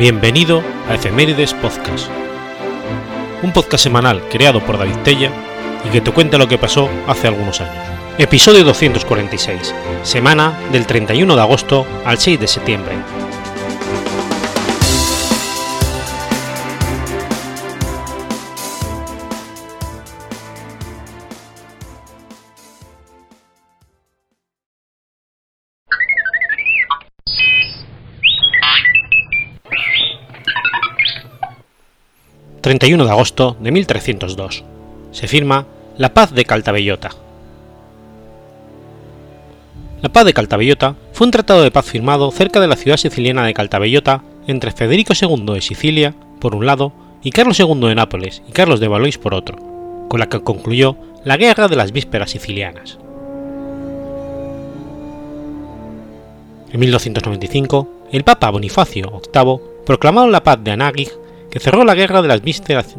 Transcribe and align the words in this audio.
Bienvenido 0.00 0.62
a 0.88 0.94
Efemérides 0.94 1.52
Podcast, 1.52 2.08
un 3.42 3.52
podcast 3.52 3.84
semanal 3.84 4.22
creado 4.30 4.64
por 4.64 4.78
David 4.78 4.96
Tella 5.04 5.30
y 5.86 5.90
que 5.90 6.00
te 6.00 6.10
cuenta 6.10 6.38
lo 6.38 6.48
que 6.48 6.56
pasó 6.56 6.88
hace 7.06 7.28
algunos 7.28 7.60
años. 7.60 7.84
Episodio 8.16 8.64
246, 8.64 9.74
semana 10.02 10.58
del 10.72 10.86
31 10.86 11.36
de 11.36 11.42
agosto 11.42 11.86
al 12.06 12.16
6 12.16 12.40
de 12.40 12.48
septiembre. 12.48 12.94
31 32.70 33.04
de 33.04 33.10
agosto 33.10 33.56
de 33.58 33.72
1302. 33.72 34.62
Se 35.10 35.26
firma 35.26 35.66
la 35.98 36.14
Paz 36.14 36.32
de 36.32 36.44
Caltabellota. 36.44 37.10
La 40.00 40.08
Paz 40.08 40.24
de 40.24 40.32
Caltabellota 40.32 40.94
fue 41.12 41.26
un 41.26 41.32
tratado 41.32 41.64
de 41.64 41.72
paz 41.72 41.86
firmado 41.86 42.30
cerca 42.30 42.60
de 42.60 42.68
la 42.68 42.76
ciudad 42.76 42.96
siciliana 42.96 43.44
de 43.44 43.54
Caltabellota 43.54 44.22
entre 44.46 44.70
Federico 44.70 45.14
II 45.20 45.52
de 45.52 45.60
Sicilia, 45.62 46.14
por 46.38 46.54
un 46.54 46.64
lado, 46.64 46.92
y 47.24 47.32
Carlos 47.32 47.58
II 47.58 47.88
de 47.88 47.96
Nápoles 47.96 48.40
y 48.48 48.52
Carlos 48.52 48.78
de 48.78 48.86
Valois 48.86 49.18
por 49.18 49.34
otro, 49.34 49.58
con 50.08 50.20
la 50.20 50.28
que 50.28 50.40
concluyó 50.40 50.96
la 51.24 51.36
Guerra 51.36 51.66
de 51.66 51.74
las 51.74 51.90
Vísperas 51.90 52.30
Sicilianas. 52.30 53.00
En 56.72 56.78
1295, 56.78 57.88
el 58.12 58.22
Papa 58.22 58.48
Bonifacio 58.50 59.20
VIII 59.34 59.58
proclamó 59.84 60.28
la 60.28 60.44
paz 60.44 60.62
de 60.62 60.70
Anagig 60.70 61.10
que 61.50 61.60
cerró 61.60 61.84
la 61.84 61.94
guerra 61.94 62.22
de 62.22 62.28
las, 62.28 62.42
vísperas, 62.42 62.94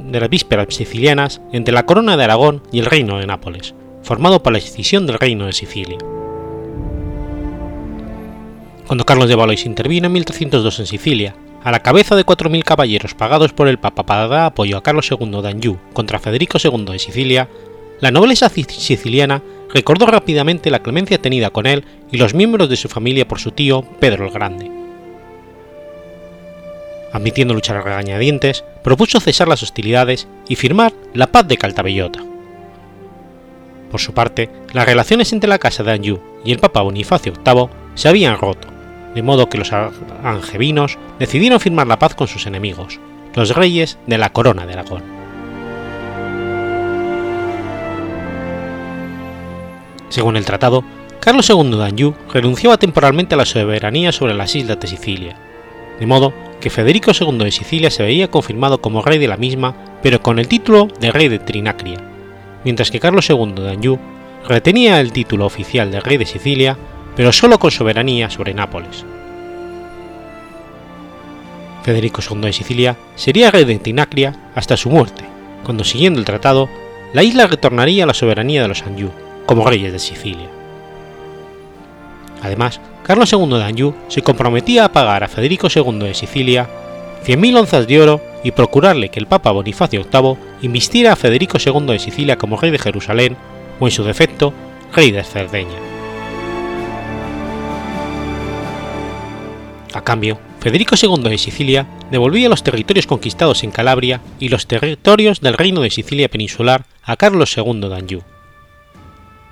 sicilianas 0.70 1.42
entre 1.52 1.74
la 1.74 1.86
Corona 1.86 2.18
de 2.18 2.26
Aragón 2.26 2.62
y 2.72 2.80
el 2.80 2.86
Reino 2.86 3.18
de 3.18 3.26
Nápoles, 3.26 3.74
formado 4.04 4.44
por 4.44 4.52
la 4.52 4.60
escisión 4.60 5.08
del 5.08 5.20
Reino 5.20 5.46
de 5.46 5.54
Sicilia. 5.54 5.98
Cuando 8.86 9.06
Carlos 9.06 9.30
de 9.30 9.36
Valois 9.36 9.66
intervino 9.66 10.08
en 10.08 10.14
1302 10.14 10.80
en 10.82 10.86
Sicilia, 10.86 11.36
a 11.64 11.72
la 11.72 11.80
cabeza 11.80 12.16
de 12.16 12.26
4.000 12.26 12.64
caballeros 12.64 13.14
pagados 13.14 13.54
por 13.54 13.68
el 13.68 13.80
Papa 13.80 14.06
para 14.06 14.28
dar 14.28 14.46
apoyo 14.48 14.78
a 14.78 14.84
Carlos 14.84 15.10
II 15.10 15.42
de 15.42 15.48
Anjou 15.48 15.78
contra 15.94 16.20
Federico 16.20 16.58
II 16.62 16.86
de 16.86 17.00
Sicilia, 17.00 17.48
la 18.02 18.12
nobleza 18.12 18.50
siciliana 18.50 19.44
recordó 19.74 20.08
rápidamente 20.08 20.72
la 20.72 20.82
clemencia 20.82 21.22
tenida 21.22 21.52
con 21.52 21.68
él 21.68 21.86
y 22.12 22.18
los 22.18 22.34
miembros 22.34 22.68
de 22.68 22.76
su 22.76 22.90
familia 22.90 23.28
por 23.28 23.40
su 23.40 23.52
tío 23.52 23.84
Pedro 24.00 24.26
el 24.26 24.32
Grande 24.32 24.81
admitiendo 27.14 27.54
luchar 27.54 27.78
a 27.78 27.82
regañadientes, 27.82 28.64
propuso 28.84 29.20
cesar 29.20 29.48
las 29.48 29.64
hostilidades 29.64 30.28
y 30.48 30.56
firmar 30.56 30.94
la 31.14 31.28
paz 31.28 31.48
de 31.48 31.58
Caltabellota. 31.58 32.20
Por 33.90 34.00
su 34.00 34.14
parte, 34.14 34.50
las 34.74 34.86
relaciones 34.86 35.34
entre 35.34 35.50
la 35.50 35.60
casa 35.60 35.84
de 35.84 35.92
Anjou 35.92 36.20
y 36.46 36.52
el 36.52 36.60
Papa 36.60 36.82
Bonifacio 36.82 37.34
VIII 37.34 37.68
se 37.96 38.08
habían 38.08 38.38
roto, 38.38 38.70
de 39.14 39.22
modo 39.22 39.50
que 39.50 39.58
los 39.58 39.74
angevinos 39.74 40.98
decidieron 41.20 41.60
firmar 41.60 41.88
la 41.88 42.00
paz 42.00 42.16
con 42.16 42.28
sus 42.28 42.46
enemigos, 42.46 43.00
los 43.36 43.54
reyes 43.54 43.98
de 44.08 44.18
la 44.18 44.32
Corona 44.32 44.66
de 44.66 44.74
Aragón. 44.74 45.04
Según 50.08 50.38
el 50.38 50.46
tratado, 50.46 50.84
Carlos 51.20 51.50
II 51.50 51.78
de 51.78 51.86
Anjou 51.86 52.16
renunciaba 52.34 52.78
temporalmente 52.78 53.36
a 53.36 53.38
la 53.38 53.46
soberanía 53.46 54.12
sobre 54.12 54.34
las 54.34 54.56
islas 54.56 54.80
de 54.80 54.88
Sicilia, 54.88 55.51
de 56.02 56.08
modo 56.08 56.34
que 56.60 56.72
Federico 56.72 57.12
II 57.18 57.38
de 57.38 57.52
Sicilia 57.52 57.92
se 57.92 58.02
veía 58.02 58.28
confirmado 58.28 58.82
como 58.82 59.04
rey 59.04 59.20
de 59.20 59.28
la 59.28 59.38
misma, 59.38 59.76
pero 60.02 60.20
con 60.20 60.40
el 60.40 60.48
título 60.48 60.88
de 61.00 61.12
rey 61.12 61.28
de 61.28 61.38
Trinacria, 61.38 62.00
mientras 62.64 62.90
que 62.90 63.00
Carlos 63.00 63.30
II 63.30 63.54
de 63.54 63.70
Anjou 63.70 64.00
retenía 64.48 65.00
el 65.00 65.12
título 65.12 65.46
oficial 65.46 65.92
de 65.92 66.00
rey 66.00 66.18
de 66.18 66.26
Sicilia, 66.26 66.76
pero 67.16 67.32
solo 67.32 67.60
con 67.60 67.70
soberanía 67.70 68.32
sobre 68.32 68.56
Nápoles. 68.56 69.06
Federico 71.84 72.22
II 72.28 72.42
de 72.42 72.54
Sicilia 72.54 72.98
sería 73.14 73.52
rey 73.52 73.66
de 73.66 73.78
Trinacria 73.78 74.36
hasta 74.56 74.78
su 74.78 74.90
muerte, 74.90 75.24
cuando 75.64 75.84
siguiendo 75.84 76.20
el 76.20 76.26
tratado, 76.26 76.68
la 77.14 77.22
isla 77.22 77.46
retornaría 77.46 78.06
a 78.06 78.08
la 78.08 78.16
soberanía 78.16 78.64
de 78.64 78.70
los 78.70 78.82
Anjou, 78.82 79.12
como 79.46 79.70
reyes 79.70 79.94
de 79.94 80.00
Sicilia. 80.00 80.50
Además, 82.42 82.82
Carlos 83.04 83.34
II 83.34 83.50
de 83.50 83.64
Anjou 83.64 83.96
se 84.08 84.22
comprometía 84.22 84.86
a 84.86 84.92
pagar 84.92 85.24
a 85.24 85.28
Federico 85.28 85.68
II 85.74 86.00
de 86.00 86.14
Sicilia 86.14 86.70
100.000 87.26 87.60
onzas 87.60 87.88
de 87.88 88.02
oro 88.02 88.22
y 88.44 88.52
procurarle 88.52 89.10
que 89.10 89.20
el 89.20 89.28
Papa 89.28 89.52
Bonifacio 89.52 90.04
VIII 90.04 90.38
invistiera 90.62 91.14
a 91.14 91.16
Federico 91.16 91.58
II 91.64 91.86
de 91.88 92.00
Sicilia 92.00 92.38
como 92.38 92.58
rey 92.58 92.72
de 92.72 92.80
Jerusalén 92.80 93.38
o, 93.80 93.88
en 93.88 93.92
su 93.92 94.04
defecto, 94.04 94.54
rey 94.94 95.12
de 95.12 95.24
Cerdeña. 95.24 95.78
A 99.94 100.02
cambio, 100.02 100.40
Federico 100.60 100.96
II 100.96 101.24
de 101.24 101.38
Sicilia 101.38 101.88
devolvía 102.12 102.50
los 102.50 102.64
territorios 102.64 103.08
conquistados 103.08 103.64
en 103.64 103.72
Calabria 103.72 104.22
y 104.40 104.50
los 104.50 104.68
territorios 104.68 105.42
del 105.42 105.56
Reino 105.56 105.82
de 105.82 105.90
Sicilia 105.90 106.30
peninsular 106.30 106.86
a 107.04 107.18
Carlos 107.18 107.56
II 107.58 107.82
de 107.82 107.96
Anjou. 107.96 108.24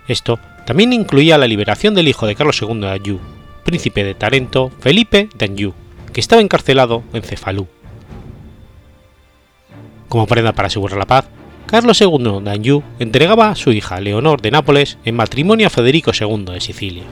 Esto 0.08 0.40
también 0.66 0.94
incluía 0.94 1.38
la 1.38 1.48
liberación 1.48 1.94
del 1.94 2.08
hijo 2.08 2.26
de 2.26 2.36
Carlos 2.36 2.62
II 2.62 2.80
de 2.80 2.90
Anjou, 2.90 3.20
príncipe 3.64 4.04
de 4.04 4.16
Tarento 4.16 4.72
Felipe 4.80 5.30
de 5.36 5.46
Anjou, 5.46 5.74
que 6.14 6.20
estaba 6.20 6.42
encarcelado 6.42 7.04
en 7.14 7.24
Cefalú. 7.24 7.68
Como 10.08 10.28
prenda 10.28 10.54
para 10.54 10.68
asegurar 10.68 10.98
la 10.98 11.06
paz, 11.06 11.26
Carlos 11.66 12.02
II 12.02 12.42
de 12.44 12.52
Anjou 12.52 12.84
entregaba 12.98 13.50
a 13.50 13.56
su 13.56 13.72
hija 13.72 14.00
Leonor 14.02 14.42
de 14.42 14.52
Nápoles 14.52 14.98
en 15.06 15.16
matrimonio 15.16 15.68
a 15.68 15.70
Federico 15.70 16.12
II 16.20 16.46
de 16.46 16.62
Sicilia. 16.62 17.04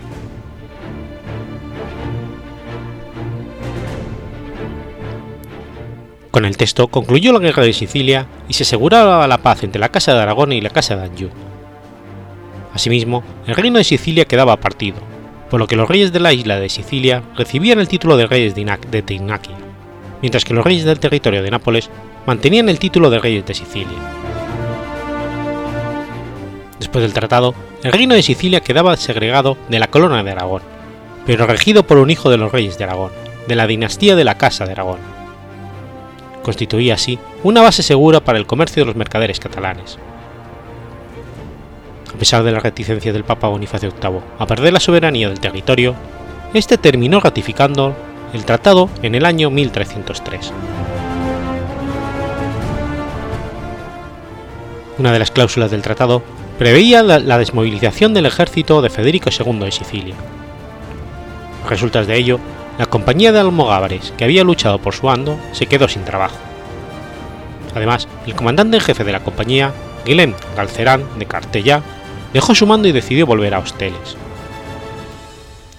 Con 6.31 6.45
el 6.45 6.57
texto 6.57 6.87
concluyó 6.87 7.33
la 7.33 7.39
guerra 7.39 7.63
de 7.63 7.73
Sicilia 7.73 8.27
y 8.47 8.53
se 8.53 8.63
aseguraba 8.63 9.27
la 9.27 9.39
paz 9.39 9.63
entre 9.63 9.79
la 9.79 9.89
Casa 9.89 10.13
de 10.13 10.21
Aragón 10.21 10.53
y 10.53 10.61
la 10.61 10.69
Casa 10.69 10.95
de 10.95 11.03
Anjou. 11.03 11.29
Asimismo, 12.73 13.23
el 13.47 13.55
reino 13.55 13.79
de 13.79 13.83
Sicilia 13.83 14.25
quedaba 14.25 14.57
partido, 14.57 14.97
por 15.49 15.59
lo 15.59 15.67
que 15.67 15.75
los 15.75 15.87
reyes 15.87 16.11
de 16.11 16.19
la 16.19 16.33
isla 16.33 16.59
de 16.59 16.69
Sicilia 16.69 17.23
recibían 17.35 17.79
el 17.79 17.87
título 17.87 18.17
de 18.17 18.27
reyes 18.27 18.55
de 18.55 19.01
Trinacria, 19.01 19.57
mientras 20.21 20.43
que 20.43 20.53
los 20.53 20.65
reyes 20.65 20.85
del 20.85 20.99
territorio 20.99 21.43
de 21.43 21.51
Nápoles 21.51 21.89
mantenían 22.25 22.69
el 22.69 22.79
título 22.79 23.09
de 23.09 23.19
reyes 23.19 23.45
de 23.45 23.53
Sicilia. 23.53 23.97
Después 26.79 27.01
del 27.01 27.13
tratado, 27.13 27.53
el 27.83 27.91
reino 27.91 28.15
de 28.15 28.23
Sicilia 28.23 28.61
quedaba 28.61 28.97
segregado 28.97 29.57
de 29.69 29.79
la 29.79 29.87
corona 29.87 30.23
de 30.23 30.31
Aragón, 30.31 30.61
pero 31.25 31.47
regido 31.47 31.83
por 31.83 31.97
un 31.97 32.09
hijo 32.09 32.29
de 32.29 32.37
los 32.37 32.51
reyes 32.51 32.77
de 32.77 32.83
Aragón, 32.83 33.11
de 33.47 33.55
la 33.55 33.67
dinastía 33.67 34.15
de 34.15 34.23
la 34.23 34.37
Casa 34.37 34.65
de 34.65 34.73
Aragón. 34.73 34.99
Constituía 36.43 36.93
así 36.93 37.19
una 37.43 37.61
base 37.61 37.83
segura 37.83 38.19
para 38.21 38.37
el 38.37 38.45
comercio 38.45 38.81
de 38.81 38.87
los 38.87 38.95
mercaderes 38.95 39.39
catalanes 39.39 39.97
a 42.13 42.17
pesar 42.17 42.43
de 42.43 42.51
la 42.51 42.59
reticencia 42.59 43.13
del 43.13 43.23
Papa 43.23 43.47
Bonifacio 43.47 43.91
VIII 43.91 44.19
a 44.39 44.47
perder 44.47 44.73
la 44.73 44.79
soberanía 44.79 45.29
del 45.29 45.39
territorio, 45.39 45.95
este 46.53 46.77
terminó 46.77 47.19
ratificando 47.19 47.95
el 48.33 48.45
tratado 48.45 48.89
en 49.01 49.15
el 49.15 49.25
año 49.25 49.49
1303. 49.49 50.53
Una 54.97 55.11
de 55.11 55.19
las 55.19 55.31
cláusulas 55.31 55.69
del 55.69 55.81
tratado 55.81 56.23
preveía 56.57 57.03
la, 57.03 57.37
desmovilización 57.37 58.13
del 58.13 58.25
ejército 58.25 58.81
de 58.81 58.89
Federico 58.89 59.29
II 59.29 59.59
de 59.59 59.71
Sicilia. 59.71 60.15
Resultas 61.69 62.07
de 62.07 62.15
ello, 62.15 62.39
la 62.79 62.87
compañía 62.87 63.31
de 63.31 63.39
almogávares 63.39 64.13
que 64.17 64.23
había 64.23 64.43
luchado 64.43 64.79
por 64.79 64.95
su 64.95 65.09
ando 65.09 65.37
se 65.51 65.67
quedó 65.67 65.87
sin 65.87 66.03
trabajo. 66.03 66.37
Además, 67.75 68.07
el 68.25 68.33
comandante 68.33 68.77
en 68.77 68.83
jefe 68.83 69.03
de 69.03 69.11
la 69.11 69.19
compañía, 69.19 69.71
Guilhem 70.03 70.33
Galcerán 70.55 71.03
de 71.19 71.25
Cartellá, 71.27 71.83
dejó 72.33 72.55
su 72.55 72.67
mando 72.67 72.87
y 72.87 72.91
decidió 72.91 73.25
volver 73.25 73.53
a 73.53 73.59
Hosteles. 73.59 74.17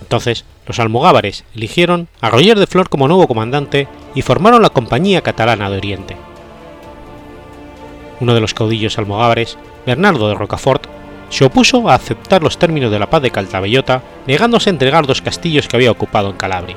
Entonces, 0.00 0.45
los 0.67 0.79
almogávares 0.79 1.45
eligieron 1.55 2.09
a 2.21 2.31
Roger 2.31 2.59
de 2.59 2.67
Flor 2.67 2.89
como 2.89 3.09
nuevo 3.09 3.29
comandante 3.29 3.89
y 4.15 4.23
formaron 4.23 4.62
la 4.62 4.71
Compañía 4.71 5.23
Catalana 5.23 5.69
de 5.71 5.77
Oriente. 5.77 6.17
Uno 8.21 8.35
de 8.35 8.41
los 8.41 8.55
caudillos 8.55 8.99
almogávares, 8.99 9.59
Bernardo 9.87 10.29
de 10.29 10.35
Rocafort, 10.35 10.87
se 11.31 11.45
opuso 11.45 11.89
a 11.89 11.95
aceptar 11.95 12.43
los 12.43 12.59
términos 12.59 12.91
de 12.91 12.99
la 12.99 13.11
paz 13.11 13.23
de 13.23 13.31
Caltabellota, 13.31 14.03
negándose 14.27 14.71
a 14.71 14.73
entregar 14.73 15.06
dos 15.06 15.23
castillos 15.23 15.69
que 15.69 15.77
había 15.77 15.91
ocupado 15.91 16.31
en 16.31 16.37
Calabria. 16.37 16.77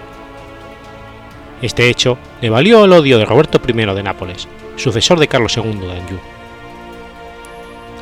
Este 1.62 1.90
hecho 1.90 2.18
le 2.42 2.50
valió 2.50 2.86
el 2.86 2.92
odio 2.92 3.18
de 3.18 3.26
Roberto 3.26 3.62
I 3.66 3.74
de 3.74 4.04
Nápoles, 4.04 4.48
sucesor 4.76 5.20
de 5.20 5.28
Carlos 5.28 5.56
II 5.56 5.64
de 5.64 5.92
Anjou. 5.92 6.20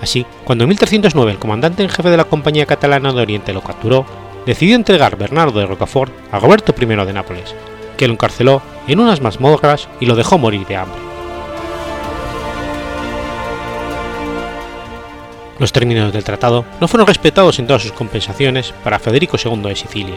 Así, 0.02 0.26
cuando 0.44 0.64
en 0.64 0.70
1309 0.70 1.32
el 1.32 1.40
comandante 1.40 1.84
en 1.84 1.90
jefe 1.90 2.10
de 2.10 2.18
la 2.18 2.26
Compañía 2.26 2.66
Catalana 2.66 3.12
de 3.12 3.22
Oriente 3.22 3.54
lo 3.54 3.62
capturó, 3.62 4.06
decidió 4.46 4.76
entregar 4.76 5.18
Bernardo 5.18 5.60
de 5.60 5.66
Rocafort 5.66 6.14
a 6.32 6.40
Roberto 6.40 6.74
I 6.80 6.86
de 6.86 7.14
Nápoles, 7.14 7.54
que 7.98 8.08
lo 8.08 8.14
encarceló 8.14 8.62
en 8.88 9.00
unas 9.00 9.22
mazmorras 9.22 9.90
y 10.00 10.06
lo 10.06 10.16
dejó 10.16 10.38
morir 10.38 10.66
de 10.66 10.78
hambre. 10.78 11.10
Los 15.60 15.74
términos 15.74 16.14
del 16.14 16.24
tratado 16.24 16.64
no 16.80 16.88
fueron 16.88 17.08
respetados 17.08 17.60
en 17.60 17.68
todas 17.68 17.82
sus 17.82 17.92
compensaciones 17.92 18.74
para 18.84 18.98
Federico 18.98 19.36
II 19.44 19.62
de 19.64 19.76
Sicilia, 19.76 20.16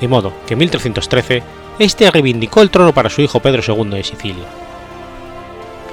de 0.00 0.08
modo 0.08 0.32
que 0.46 0.54
en 0.54 0.60
1313 0.60 1.42
este 1.78 2.10
reivindicó 2.10 2.62
el 2.62 2.70
trono 2.70 2.94
para 2.94 3.10
su 3.10 3.20
hijo 3.20 3.40
Pedro 3.40 3.62
II 3.66 3.90
de 3.90 4.04
Sicilia. 4.04 4.46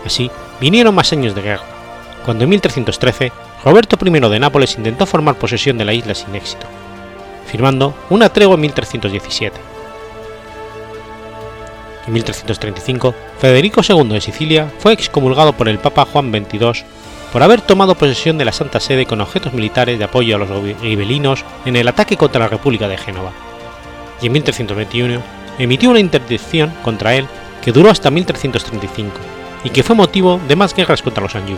Así, 0.05 0.31
vinieron 0.61 0.95
más 0.95 1.11
años 1.11 1.35
de 1.35 1.41
guerra, 1.41 1.81
cuando 2.25 2.44
en 2.44 2.50
1313 2.51 3.31
Roberto 3.63 3.97
I 4.03 4.09
de 4.09 4.39
Nápoles 4.39 4.77
intentó 4.77 5.06
formar 5.06 5.35
posesión 5.35 5.77
de 5.77 5.85
la 5.85 5.94
isla 5.94 6.15
sin 6.15 6.35
éxito, 6.35 6.68
firmando 7.45 7.94
una 8.09 8.29
tregua 8.29 8.56
en 8.56 8.62
1317. 8.62 9.59
En 12.07 12.13
1335, 12.13 13.13
Federico 13.39 13.81
II 13.88 14.09
de 14.09 14.21
Sicilia 14.21 14.71
fue 14.79 14.94
excomulgado 14.94 15.53
por 15.53 15.69
el 15.69 15.77
Papa 15.77 16.06
Juan 16.06 16.31
XXII 16.31 16.83
por 17.31 17.44
haber 17.44 17.62
tomado 17.62 17.95
posesión 17.95 18.38
de 18.38 18.45
la 18.45 18.51
Santa 18.51 18.79
Sede 18.79 19.06
con 19.06 19.21
objetos 19.21 19.53
militares 19.53 19.97
de 19.97 20.06
apoyo 20.06 20.35
a 20.35 20.39
los 20.39 20.50
gibelinos 20.81 21.45
en 21.65 21.75
el 21.75 21.88
ataque 21.88 22.18
contra 22.18 22.41
la 22.41 22.47
República 22.47 22.88
de 22.88 22.97
Génova, 22.97 23.31
y 24.21 24.27
en 24.27 24.33
1321 24.33 25.21
emitió 25.57 25.89
una 25.89 26.00
interdicción 26.00 26.73
contra 26.83 27.15
él 27.15 27.27
que 27.62 27.71
duró 27.71 27.89
hasta 27.89 28.09
1335 28.09 29.12
y 29.63 29.69
que 29.69 29.83
fue 29.83 29.95
motivo 29.95 30.39
de 30.47 30.56
más 30.56 30.75
guerras 30.75 31.01
contra 31.01 31.23
los 31.23 31.35
Anjou. 31.35 31.57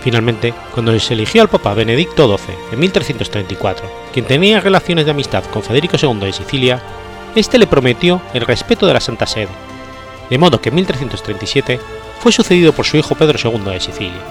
Finalmente, 0.00 0.54
cuando 0.72 0.98
se 0.98 1.14
eligió 1.14 1.42
al 1.42 1.48
Papa 1.48 1.74
Benedicto 1.74 2.36
XII 2.36 2.54
en 2.72 2.78
1334, 2.78 3.90
quien 4.12 4.24
tenía 4.24 4.60
relaciones 4.60 5.04
de 5.04 5.10
amistad 5.10 5.44
con 5.44 5.62
Federico 5.62 5.96
II 6.00 6.20
de 6.20 6.32
Sicilia, 6.32 6.80
este 7.34 7.58
le 7.58 7.66
prometió 7.66 8.22
el 8.32 8.42
respeto 8.42 8.86
de 8.86 8.94
la 8.94 9.00
Santa 9.00 9.26
Sede, 9.26 9.48
de 10.30 10.38
modo 10.38 10.60
que 10.60 10.68
en 10.68 10.76
1337 10.76 11.80
fue 12.20 12.32
sucedido 12.32 12.72
por 12.72 12.84
su 12.84 12.96
hijo 12.96 13.14
Pedro 13.14 13.38
II 13.42 13.70
de 13.70 13.80
Sicilia. 13.80 14.22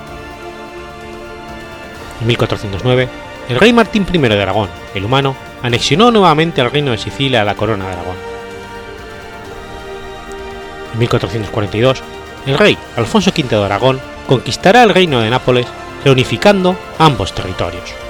En 2.22 2.28
1409, 2.28 3.10
el 3.50 3.60
rey 3.60 3.74
Martín 3.74 4.06
I 4.12 4.18
de 4.18 4.42
Aragón, 4.42 4.70
el 4.96 5.06
humano, 5.06 5.36
anexionó 5.62 6.12
nuevamente 6.12 6.62
al 6.62 6.72
reino 6.72 6.92
de 6.92 6.98
Sicilia 6.98 7.42
a 7.42 7.46
la 7.46 7.56
corona 7.56 7.86
de 7.86 7.94
Aragón. 7.94 8.16
En 10.94 11.00
1442, 11.00 12.04
el 12.46 12.58
rey 12.58 12.78
Alfonso 12.96 13.32
V 13.36 13.44
de 13.44 13.64
Aragón 13.64 14.00
conquistará 14.28 14.84
el 14.84 14.90
reino 14.90 15.22
de 15.22 15.30
Nápoles, 15.30 15.68
reunificando 16.04 16.78
ambos 17.00 17.34
territorios. 17.34 18.07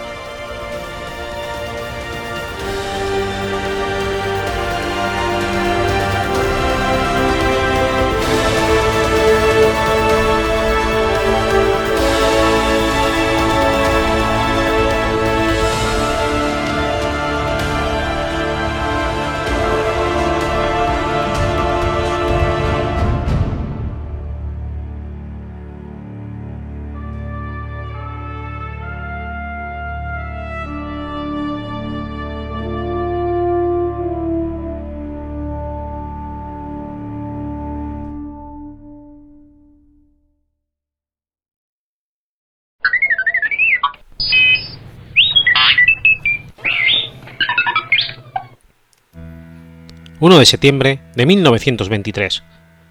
1 50.28 50.40
de 50.40 50.46
septiembre 50.46 51.00
de 51.16 51.26
1923. 51.26 52.44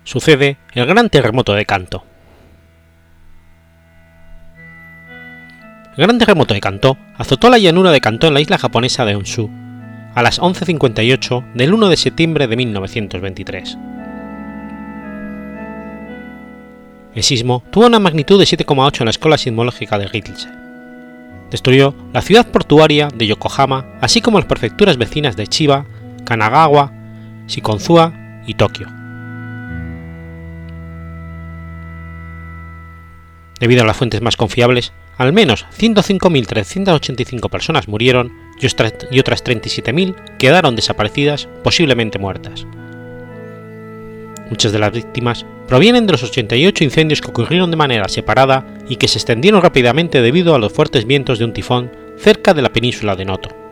Sucede 0.04 0.56
el 0.72 0.86
gran 0.86 1.10
terremoto 1.10 1.52
de 1.52 1.66
Kanto. 1.66 2.02
El 5.98 6.06
gran 6.06 6.16
terremoto 6.16 6.54
de 6.54 6.62
Kanto 6.62 6.96
azotó 7.18 7.50
la 7.50 7.58
llanura 7.58 7.90
de 7.90 8.00
Kanto 8.00 8.26
en 8.26 8.32
la 8.32 8.40
isla 8.40 8.56
japonesa 8.56 9.04
de 9.04 9.16
Honshu 9.16 9.50
a 10.14 10.22
las 10.22 10.40
11.58 10.40 11.52
del 11.52 11.74
1 11.74 11.90
de 11.90 11.96
septiembre 11.98 12.46
de 12.46 12.56
1923. 12.56 13.76
El 17.14 17.22
sismo 17.22 17.64
tuvo 17.70 17.84
una 17.84 17.98
magnitud 17.98 18.38
de 18.38 18.46
7,8 18.46 19.00
en 19.00 19.04
la 19.04 19.10
escuela 19.10 19.36
sismológica 19.36 19.98
de 19.98 20.08
Ritze. 20.08 20.48
Destruyó 21.50 21.94
la 22.14 22.22
ciudad 22.22 22.46
portuaria 22.46 23.08
de 23.14 23.26
Yokohama, 23.26 23.84
así 24.00 24.22
como 24.22 24.38
las 24.38 24.48
prefecturas 24.48 24.96
vecinas 24.96 25.36
de 25.36 25.46
Chiba, 25.46 25.84
Kanagawa, 26.24 26.95
Shikonzua 27.46 28.12
y 28.46 28.54
Tokio. 28.54 28.88
Debido 33.60 33.82
a 33.82 33.86
las 33.86 33.96
fuentes 33.96 34.20
más 34.20 34.36
confiables, 34.36 34.92
al 35.16 35.32
menos 35.32 35.66
105.385 35.78 37.48
personas 37.48 37.88
murieron 37.88 38.32
y 38.60 38.66
otras 39.20 39.44
37.000 39.44 40.36
quedaron 40.38 40.76
desaparecidas, 40.76 41.48
posiblemente 41.62 42.18
muertas. 42.18 42.66
Muchas 44.50 44.72
de 44.72 44.78
las 44.78 44.92
víctimas 44.92 45.44
provienen 45.66 46.06
de 46.06 46.12
los 46.12 46.22
88 46.22 46.84
incendios 46.84 47.20
que 47.20 47.30
ocurrieron 47.30 47.70
de 47.70 47.76
manera 47.76 48.08
separada 48.08 48.66
y 48.88 48.96
que 48.96 49.08
se 49.08 49.18
extendieron 49.18 49.62
rápidamente 49.62 50.22
debido 50.22 50.54
a 50.54 50.58
los 50.58 50.72
fuertes 50.72 51.06
vientos 51.06 51.38
de 51.38 51.46
un 51.46 51.52
tifón 51.52 51.90
cerca 52.18 52.54
de 52.54 52.62
la 52.62 52.72
península 52.72 53.16
de 53.16 53.24
Noto. 53.24 53.65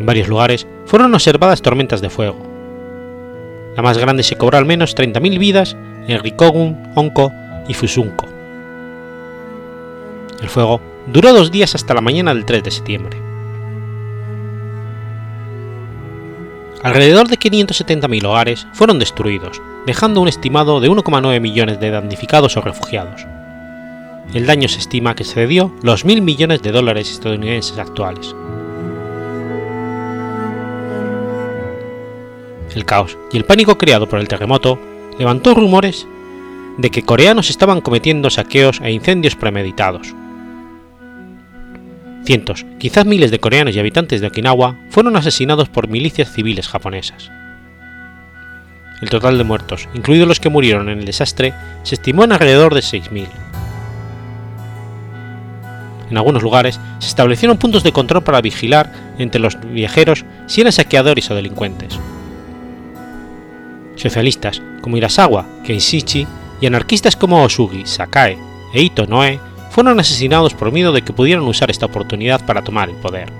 En 0.00 0.06
varios 0.06 0.28
lugares 0.28 0.66
fueron 0.86 1.14
observadas 1.14 1.60
tormentas 1.60 2.00
de 2.00 2.08
fuego. 2.08 2.38
La 3.76 3.82
más 3.82 3.98
grande 3.98 4.22
se 4.22 4.36
cobró 4.36 4.56
al 4.56 4.64
menos 4.64 4.96
30.000 4.96 5.38
vidas 5.38 5.76
en 6.08 6.18
Rikogun, 6.18 6.92
Onko 6.94 7.30
y 7.68 7.74
Fusunko. 7.74 8.26
El 10.40 10.48
fuego 10.48 10.80
duró 11.06 11.34
dos 11.34 11.50
días 11.50 11.74
hasta 11.74 11.92
la 11.92 12.00
mañana 12.00 12.34
del 12.34 12.46
3 12.46 12.64
de 12.64 12.70
septiembre. 12.70 13.18
Alrededor 16.82 17.28
de 17.28 17.38
570.000 17.38 18.24
hogares 18.24 18.66
fueron 18.72 18.98
destruidos, 18.98 19.60
dejando 19.84 20.22
un 20.22 20.28
estimado 20.28 20.80
de 20.80 20.88
1,9 20.88 21.40
millones 21.40 21.78
de 21.78 21.90
damnificados 21.90 22.56
o 22.56 22.62
refugiados. 22.62 23.26
El 24.32 24.46
daño 24.46 24.66
se 24.66 24.78
estima 24.78 25.14
que 25.14 25.24
excedió 25.24 25.74
los 25.82 26.06
mil 26.06 26.22
millones 26.22 26.62
de 26.62 26.72
dólares 26.72 27.10
estadounidenses 27.10 27.76
actuales. 27.78 28.34
El 32.74 32.84
caos 32.84 33.18
y 33.32 33.36
el 33.36 33.44
pánico 33.44 33.78
creado 33.78 34.08
por 34.08 34.20
el 34.20 34.28
terremoto 34.28 34.78
levantó 35.18 35.54
rumores 35.54 36.06
de 36.78 36.90
que 36.90 37.02
coreanos 37.02 37.50
estaban 37.50 37.80
cometiendo 37.80 38.30
saqueos 38.30 38.80
e 38.82 38.90
incendios 38.90 39.36
premeditados. 39.36 40.14
Cientos, 42.24 42.64
quizás 42.78 43.06
miles 43.06 43.30
de 43.30 43.40
coreanos 43.40 43.74
y 43.74 43.80
habitantes 43.80 44.20
de 44.20 44.28
Okinawa 44.28 44.76
fueron 44.90 45.16
asesinados 45.16 45.68
por 45.68 45.88
milicias 45.88 46.32
civiles 46.32 46.68
japonesas. 46.68 47.30
El 49.02 49.08
total 49.08 49.38
de 49.38 49.44
muertos, 49.44 49.88
incluidos 49.94 50.28
los 50.28 50.40
que 50.40 50.50
murieron 50.50 50.88
en 50.90 50.98
el 50.98 51.06
desastre, 51.06 51.54
se 51.82 51.94
estimó 51.94 52.24
en 52.24 52.32
alrededor 52.32 52.74
de 52.74 52.80
6.000. 52.80 53.26
En 56.10 56.16
algunos 56.16 56.42
lugares 56.42 56.78
se 56.98 57.08
establecieron 57.08 57.56
puntos 57.56 57.82
de 57.82 57.92
control 57.92 58.22
para 58.22 58.42
vigilar 58.42 58.92
entre 59.18 59.40
los 59.40 59.58
viajeros 59.60 60.24
si 60.46 60.60
eran 60.60 60.72
saqueadores 60.72 61.30
o 61.30 61.34
delincuentes 61.34 61.98
socialistas 64.00 64.62
como 64.80 64.96
Irasawa 64.96 65.46
Keishichi 65.64 66.26
y 66.60 66.66
anarquistas 66.66 67.16
como 67.16 67.42
Osugi 67.42 67.86
Sakae 67.86 68.38
e 68.72 68.82
Ito 68.82 69.06
Noe 69.06 69.40
fueron 69.70 70.00
asesinados 70.00 70.54
por 70.54 70.72
miedo 70.72 70.92
de 70.92 71.02
que 71.02 71.12
pudieran 71.12 71.44
usar 71.44 71.70
esta 71.70 71.86
oportunidad 71.86 72.44
para 72.44 72.62
tomar 72.62 72.88
el 72.88 72.96
poder. 72.96 73.32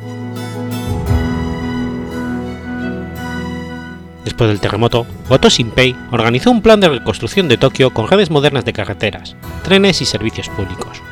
Después 4.24 4.48
del 4.48 4.60
terremoto, 4.60 5.06
Goto 5.28 5.48
Shinpei 5.48 5.96
organizó 6.12 6.50
un 6.50 6.62
plan 6.62 6.80
de 6.80 6.88
reconstrucción 6.88 7.48
de 7.48 7.58
Tokio 7.58 7.92
con 7.92 8.08
redes 8.08 8.30
modernas 8.30 8.64
de 8.64 8.72
carreteras, 8.72 9.34
trenes 9.64 10.00
y 10.00 10.04
servicios 10.04 10.48
públicos. 10.50 11.02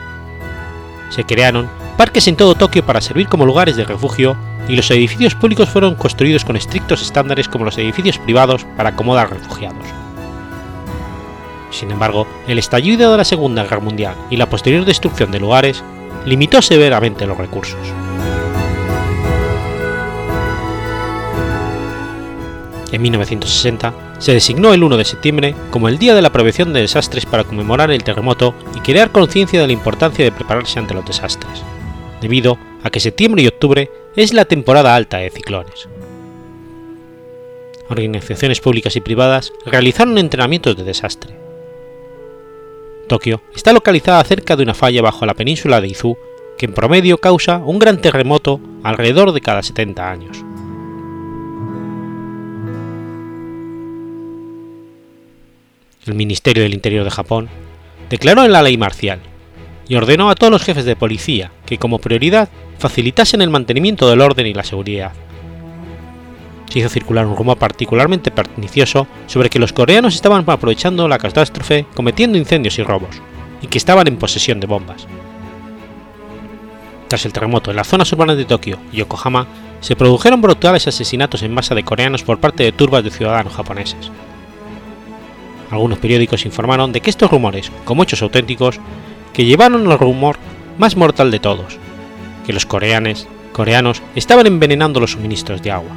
Se 1.11 1.25
crearon 1.25 1.69
parques 1.97 2.29
en 2.29 2.37
todo 2.37 2.55
Tokio 2.55 2.85
para 2.85 3.01
servir 3.01 3.29
como 3.29 3.47
lugares 3.47 3.77
de 3.77 3.85
refugio 3.85 4.37
y 4.69 4.77
los 4.77 4.91
edificios 4.91 5.35
públicos 5.35 5.69
fueron 5.69 5.95
construidos 5.95 6.45
con 6.45 6.57
estrictos 6.57 7.03
estándares 7.03 7.49
como 7.49 7.65
los 7.65 7.79
edificios 7.79 8.19
privados 8.19 8.67
para 8.77 8.91
acomodar 8.91 9.31
refugiados. 9.31 9.85
Sin 11.71 11.91
embargo, 11.91 12.27
el 12.47 12.59
estallido 12.59 13.11
de 13.13 13.19
la 13.19 13.25
Segunda 13.25 13.63
Guerra 13.63 13.81
Mundial 13.81 14.15
y 14.31 14.37
la 14.37 14.47
posterior 14.47 14.85
destrucción 14.85 15.31
de 15.31 15.41
lugares 15.41 15.83
limitó 16.25 16.63
severamente 16.63 17.27
los 17.27 17.39
recursos. 17.39 17.79
En 22.91 23.03
1960 23.03 24.17
se 24.19 24.33
designó 24.33 24.73
el 24.73 24.83
1 24.83 24.97
de 24.97 25.05
septiembre 25.05 25.55
como 25.71 25.89
el 25.89 25.99
Día 25.99 26.15
de 26.15 26.23
la 26.23 26.33
Prevención 26.33 26.73
de 26.73 26.81
Desastres 26.81 27.27
para 27.27 27.45
conmemorar 27.45 27.91
el 27.91 28.03
terremoto 28.03 28.55
y 28.75 28.81
crear 28.81 29.13
conciencia 29.13 29.61
de 29.61 29.67
la 29.67 29.73
importancia 29.73 30.25
de 30.25 30.33
prepararse 30.33 30.79
ante 30.79 30.95
los 30.95 31.05
desastres, 31.05 31.63
debido 32.21 32.59
a 32.83 32.91
que 32.91 33.01
septiembre 33.01 33.43
y 33.43 33.47
octubre 33.47 33.91
es 34.17 34.33
la 34.33 34.47
temporada 34.47 34.95
alta 34.95 35.19
de 35.19 35.31
ciclones. 35.31 35.89
Organizaciones 37.91 38.61
públicas 38.61 38.97
y 38.97 39.01
privadas 39.01 39.53
realizaron 39.67 40.19
entrenamientos 40.19 40.77
de 40.77 40.85
desastre. 40.85 41.35
Tokio 43.07 43.43
está 43.55 43.73
localizada 43.73 44.23
cerca 44.25 44.57
de 44.57 44.63
una 44.63 44.75
falla 44.75 45.03
bajo 45.03 45.25
la 45.25 45.35
península 45.35 45.81
de 45.81 45.89
Izu 45.89 46.17
que 46.59 46.67
en 46.67 46.75
promedio 46.75 47.19
causa 47.19 47.59
un 47.59 47.79
gran 47.79 48.01
terremoto 48.01 48.61
alrededor 48.83 49.33
de 49.33 49.41
cada 49.41 49.63
70 49.63 50.11
años. 50.11 50.48
El 56.09 56.15
Ministerio 56.15 56.63
del 56.63 56.73
Interior 56.73 57.05
de 57.05 57.11
Japón 57.11 57.49
declaró 58.09 58.43
en 58.43 58.53
la 58.53 58.63
ley 58.63 58.79
marcial 58.79 59.21
y 59.89 59.95
ordenó 59.95 60.31
a 60.31 60.35
todos 60.35 60.51
los 60.51 60.63
jefes 60.63 60.87
de 60.87 60.97
policía 60.97 61.53
que 61.67 61.77
como 61.77 61.99
prioridad 61.99 62.49
facilitasen 62.79 63.43
el 63.43 63.51
mantenimiento 63.51 64.09
del 64.09 64.23
orden 64.23 64.47
y 64.47 64.55
la 64.55 64.65
seguridad. 64.65 65.13
Se 66.71 66.79
hizo 66.79 66.89
circular 66.89 67.27
un 67.27 67.37
rumor 67.37 67.59
particularmente 67.59 68.31
pernicioso 68.31 69.07
sobre 69.27 69.51
que 69.51 69.59
los 69.59 69.75
coreanos 69.75 70.15
estaban 70.15 70.45
aprovechando 70.47 71.09
la 71.09 71.19
catástrofe 71.19 71.85
cometiendo 71.95 72.39
incendios 72.39 72.79
y 72.79 72.83
robos, 72.83 73.21
y 73.61 73.67
que 73.67 73.79
estaban 73.79 74.07
en 74.09 74.17
posesión 74.17 74.61
de 74.61 74.67
bombas. 74.67 75.07
Tras 77.09 77.27
el 77.27 77.33
terremoto 77.33 77.71
en 77.71 77.77
las 77.77 77.89
zonas 77.89 78.11
urbanas 78.13 78.37
de 78.37 78.45
Tokio 78.47 78.79
y 78.93 78.99
Yokohama, 78.99 79.47
se 79.81 79.97
produjeron 79.97 80.41
brutales 80.41 80.87
asesinatos 80.87 81.43
en 81.43 81.55
masa 81.55 81.75
de 81.75 81.85
coreanos 81.85 82.23
por 82.23 82.39
parte 82.39 82.65
de 82.65 82.73
turbas 82.73 83.05
de 83.05 83.11
ciudadanos 83.11 83.55
japoneses. 83.55 84.11
Algunos 85.71 85.99
periódicos 85.99 86.47
informaron 86.47 86.93
de 86.93 87.01
que 87.01 87.11
estos 87.11 87.31
rumores, 87.31 87.71
como 87.85 88.03
hechos 88.03 88.23
auténticos, 88.23 88.81
que 89.33 89.45
llevaron 89.45 89.91
al 89.91 89.99
rumor 89.99 90.37
más 90.79 90.97
mortal 90.97 91.31
de 91.31 91.41
todos, 91.41 91.79
que 92.47 92.53
los 92.53 92.65
coreanes, 92.65 93.27
coreanos 93.53 94.03
estaban 94.15 94.47
envenenando 94.47 95.01
los 95.01 95.13
suministros 95.13 95.63
de 95.63 95.73
agua. 95.73 95.91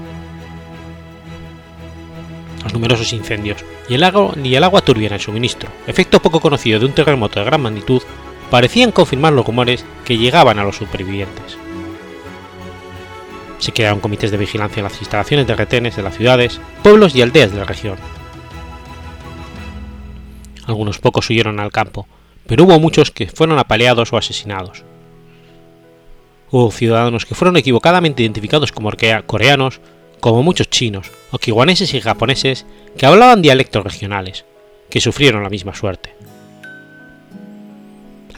Los 2.63 2.73
numerosos 2.73 3.13
incendios 3.13 3.63
y 3.87 3.95
el, 3.95 4.03
agua, 4.03 4.33
y 4.35 4.81
turbia 4.81 5.07
en 5.07 5.13
el 5.13 5.19
suministro, 5.19 5.69
efecto 5.87 6.21
poco 6.21 6.39
conocido 6.39 6.79
de 6.79 6.85
un 6.85 6.93
terremoto 6.93 7.39
de 7.39 7.45
gran 7.45 7.61
magnitud, 7.61 8.01
parecían 8.49 8.91
confirmar 8.91 9.33
los 9.33 9.45
rumores 9.45 9.85
que 10.05 10.17
llegaban 10.17 10.59
a 10.59 10.63
los 10.63 10.75
supervivientes. 10.75 11.57
Se 13.59 13.71
crearon 13.71 13.99
comités 13.99 14.31
de 14.31 14.37
vigilancia 14.37 14.81
en 14.81 14.85
las 14.85 14.99
instalaciones 14.99 15.47
de 15.47 15.55
retenes 15.55 15.95
de 15.95 16.03
las 16.03 16.17
ciudades, 16.17 16.59
pueblos 16.83 17.15
y 17.15 17.21
aldeas 17.21 17.51
de 17.51 17.59
la 17.59 17.65
región. 17.65 17.95
Algunos 20.65 20.99
pocos 20.99 21.29
huyeron 21.29 21.59
al 21.59 21.71
campo, 21.71 22.07
pero 22.47 22.63
hubo 22.63 22.79
muchos 22.79 23.11
que 23.11 23.27
fueron 23.27 23.59
apaleados 23.59 24.13
o 24.13 24.17
asesinados. 24.17 24.83
Hubo 26.51 26.71
ciudadanos 26.71 27.25
que 27.25 27.35
fueron 27.35 27.57
equivocadamente 27.57 28.23
identificados 28.23 28.71
como 28.71 28.91
coreanos, 29.25 29.79
como 30.19 30.43
muchos 30.43 30.69
chinos, 30.69 31.09
okiwaneses 31.31 31.93
y 31.93 32.01
japoneses 32.01 32.65
que 32.97 33.05
hablaban 33.05 33.41
dialectos 33.41 33.83
regionales, 33.83 34.45
que 34.89 35.01
sufrieron 35.01 35.43
la 35.43 35.49
misma 35.49 35.73
suerte 35.73 36.15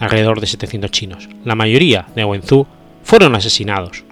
alrededor 0.03 0.39
de 0.39 0.47
700 0.47 0.91
chinos, 0.91 1.29
la 1.45 1.55
mayoría 1.55 2.07
de 2.15 2.25
Wenzhou, 2.25 2.67
fueron 3.03 3.35
asesinados. 3.35 4.03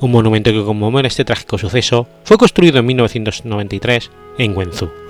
Un 0.00 0.10
monumento 0.10 0.50
que 0.50 0.64
conmemora 0.64 1.06
este 1.06 1.24
trágico 1.24 1.58
suceso 1.58 2.08
fue 2.24 2.36
construido 2.36 2.78
en 2.78 2.86
1993 2.86 4.10
en 4.38 4.56
Wenzhou. 4.56 5.01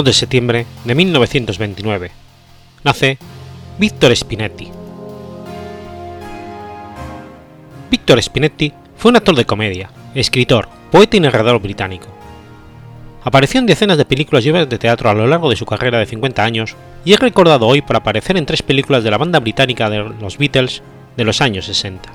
2 0.00 0.04
de 0.06 0.12
septiembre 0.14 0.66
de 0.86 0.94
1929. 0.94 2.10
Nace 2.84 3.18
Víctor 3.78 4.16
Spinetti. 4.16 4.70
Víctor 7.90 8.22
Spinetti 8.22 8.72
fue 8.96 9.10
un 9.10 9.16
actor 9.18 9.34
de 9.34 9.44
comedia, 9.44 9.90
escritor, 10.14 10.68
poeta 10.90 11.18
y 11.18 11.20
narrador 11.20 11.60
británico. 11.60 12.06
Apareció 13.24 13.60
en 13.60 13.66
decenas 13.66 13.98
de 13.98 14.06
películas 14.06 14.46
y 14.46 14.50
obras 14.50 14.70
de 14.70 14.78
teatro 14.78 15.10
a 15.10 15.14
lo 15.14 15.26
largo 15.26 15.50
de 15.50 15.56
su 15.56 15.66
carrera 15.66 15.98
de 15.98 16.06
50 16.06 16.42
años 16.42 16.76
y 17.04 17.12
es 17.12 17.20
recordado 17.20 17.66
hoy 17.66 17.82
por 17.82 17.96
aparecer 17.96 18.38
en 18.38 18.46
tres 18.46 18.62
películas 18.62 19.04
de 19.04 19.10
la 19.10 19.18
banda 19.18 19.38
británica 19.38 19.90
de 19.90 19.98
los 19.98 20.38
Beatles 20.38 20.82
de 21.18 21.24
los 21.24 21.42
años 21.42 21.66
60. 21.66 22.10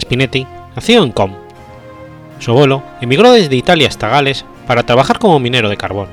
Spinetti 0.00 0.44
nació 0.74 1.04
en 1.04 1.12
Com, 1.12 1.34
su 2.40 2.50
abuelo 2.50 2.82
emigró 3.00 3.30
desde 3.32 3.54
Italia 3.54 3.86
hasta 3.86 4.08
Gales 4.08 4.44
para 4.66 4.82
trabajar 4.82 5.18
como 5.18 5.38
minero 5.38 5.68
de 5.68 5.76
carbón. 5.76 6.08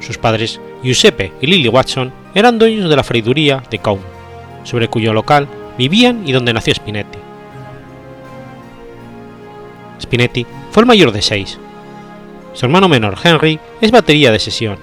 Sus 0.00 0.18
padres, 0.18 0.60
Giuseppe 0.82 1.32
y 1.40 1.46
Lily 1.46 1.68
Watson, 1.68 2.12
eran 2.34 2.58
dueños 2.58 2.90
de 2.90 2.96
la 2.96 3.02
freiduría 3.02 3.62
de 3.70 3.78
Combe, 3.78 4.04
sobre 4.62 4.88
cuyo 4.88 5.12
local 5.12 5.48
vivían 5.78 6.28
y 6.28 6.32
donde 6.32 6.52
nació 6.52 6.74
Spinetti. 6.74 7.18
Spinetti 10.00 10.46
fue 10.70 10.82
el 10.82 10.86
mayor 10.86 11.12
de 11.12 11.22
seis. 11.22 11.58
Su 12.52 12.66
hermano 12.66 12.88
menor 12.88 13.16
Henry 13.22 13.58
es 13.80 13.90
batería 13.90 14.30
de 14.30 14.38
sesión 14.38 14.78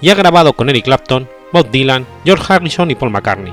y 0.00 0.10
ha 0.10 0.14
grabado 0.14 0.52
con 0.52 0.68
Eric 0.68 0.84
Clapton, 0.84 1.28
Bob 1.52 1.70
Dylan, 1.70 2.04
George 2.24 2.52
Harrison 2.52 2.90
y 2.90 2.96
Paul 2.96 3.12
McCartney 3.12 3.52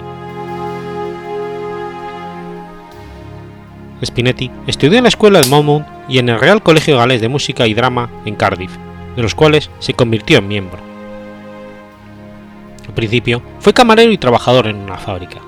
Spinetti 4.05 4.49
estudió 4.67 4.97
en 4.97 5.03
la 5.03 5.09
escuela 5.09 5.41
de 5.41 5.49
Monmouth 5.49 5.85
y 6.11 6.19
en 6.19 6.27
el 6.27 6.41
Real 6.41 6.61
Colegio 6.61 6.97
Galés 6.97 7.21
de 7.21 7.29
Música 7.29 7.65
y 7.67 7.73
Drama 7.73 8.09
en 8.25 8.35
Cardiff, 8.35 8.75
de 9.15 9.21
los 9.21 9.33
cuales 9.33 9.69
se 9.79 9.93
convirtió 9.93 10.39
en 10.39 10.47
miembro. 10.49 10.77
Al 12.85 12.93
principio 12.93 13.41
fue 13.61 13.73
camarero 13.73 14.11
y 14.11 14.17
trabajador 14.17 14.67
en 14.67 14.75
una 14.75 14.97
fábrica. 14.97 15.39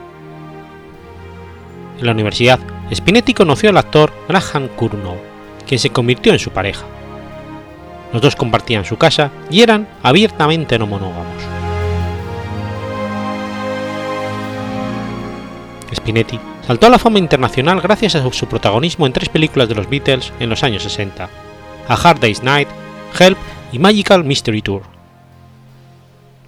En 1.99 2.05
la 2.05 2.13
universidad, 2.13 2.61
Spinetti 2.93 3.33
conoció 3.33 3.71
al 3.71 3.77
actor 3.77 4.13
Graham 4.29 4.69
Curnow, 4.69 5.17
quien 5.67 5.79
se 5.79 5.89
convirtió 5.89 6.31
en 6.31 6.39
su 6.39 6.51
pareja. 6.51 6.85
Los 8.13 8.21
dos 8.21 8.37
compartían 8.37 8.85
su 8.85 8.97
casa 8.97 9.31
y 9.49 9.63
eran 9.63 9.85
abiertamente 10.01 10.79
no 10.79 10.87
monógamos. 10.87 11.43
Spinetti 15.93 16.39
saltó 16.65 16.87
a 16.87 16.89
la 16.89 16.99
fama 16.99 17.19
internacional 17.19 17.81
gracias 17.81 18.15
a 18.15 18.31
su 18.31 18.47
protagonismo 18.47 19.05
en 19.05 19.13
tres 19.13 19.29
películas 19.29 19.69
de 19.69 19.75
los 19.75 19.89
Beatles 19.89 20.31
en 20.39 20.49
los 20.49 20.63
años 20.63 20.83
60, 20.83 21.29
A 21.87 21.93
Hard 21.93 22.19
Day's 22.19 22.43
Night, 22.43 22.67
Help 23.19 23.37
y 23.71 23.79
Magical 23.79 24.23
Mystery 24.23 24.61
Tour. 24.61 24.83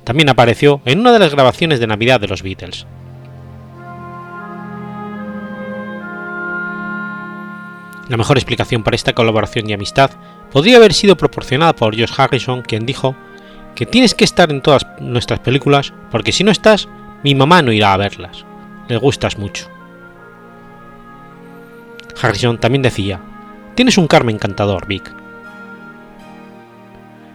También 0.03 0.29
apareció 0.29 0.81
en 0.85 0.99
una 0.99 1.11
de 1.11 1.19
las 1.19 1.33
grabaciones 1.33 1.79
de 1.79 1.87
Navidad 1.87 2.19
de 2.19 2.27
los 2.27 2.43
Beatles. 2.43 2.85
La 8.07 8.17
mejor 8.17 8.37
explicación 8.37 8.83
para 8.83 8.95
esta 8.95 9.13
colaboración 9.13 9.67
y 9.67 9.73
amistad 9.73 10.11
podría 10.51 10.77
haber 10.77 10.93
sido 10.93 11.17
proporcionada 11.17 11.75
por 11.75 11.99
Josh 11.99 12.13
Harrison, 12.15 12.61
quien 12.61 12.85
dijo 12.85 13.15
que 13.73 13.87
tienes 13.87 14.13
que 14.13 14.23
estar 14.23 14.51
en 14.51 14.61
todas 14.61 14.85
nuestras 14.99 15.39
películas 15.39 15.91
porque 16.11 16.31
si 16.31 16.43
no 16.43 16.51
estás, 16.51 16.87
mi 17.23 17.33
mamá 17.33 17.63
no 17.63 17.71
irá 17.71 17.93
a 17.93 17.97
verlas. 17.97 18.45
Le 18.87 18.97
gustas 18.97 19.39
mucho. 19.39 19.74
Harrison 22.21 22.59
también 22.59 22.81
decía, 22.81 23.19
tienes 23.75 23.97
un 23.97 24.07
karma 24.07 24.31
encantador, 24.31 24.87
Vic. 24.87 25.13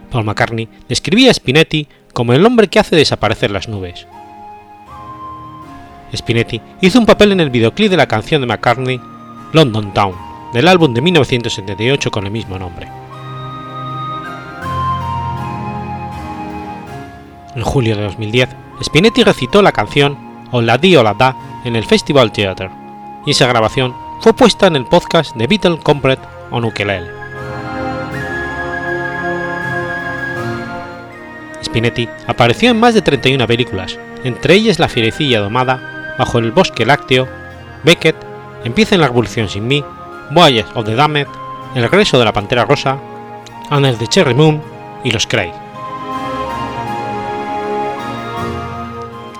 Paul 0.09 0.25
McCartney 0.25 0.67
describía 0.89 1.31
a 1.31 1.33
Spinetti 1.33 1.87
como 2.13 2.33
el 2.33 2.45
hombre 2.45 2.67
que 2.67 2.79
hace 2.79 2.95
desaparecer 2.95 3.51
las 3.51 3.67
nubes. 3.67 4.07
Spinetti 6.15 6.61
hizo 6.81 6.99
un 6.99 7.05
papel 7.05 7.31
en 7.31 7.39
el 7.39 7.49
videoclip 7.49 7.89
de 7.89 7.97
la 7.97 8.07
canción 8.07 8.41
de 8.41 8.47
McCartney, 8.47 8.99
London 9.53 9.93
Town, 9.93 10.15
del 10.53 10.67
álbum 10.67 10.93
de 10.93 11.01
1978 11.01 12.11
con 12.11 12.25
el 12.25 12.31
mismo 12.31 12.59
nombre. 12.59 12.87
En 17.55 17.63
julio 17.63 17.95
de 17.95 18.03
2010, 18.03 18.49
Spinetti 18.83 19.23
recitó 19.23 19.61
la 19.61 19.71
canción 19.71 20.17
Hola 20.51 20.77
di 20.77 20.95
Hola 20.95 21.13
da 21.13 21.35
en 21.63 21.75
el 21.75 21.85
Festival 21.85 22.31
Theatre, 22.31 22.69
y 23.25 23.31
esa 23.31 23.47
grabación 23.47 23.93
fue 24.21 24.33
puesta 24.33 24.67
en 24.67 24.75
el 24.75 24.85
podcast 24.85 25.35
de 25.35 25.47
Beatle 25.47 25.79
Complete 25.79 26.21
on 26.51 26.63
Ukulele. 26.63 27.09
Spinetti 31.63 32.07
apareció 32.27 32.69
en 32.69 32.79
más 32.79 32.93
de 32.93 33.01
31 33.01 33.47
películas, 33.47 33.97
entre 34.23 34.53
ellas 34.53 34.77
La 34.77 34.89
fierecilla 34.89 35.39
domada, 35.39 36.15
Bajo 36.19 36.37
el 36.37 36.51
bosque 36.51 36.85
lácteo, 36.85 37.27
Beckett, 37.83 38.15
Empieza 38.63 38.93
en 38.93 39.01
la 39.01 39.07
revolución 39.07 39.49
sin 39.49 39.67
mí, 39.67 39.83
Voyage 40.29 40.69
of 40.75 40.85
the 40.85 40.93
Damned, 40.93 41.27
El 41.73 41.83
regreso 41.83 42.19
de 42.19 42.25
la 42.25 42.33
pantera 42.33 42.65
rosa, 42.65 42.99
Under 43.71 43.97
the 43.97 44.05
Cherry 44.05 44.35
Moon 44.35 44.61
y 45.03 45.09
Los 45.09 45.25
Craig. 45.25 45.51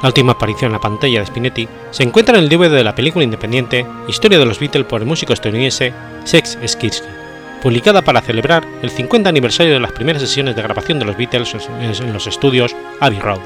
La 0.01 0.09
última 0.09 0.31
aparición 0.31 0.69
en 0.69 0.73
la 0.73 0.81
pantalla 0.81 1.19
de 1.19 1.25
Spinetti 1.27 1.67
se 1.91 2.03
encuentra 2.03 2.37
en 2.37 2.43
el 2.43 2.49
DVD 2.49 2.71
de 2.71 2.83
la 2.83 2.95
película 2.95 3.23
independiente 3.23 3.85
Historia 4.07 4.39
de 4.39 4.45
los 4.45 4.59
Beatles 4.59 4.87
por 4.87 5.01
el 5.01 5.07
músico 5.07 5.33
estadounidense 5.33 5.93
Sex 6.23 6.57
Skirsky, 6.65 7.07
publicada 7.61 8.01
para 8.01 8.21
celebrar 8.21 8.65
el 8.81 8.89
50 8.89 9.29
aniversario 9.29 9.73
de 9.73 9.79
las 9.79 9.91
primeras 9.91 10.23
sesiones 10.23 10.55
de 10.55 10.63
grabación 10.63 10.97
de 10.97 11.05
los 11.05 11.17
Beatles 11.17 11.55
en 11.79 12.13
los 12.13 12.25
estudios 12.25 12.75
Abbey 12.99 13.19
Road. 13.19 13.39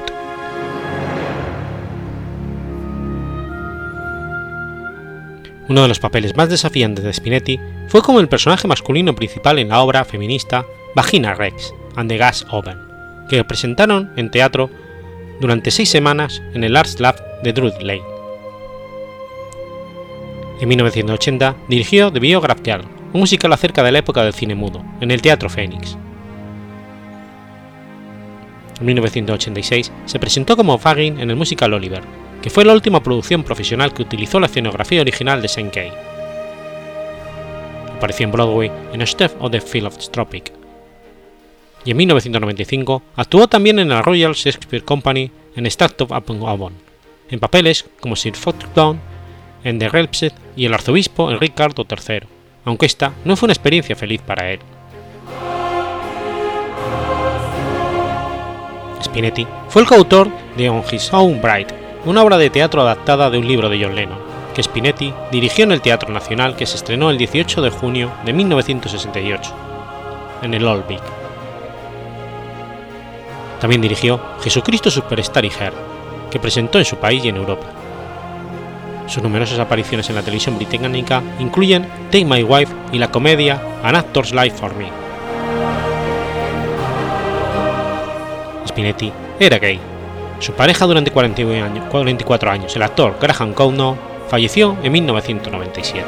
Uno 5.68 5.82
de 5.82 5.88
los 5.88 5.98
papeles 5.98 6.36
más 6.36 6.48
desafiantes 6.48 7.04
de 7.04 7.12
Spinetti 7.12 7.60
fue 7.88 8.00
como 8.00 8.20
el 8.20 8.28
personaje 8.28 8.68
masculino 8.68 9.14
principal 9.14 9.58
en 9.58 9.68
la 9.68 9.80
obra 9.80 10.04
feminista 10.04 10.64
Vagina 10.94 11.34
Rex 11.34 11.74
and 11.96 12.08
the 12.08 12.16
Gas 12.16 12.46
Oven, 12.50 12.78
que 13.28 13.44
presentaron 13.44 14.10
en 14.16 14.30
teatro 14.30 14.70
durante 15.40 15.70
seis 15.70 15.88
semanas 15.88 16.42
en 16.54 16.64
el 16.64 16.76
Arts 16.76 17.00
Lab 17.00 17.16
de 17.42 17.52
Druid 17.52 17.80
Lane. 17.80 18.02
En 20.60 20.68
1980 20.68 21.56
dirigió 21.68 22.10
The 22.10 22.20
Biograph 22.20 22.64
Girl, 22.64 22.84
un 23.12 23.20
musical 23.20 23.52
acerca 23.52 23.82
de 23.82 23.92
la 23.92 23.98
época 23.98 24.22
del 24.22 24.32
cine 24.32 24.54
mudo, 24.54 24.82
en 25.00 25.10
el 25.10 25.20
Teatro 25.20 25.50
Phoenix. 25.50 25.96
En 28.80 28.86
1986 28.86 29.92
se 30.04 30.18
presentó 30.18 30.56
como 30.56 30.78
Fagin 30.78 31.20
en 31.20 31.30
el 31.30 31.36
musical 31.36 31.72
Oliver, 31.74 32.02
que 32.42 32.50
fue 32.50 32.64
la 32.64 32.72
última 32.72 33.02
producción 33.02 33.42
profesional 33.42 33.92
que 33.92 34.02
utilizó 34.02 34.40
la 34.40 34.46
escenografía 34.46 35.00
original 35.00 35.42
de 35.42 35.70
Kay. 35.72 35.92
Apareció 37.96 38.24
en 38.24 38.32
Broadway 38.32 38.70
en 38.92 39.02
A 39.02 39.06
Step 39.06 39.32
of 39.40 39.50
the 39.50 39.60
Tropic. 40.10 40.65
Y 41.86 41.92
en 41.92 41.96
1995 41.98 43.02
actuó 43.14 43.46
también 43.46 43.78
en 43.78 43.88
la 43.88 44.02
Royal 44.02 44.34
Shakespeare 44.34 44.84
Company 44.84 45.30
en 45.54 45.66
Startup 45.66 46.10
Upon 46.10 46.46
Avon, 46.48 46.72
en 47.30 47.38
papeles 47.38 47.86
como 48.00 48.16
Sir 48.16 48.34
Foxdown 48.34 49.00
en 49.62 49.78
The 49.78 49.88
Relpset 49.88 50.34
y 50.56 50.66
el 50.66 50.74
arzobispo 50.74 51.30
Ricardo 51.36 51.86
III, 51.88 52.26
aunque 52.64 52.86
esta 52.86 53.12
no 53.24 53.36
fue 53.36 53.46
una 53.46 53.52
experiencia 53.52 53.94
feliz 53.94 54.20
para 54.20 54.50
él. 54.50 54.58
Spinetti 59.00 59.46
fue 59.68 59.82
el 59.82 59.88
coautor 59.88 60.28
de 60.56 60.68
On 60.68 60.82
His 60.90 61.12
Own 61.12 61.40
Bride, 61.40 61.68
una 62.04 62.24
obra 62.24 62.36
de 62.36 62.50
teatro 62.50 62.82
adaptada 62.82 63.30
de 63.30 63.38
un 63.38 63.46
libro 63.46 63.68
de 63.68 63.80
John 63.80 63.94
Lennon, 63.94 64.18
que 64.56 64.62
Spinetti 64.64 65.14
dirigió 65.30 65.62
en 65.62 65.70
el 65.70 65.82
Teatro 65.82 66.12
Nacional 66.12 66.56
que 66.56 66.66
se 66.66 66.76
estrenó 66.76 67.10
el 67.10 67.18
18 67.18 67.62
de 67.62 67.70
junio 67.70 68.10
de 68.24 68.32
1968, 68.32 69.54
en 70.42 70.52
el 70.52 70.66
Old 70.66 70.88
Vic. 70.88 71.25
También 73.60 73.80
dirigió 73.80 74.20
Jesucristo 74.42 74.90
Superstar 74.90 75.44
y 75.44 75.48
Her, 75.48 75.72
que 76.30 76.38
presentó 76.38 76.78
en 76.78 76.84
su 76.84 76.96
país 76.96 77.24
y 77.24 77.28
en 77.28 77.36
Europa. 77.36 77.66
Sus 79.06 79.22
numerosas 79.22 79.58
apariciones 79.58 80.08
en 80.08 80.16
la 80.16 80.22
televisión 80.22 80.56
británica 80.56 81.22
incluyen 81.38 81.86
Take 82.10 82.24
My 82.24 82.42
Wife 82.42 82.74
y 82.92 82.98
la 82.98 83.10
comedia 83.10 83.62
An 83.82 83.94
Actor's 83.94 84.32
Life 84.32 84.56
for 84.56 84.74
Me. 84.74 84.88
Spinetti 88.66 89.12
era 89.38 89.58
gay. 89.58 89.78
Su 90.40 90.52
pareja 90.52 90.84
durante 90.84 91.10
44 91.10 92.50
años, 92.50 92.74
el 92.76 92.82
actor 92.82 93.16
Graham 93.20 93.54
Cowno, 93.54 93.96
falleció 94.28 94.76
en 94.82 94.92
1997. 94.92 96.04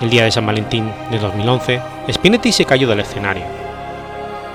El 0.00 0.10
día 0.10 0.24
de 0.24 0.30
San 0.30 0.46
Valentín 0.46 0.90
de 1.10 1.18
2011, 1.18 1.80
Spinetti 2.12 2.52
se 2.52 2.64
cayó 2.64 2.88
del 2.88 3.00
escenario. 3.00 3.44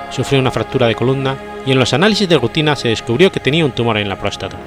Sufrió 0.10 0.40
una 0.40 0.52
fractura 0.52 0.88
de 0.88 0.96
columna 0.96 1.36
y 1.66 1.72
en 1.72 1.80
los 1.80 1.94
análisis 1.94 2.28
de 2.28 2.38
rutina 2.38 2.76
se 2.76 2.90
descubrió 2.90 3.32
que 3.32 3.40
tenía 3.40 3.66
un 3.66 3.72
tumor 3.72 3.98
en 3.98 4.10
la 4.10 4.18
próstata. 4.18 4.58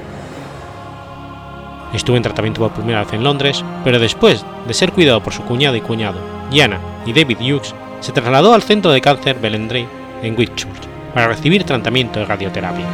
Estuvo 1.93 2.17
en 2.17 2.23
tratamiento 2.23 2.61
por 2.61 2.73
primera 2.73 3.05
vez 3.05 3.13
en 3.13 3.25
Londres, 3.25 3.65
pero 3.85 3.99
después 3.99 4.45
de 4.67 4.75
ser 4.75 4.93
cuidado 4.93 5.23
por 5.23 5.33
su 5.33 5.43
cuñado 5.43 5.77
y 5.77 5.81
cuñado, 5.81 6.19
Diana 6.51 6.79
y 7.05 7.13
David 7.13 7.39
Hughes, 7.41 7.75
se 8.01 8.13
trasladó 8.13 8.55
al 8.55 8.63
centro 8.63 8.91
de 8.91 9.01
cáncer 9.01 9.39
Belendrey 9.41 9.87
en 10.23 10.39
Whitchurch 10.39 10.89
para 11.13 11.29
recibir 11.29 11.65
tratamiento 11.65 12.21
de 12.21 12.27
radioterapia. 12.27 12.87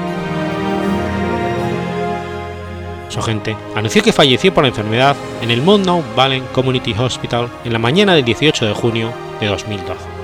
Su 3.08 3.20
agente 3.20 3.56
anunció 3.74 4.02
que 4.02 4.12
falleció 4.12 4.52
por 4.52 4.64
la 4.64 4.68
enfermedad 4.68 5.16
en 5.40 5.50
el 5.50 5.62
Mount 5.62 5.86
Valley 6.14 6.42
Community 6.52 6.94
Hospital 6.98 7.48
en 7.64 7.72
la 7.72 7.78
mañana 7.78 8.14
del 8.14 8.24
18 8.24 8.66
de 8.66 8.74
junio 8.74 9.12
de 9.40 9.46
2012. 9.46 10.17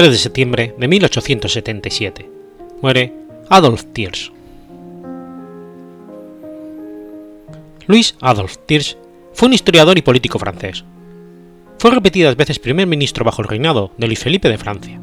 3 0.00 0.10
de 0.10 0.16
septiembre 0.16 0.74
de 0.78 0.88
1877. 0.88 2.30
Muere 2.80 3.12
Adolf 3.50 3.84
Thiers. 3.92 4.32
Louis 7.86 8.16
Adolf 8.22 8.56
Thiers 8.64 8.96
fue 9.34 9.48
un 9.48 9.52
historiador 9.52 9.98
y 9.98 10.00
político 10.00 10.38
francés. 10.38 10.84
Fue 11.78 11.90
repetidas 11.90 12.34
veces 12.34 12.58
primer 12.58 12.86
ministro 12.86 13.26
bajo 13.26 13.42
el 13.42 13.48
reinado 13.48 13.92
de 13.98 14.06
Luis 14.06 14.20
Felipe 14.20 14.48
de 14.48 14.56
Francia. 14.56 14.98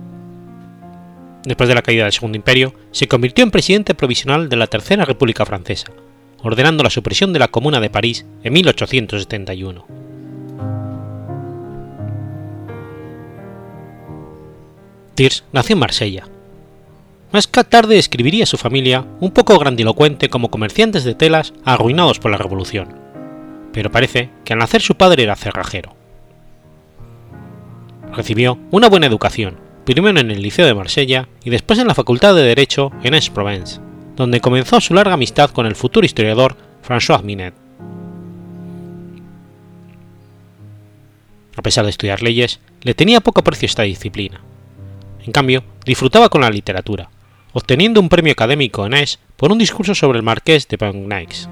Después 1.43 1.69
de 1.69 1.75
la 1.75 1.83
caída 1.83 2.05
del 2.05 2.13
Segundo 2.13 2.38
Imperio, 2.38 2.73
se 2.89 3.07
convirtió 3.07 3.43
en 3.43 3.51
presidente 3.51 3.93
provisional 3.93 4.49
de 4.49 4.55
la 4.55 4.65
Tercera 4.65 5.05
República 5.05 5.45
Francesa, 5.45 5.91
ordenando 6.41 6.81
la 6.81 6.89
supresión 6.89 7.33
de 7.33 7.39
la 7.39 7.49
Comuna 7.49 7.79
de 7.79 7.91
París 7.91 8.25
en 8.41 8.51
1871. 8.51 10.06
Thiers 15.17 15.43
nació 15.51 15.73
en 15.73 15.80
Marsella. 15.80 16.27
Más 17.32 17.49
tarde 17.49 17.97
escribiría 17.97 18.43
a 18.43 18.47
su 18.47 18.56
familia 18.56 19.03
un 19.19 19.32
poco 19.32 19.58
grandilocuente 19.58 20.30
como 20.30 20.51
comerciantes 20.51 21.03
de 21.03 21.15
telas 21.15 21.53
arruinados 21.65 22.19
por 22.19 22.30
la 22.30 22.38
revolución, 22.38 22.95
pero 23.73 23.91
parece 23.91 24.30
que 24.45 24.53
al 24.53 24.60
nacer 24.60 24.82
su 24.82 24.93
padre 24.95 25.23
era 25.23 25.36
cerrajero. 25.36 25.95
Recibió 28.13 28.60
una 28.69 28.89
buena 28.89 29.08
educación, 29.08 29.58
primero 29.86 30.19
en 30.19 30.30
el 30.30 30.43
Liceo 30.43 30.67
de 30.67 30.75
Marsella 30.75 31.27
y 31.43 31.49
después 31.49 31.80
en 31.80 31.88
la 31.88 31.95
Facultad 31.95 32.36
de 32.36 32.43
Derecho 32.43 32.91
en 33.01 33.15
Aix-Provence, 33.15 33.82
donde 34.15 34.39
comenzó 34.39 34.80
su 34.80 34.93
larga 34.93 35.15
amistad 35.15 35.49
con 35.49 35.65
el 35.65 35.75
futuro 35.75 36.06
historiador 36.06 36.56
François 36.88 37.23
Minet. 37.23 37.56
A 41.56 41.63
pesar 41.63 41.86
de 41.86 41.89
estudiar 41.89 42.21
leyes, 42.21 42.60
le 42.84 42.93
tenía 42.93 43.19
poco 43.19 43.41
aprecio 43.41 43.65
esta 43.65 43.82
disciplina 43.82 44.41
en 45.27 45.33
cambio, 45.33 45.63
disfrutaba 45.85 46.29
con 46.29 46.39
la 46.39 46.49
literatura, 46.49 47.09
obteniendo 47.51 47.99
un 47.99 48.07
premio 48.07 48.31
académico 48.31 48.85
en 48.85 48.93
Aix 48.93 49.19
por 49.35 49.51
un 49.51 49.57
discurso 49.57 49.93
sobre 49.93 50.17
el 50.17 50.23
marqués 50.23 50.69
de 50.69 50.77
Pontneix. 50.77 51.49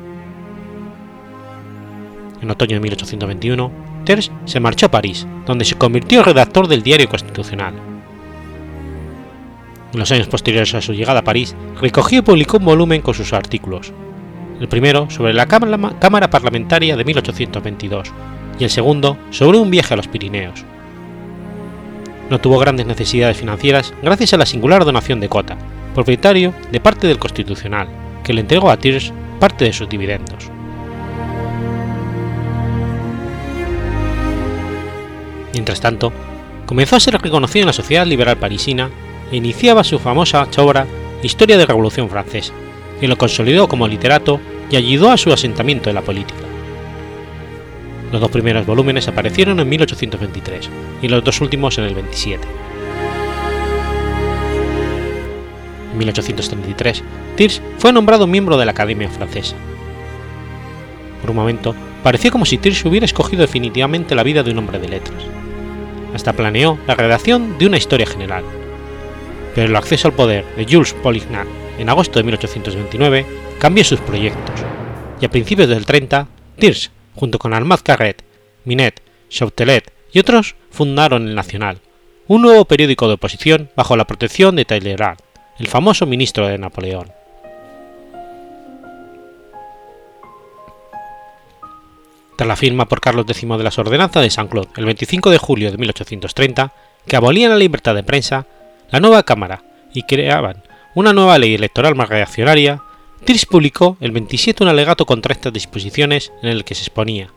En 2.41 2.49
otoño 2.49 2.75
de 2.75 2.79
1821, 2.79 3.71
Terz 4.05 4.31
se 4.45 4.61
marchó 4.61 4.85
a 4.85 4.91
París, 4.91 5.27
donde 5.45 5.65
se 5.65 5.75
convirtió 5.75 6.19
en 6.19 6.25
redactor 6.25 6.69
del 6.69 6.83
Diario 6.83 7.09
Constitucional. 7.09 7.73
En 9.91 9.99
los 9.99 10.11
años 10.11 10.27
posteriores 10.27 10.73
a 10.73 10.81
su 10.81 10.93
llegada 10.93 11.19
a 11.19 11.23
París, 11.25 11.53
recogió 11.81 12.19
y 12.19 12.21
publicó 12.21 12.57
un 12.57 12.65
volumen 12.65 13.01
con 13.01 13.13
sus 13.13 13.33
artículos, 13.33 13.91
el 14.61 14.69
primero 14.69 15.09
sobre 15.09 15.33
la 15.33 15.47
Cámara 15.47 16.29
Parlamentaria 16.29 16.95
de 16.95 17.03
1822 17.03 18.09
y 18.57 18.63
el 18.63 18.69
segundo 18.69 19.17
sobre 19.31 19.57
un 19.57 19.69
viaje 19.69 19.93
a 19.93 19.97
los 19.97 20.07
Pirineos, 20.07 20.63
no 22.29 22.39
tuvo 22.39 22.59
grandes 22.59 22.85
necesidades 22.85 23.37
financieras 23.37 23.93
gracias 24.01 24.33
a 24.33 24.37
la 24.37 24.45
singular 24.45 24.85
donación 24.85 25.19
de 25.19 25.29
Cota, 25.29 25.57
propietario 25.93 26.53
de 26.71 26.79
parte 26.79 27.07
del 27.07 27.19
Constitucional, 27.19 27.87
que 28.23 28.33
le 28.33 28.41
entregó 28.41 28.69
a 28.69 28.77
Thiersch 28.77 29.13
parte 29.39 29.65
de 29.65 29.73
sus 29.73 29.87
dividendos. 29.89 30.49
Mientras 35.53 35.79
tanto, 35.79 36.11
comenzó 36.65 36.95
a 36.95 36.99
ser 36.99 37.21
reconocido 37.21 37.63
en 37.63 37.67
la 37.67 37.73
sociedad 37.73 38.05
liberal 38.05 38.37
parisina 38.37 38.89
e 39.31 39.37
iniciaba 39.37 39.83
su 39.83 39.99
famosa 39.99 40.47
obra 40.57 40.85
Historia 41.23 41.55
de 41.55 41.63
la 41.63 41.67
Revolución 41.67 42.09
Francesa, 42.09 42.53
que 42.99 43.07
lo 43.07 43.17
consolidó 43.17 43.67
como 43.67 43.87
literato 43.87 44.39
y 44.69 44.75
ayudó 44.75 45.11
a 45.11 45.17
su 45.17 45.31
asentamiento 45.31 45.89
en 45.89 45.95
la 45.95 46.01
política. 46.01 46.54
Los 48.15 48.21
dos 48.21 48.31
primeros 48.31 48.65
volúmenes 48.65 49.09
aparecieron 49.09 49.59
en 49.59 49.67
1823 49.67 50.69
y 51.01 51.09
los 51.09 51.21
dos 51.21 51.41
últimos 51.41 51.77
en 51.79 51.83
el 51.83 51.95
27. 51.95 52.47
En 55.91 55.97
1833, 55.97 57.03
Thiers 57.35 57.61
fue 57.77 57.91
nombrado 57.91 58.25
miembro 58.25 58.57
de 58.57 58.63
la 58.63 58.71
Academia 58.71 59.09
Francesa. 59.09 59.57
Por 61.19 61.31
un 61.31 61.35
momento, 61.35 61.75
pareció 62.03 62.31
como 62.31 62.45
si 62.45 62.57
Thiers 62.57 62.85
hubiera 62.85 63.05
escogido 63.05 63.41
definitivamente 63.41 64.15
la 64.15 64.23
vida 64.23 64.43
de 64.43 64.51
un 64.51 64.59
hombre 64.59 64.79
de 64.79 64.87
letras. 64.87 65.21
Hasta 66.13 66.31
planeó 66.31 66.79
la 66.87 66.95
redacción 66.95 67.57
de 67.57 67.65
una 67.65 67.75
historia 67.75 68.05
general. 68.05 68.45
Pero 69.55 69.67
el 69.67 69.75
acceso 69.75 70.07
al 70.07 70.13
poder 70.13 70.45
de 70.55 70.63
Jules 70.63 70.93
Polignac 70.93 71.47
en 71.77 71.89
agosto 71.89 72.19
de 72.19 72.23
1829 72.23 73.25
cambió 73.59 73.83
sus 73.83 73.99
proyectos, 73.99 74.55
y 75.19 75.25
a 75.25 75.29
principios 75.29 75.67
del 75.67 75.85
30, 75.85 76.29
Thiers 76.57 76.91
junto 77.15 77.39
con 77.39 77.53
Armand 77.53 77.81
Carret, 77.81 78.23
Minet, 78.63 79.01
Chautelet 79.29 79.91
y 80.11 80.19
otros, 80.19 80.55
fundaron 80.71 81.27
el 81.27 81.35
Nacional, 81.35 81.79
un 82.27 82.41
nuevo 82.41 82.65
periódico 82.65 83.07
de 83.07 83.15
oposición 83.15 83.69
bajo 83.75 83.95
la 83.95 84.05
protección 84.05 84.55
de 84.55 84.65
Talleyrand, 84.65 85.19
el 85.59 85.67
famoso 85.67 86.05
ministro 86.05 86.47
de 86.47 86.57
Napoleón. 86.57 87.11
Tras 92.35 92.47
la 92.47 92.55
firma 92.57 92.85
por 92.85 92.99
Carlos 92.99 93.25
X 93.29 93.47
de 93.47 93.63
las 93.63 93.79
ordenanzas 93.79 94.21
de 94.21 94.29
Saint-Claude 94.29 94.69
el 94.75 94.85
25 94.85 95.29
de 95.29 95.37
julio 95.37 95.71
de 95.71 95.77
1830, 95.77 96.73
que 97.07 97.15
abolían 97.15 97.51
la 97.51 97.57
libertad 97.57 97.95
de 97.95 98.03
prensa, 98.03 98.45
la 98.89 98.99
nueva 98.99 99.23
Cámara 99.23 99.63
y 99.93 100.03
creaban 100.03 100.63
una 100.95 101.13
nueva 101.13 101.37
ley 101.37 101.53
electoral 101.55 101.95
más 101.95 102.09
reaccionaria, 102.09 102.81
Tris 103.25 103.47
publicó 103.47 103.97
el 104.01 104.11
27 104.11 104.63
un 104.63 104.69
alegato 104.69 105.07
contra 105.07 105.33
estas 105.33 105.51
disposiciones 105.51 106.31
en 106.43 106.49
el 106.49 106.63
que 106.63 106.75
se 106.75 106.83
exponía. 106.83 107.29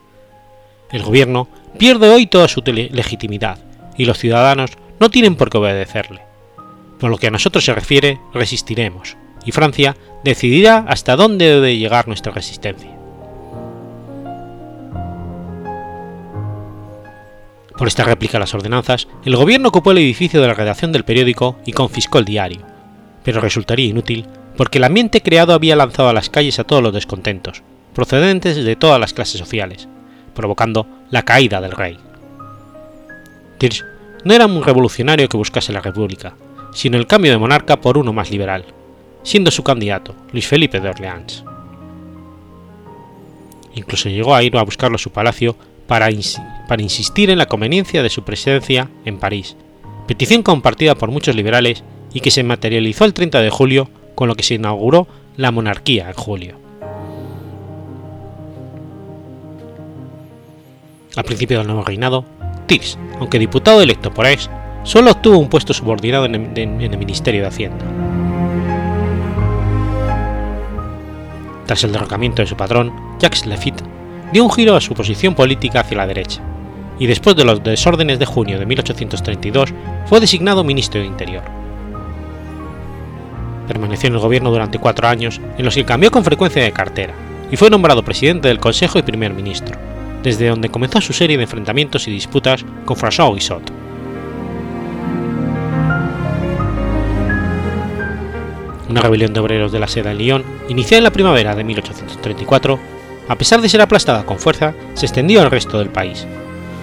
El 0.93 1.03
gobierno 1.03 1.49
pierde 1.79 2.11
hoy 2.11 2.27
toda 2.27 2.47
su 2.47 2.63
legitimidad 2.63 3.59
y 3.97 4.05
los 4.05 4.19
ciudadanos 4.19 4.73
no 5.01 5.09
tienen 5.09 5.35
por 5.35 5.49
qué 5.49 5.57
obedecerle. 5.57 6.21
Por 7.01 7.09
lo 7.09 7.17
que 7.17 7.29
a 7.29 7.31
nosotros 7.31 7.65
se 7.65 7.75
refiere, 7.75 8.21
resistiremos, 8.35 9.17
y 9.47 9.53
Francia 9.53 9.97
decidirá 10.25 10.85
hasta 10.89 11.17
dónde 11.17 11.47
debe 11.47 11.79
llegar 11.79 12.07
nuestra 12.07 12.33
resistencia. 12.33 12.91
Por 17.79 17.89
esta 17.89 18.05
réplica 18.05 18.37
a 18.37 18.41
las 18.41 18.53
ordenanzas, 18.53 19.09
el 19.25 19.37
gobierno 19.37 19.69
ocupó 19.69 19.93
el 19.93 19.99
edificio 19.99 20.43
de 20.43 20.49
la 20.49 20.55
redacción 20.55 20.93
del 20.93 21.05
periódico 21.05 21.57
y 21.65 21.73
confiscó 21.73 22.19
el 22.19 22.27
diario, 22.27 22.61
pero 23.23 23.41
resultaría 23.41 23.87
inútil 23.87 24.27
porque 24.59 24.79
el 24.79 24.85
ambiente 24.85 25.23
creado 25.23 25.55
había 25.55 25.77
lanzado 25.77 26.09
a 26.09 26.13
las 26.13 26.31
calles 26.31 26.59
a 26.59 26.65
todos 26.65 26.83
los 26.83 26.93
descontentos, 26.93 27.63
procedentes 27.95 28.57
de 28.57 28.75
todas 28.75 28.99
las 28.99 29.13
clases 29.13 29.39
sociales, 29.39 29.87
provocando 30.35 30.89
la 31.11 31.23
caída 31.23 31.61
del 31.61 31.71
rey. 31.71 31.97
Tirsch 33.59 33.85
no 34.25 34.35
era 34.35 34.47
un 34.47 34.65
revolucionario 34.65 35.29
que 35.29 35.37
buscase 35.37 35.73
la 35.73 35.81
república, 35.81 36.35
sino 36.75 36.97
el 36.97 37.07
cambio 37.07 37.31
de 37.31 37.39
monarca 37.39 37.81
por 37.81 37.97
uno 37.97 38.13
más 38.13 38.33
liberal, 38.33 38.65
siendo 39.23 39.53
su 39.53 39.63
candidato 39.63 40.17
Luis 40.33 40.49
Felipe 40.49 40.81
de 40.81 40.89
Orleans. 40.89 41.45
Incluso 43.77 44.09
llegó 44.09 44.35
a 44.35 44.43
ir 44.43 44.57
a 44.57 44.63
buscarlo 44.63 44.97
a 44.97 44.99
su 44.99 45.11
palacio 45.11 45.55
para, 45.87 46.09
para 46.67 46.83
insistir 46.83 47.31
en 47.31 47.39
la 47.39 47.47
conveniencia 47.47 48.03
de 48.03 48.11
su 48.11 48.25
presencia 48.25 48.91
en 49.05 49.21
París, 49.21 49.57
petición 50.09 50.43
compartida 50.43 50.97
por 50.97 51.13
muchos 51.13 51.37
liberales 51.37 51.85
y 52.13 52.19
que 52.19 52.33
se 52.33 52.43
materializó 52.43 53.05
el 53.05 53.15
30 53.15 53.41
de 53.41 53.51
julio 53.51 53.89
con 54.19 54.27
lo 54.27 54.35
que 54.35 54.43
se 54.43 54.55
inauguró 54.55 55.07
la 55.37 55.53
monarquía 55.53 56.09
en 56.09 56.15
julio. 56.15 56.57
Al 61.15 61.23
principio 61.23 61.59
del 61.59 61.69
nuevo 61.69 61.85
reinado, 61.85 62.25
Tirs, 62.67 62.99
aunque 63.21 63.39
diputado 63.39 63.81
electo 63.81 64.13
por 64.13 64.27
Aix, 64.27 64.51
solo 64.83 65.13
obtuvo 65.13 65.39
un 65.39 65.49
puesto 65.49 65.73
subordinado 65.73 66.25
en 66.25 66.35
el, 66.35 66.99
Ministerio 66.99 67.43
de 67.43 67.47
Hacienda. 67.47 67.85
Tras 71.67 71.85
el 71.85 71.93
derrocamiento 71.93 72.43
de 72.43 72.49
su 72.49 72.57
patrón, 72.57 72.93
Jacques 73.21 73.47
Lafitte 73.47 73.85
dio 74.33 74.43
un 74.43 74.51
giro 74.51 74.75
a 74.75 74.81
su 74.81 74.95
posición 74.95 75.37
política 75.37 75.83
hacia 75.83 75.97
la 75.97 76.09
derecha, 76.09 76.43
y 76.99 77.07
después 77.07 77.37
de 77.37 77.45
los 77.45 77.63
desórdenes 77.63 78.19
de 78.19 78.27
junio 78.27 78.59
de 78.59 78.67
1832 78.67 79.73
fue 80.07 80.19
designado 80.19 80.65
ministro 80.65 81.01
de 81.01 81.07
Interior. 81.07 81.68
Permaneció 83.69 84.09
en 84.09 84.15
el 84.15 84.21
gobierno 84.21 84.51
durante 84.51 84.79
cuatro 84.79 85.07
años, 85.07 85.41
en 85.59 85.65
los 85.65 85.75
que 85.75 85.85
cambió 85.85 86.11
con 86.11 86.25
frecuencia 86.25 86.63
de 86.63 86.73
cartera, 86.73 87.13
y 87.51 87.57
fue 87.57 87.69
nombrado 87.69 88.03
presidente 88.03 88.49
del 88.49 88.59
Consejo 88.59 88.99
y 88.99 89.03
primer 89.03 89.35
ministro, 89.35 89.79
desde 90.23 90.49
donde 90.49 90.71
comenzó 90.71 91.03
su 91.03 91.13
serie 91.13 91.37
de 91.37 91.43
enfrentamientos 91.43 92.09
y 92.09 92.11
disputas 92.11 92.65
con 92.87 92.97
François 92.97 93.35
Guizot. 93.35 93.71
Una 98.89 99.03
rebelión 99.03 99.35
de 99.35 99.41
obreros 99.41 99.71
de 99.71 99.79
la 99.79 99.87
seda 99.87 100.13
en 100.13 100.19
Lyon, 100.19 100.45
iniciada 100.71 100.99
en 100.99 101.05
la 101.05 101.13
primavera 101.13 101.55
de 101.55 101.63
1834, 101.63 102.79
a 103.29 103.37
pesar 103.37 103.61
de 103.61 103.69
ser 103.69 103.83
aplastada 103.83 104.25
con 104.25 104.39
fuerza, 104.39 104.73
se 104.95 105.05
extendió 105.05 105.43
al 105.43 105.51
resto 105.51 105.79
del 105.79 105.91
país. 105.91 106.27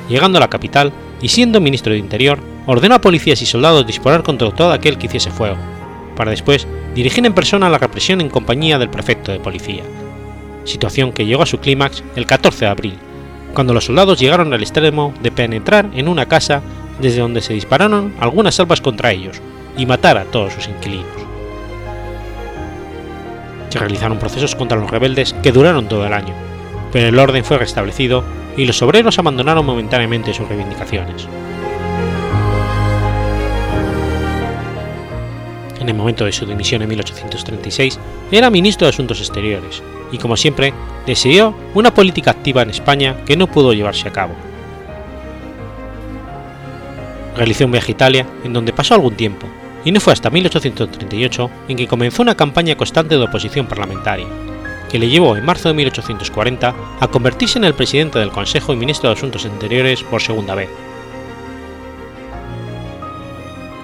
Llegando 0.07 0.37
a 0.37 0.41
la 0.41 0.51
capital 0.51 0.93
y 1.19 1.29
siendo 1.29 1.59
ministro 1.59 1.93
de 1.93 1.99
Interior, 1.99 2.37
ordenó 2.67 2.93
a 2.93 3.01
policías 3.01 3.41
y 3.41 3.47
soldados 3.47 3.87
disparar 3.87 4.21
contra 4.21 4.51
todo 4.51 4.71
aquel 4.71 4.99
que 4.99 5.07
hiciese 5.07 5.31
fuego, 5.31 5.57
para 6.15 6.31
después 6.31 6.67
dirigir 6.93 7.25
en 7.25 7.33
persona 7.33 7.69
la 7.69 7.77
represión 7.77 8.21
en 8.21 8.29
compañía 8.29 8.79
del 8.79 8.89
prefecto 8.89 9.31
de 9.31 9.39
policía, 9.39 9.83
situación 10.63 11.11
que 11.11 11.25
llegó 11.25 11.43
a 11.43 11.47
su 11.47 11.59
clímax 11.59 12.03
el 12.15 12.25
14 12.25 12.65
de 12.65 12.71
abril, 12.71 12.93
cuando 13.53 13.73
los 13.73 13.85
soldados 13.85 14.19
llegaron 14.19 14.53
al 14.53 14.61
extremo 14.61 15.13
de 15.21 15.31
penetrar 15.31 15.89
en 15.93 16.07
una 16.07 16.25
casa 16.27 16.61
desde 16.99 17.21
donde 17.21 17.41
se 17.41 17.53
dispararon 17.53 18.13
algunas 18.19 18.55
salvas 18.55 18.81
contra 18.81 19.11
ellos 19.11 19.41
y 19.77 19.85
matar 19.85 20.17
a 20.17 20.25
todos 20.25 20.53
sus 20.53 20.67
inquilinos. 20.67 21.05
Se 23.69 23.79
realizaron 23.79 24.19
procesos 24.19 24.55
contra 24.55 24.77
los 24.77 24.89
rebeldes 24.89 25.33
que 25.43 25.51
duraron 25.51 25.87
todo 25.87 26.05
el 26.05 26.13
año, 26.13 26.33
pero 26.91 27.07
el 27.07 27.19
orden 27.19 27.43
fue 27.43 27.57
restablecido 27.57 28.23
y 28.55 28.65
los 28.65 28.81
obreros 28.81 29.19
abandonaron 29.19 29.65
momentáneamente 29.65 30.33
sus 30.33 30.47
reivindicaciones. 30.47 31.27
En 35.85 35.89
el 35.89 35.95
momento 35.95 36.25
de 36.25 36.31
su 36.31 36.45
dimisión 36.45 36.81
en 36.81 36.89
1836, 36.89 37.99
era 38.31 38.49
ministro 38.49 38.85
de 38.85 38.89
Asuntos 38.89 39.19
Exteriores 39.19 39.81
y, 40.11 40.17
como 40.17 40.35
siempre, 40.35 40.73
deseó 41.05 41.55
una 41.73 41.93
política 41.93 42.31
activa 42.31 42.63
en 42.63 42.71
España 42.71 43.17
que 43.25 43.37
no 43.37 43.47
pudo 43.47 43.73
llevarse 43.73 44.07
a 44.07 44.11
cabo. 44.11 44.33
Realizó 47.37 47.65
un 47.65 47.71
viaje 47.71 47.91
a 47.91 47.95
Italia, 47.95 48.27
en 48.43 48.53
donde 48.53 48.73
pasó 48.73 48.95
algún 48.95 49.15
tiempo, 49.15 49.47
y 49.83 49.91
no 49.91 49.99
fue 49.99 50.13
hasta 50.13 50.29
1838 50.29 51.49
en 51.67 51.77
que 51.77 51.87
comenzó 51.87 52.23
una 52.23 52.35
campaña 52.35 52.75
constante 52.75 53.17
de 53.17 53.23
oposición 53.23 53.67
parlamentaria, 53.67 54.25
que 54.89 54.97
le 54.97 55.09
llevó 55.09 55.35
en 55.35 55.45
marzo 55.45 55.69
de 55.69 55.75
1840 55.75 56.73
a 56.99 57.07
convertirse 57.07 57.59
en 57.59 57.65
el 57.65 57.75
presidente 57.75 58.17
del 58.17 58.31
Consejo 58.31 58.73
y 58.73 58.77
ministro 58.77 59.09
de 59.09 59.15
Asuntos 59.15 59.45
Exteriores 59.45 60.01
por 60.03 60.21
segunda 60.21 60.55
vez, 60.55 60.69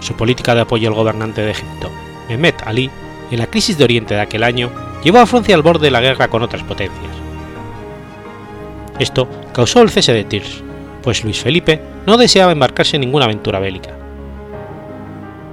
su 0.01 0.15
política 0.15 0.53
de 0.53 0.61
apoyo 0.61 0.89
al 0.89 0.95
gobernante 0.95 1.41
de 1.41 1.51
Egipto, 1.51 1.89
Mehmet 2.27 2.61
Ali, 2.65 2.89
en 3.31 3.39
la 3.39 3.47
crisis 3.47 3.77
de 3.77 3.85
Oriente 3.85 4.15
de 4.15 4.21
aquel 4.21 4.43
año, 4.43 4.69
llevó 5.03 5.19
a 5.19 5.25
Francia 5.25 5.55
al 5.55 5.61
borde 5.61 5.85
de 5.85 5.91
la 5.91 6.01
guerra 6.01 6.27
con 6.27 6.43
otras 6.43 6.63
potencias. 6.63 7.11
Esto 8.99 9.27
causó 9.53 9.81
el 9.81 9.89
cese 9.89 10.13
de 10.13 10.25
Tirs, 10.25 10.63
pues 11.01 11.23
Luis 11.23 11.39
Felipe 11.39 11.81
no 12.05 12.17
deseaba 12.17 12.51
embarcarse 12.51 12.97
en 12.97 13.01
ninguna 13.01 13.25
aventura 13.25 13.59
bélica. 13.59 13.91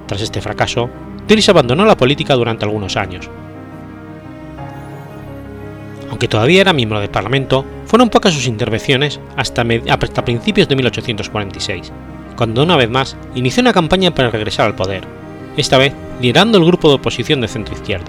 Tras 0.07 0.21
este 0.21 0.41
fracaso, 0.41 0.89
Tirs 1.27 1.49
abandonó 1.49 1.85
la 1.85 1.97
política 1.97 2.35
durante 2.35 2.65
algunos 2.65 2.97
años. 2.97 3.29
Aunque 6.09 6.27
todavía 6.27 6.61
era 6.61 6.73
miembro 6.73 6.99
del 6.99 7.09
Parlamento, 7.09 7.63
fueron 7.85 8.09
pocas 8.09 8.33
sus 8.33 8.47
intervenciones 8.47 9.19
hasta, 9.35 9.63
hasta 9.89 10.25
principios 10.25 10.67
de 10.67 10.75
1846, 10.75 11.91
cuando 12.39 12.63
una 12.63 12.77
vez 12.77 12.89
más 12.89 13.17
inició 13.35 13.59
una 13.59 13.73
campaña 13.73 14.11
para 14.11 14.29
regresar 14.29 14.65
al 14.65 14.73
poder, 14.73 15.03
esta 15.57 15.77
vez 15.77 15.93
liderando 16.21 16.57
el 16.57 16.63
grupo 16.63 16.87
de 16.87 16.95
oposición 16.95 17.41
de 17.41 17.49
centro-izquierda. 17.49 18.07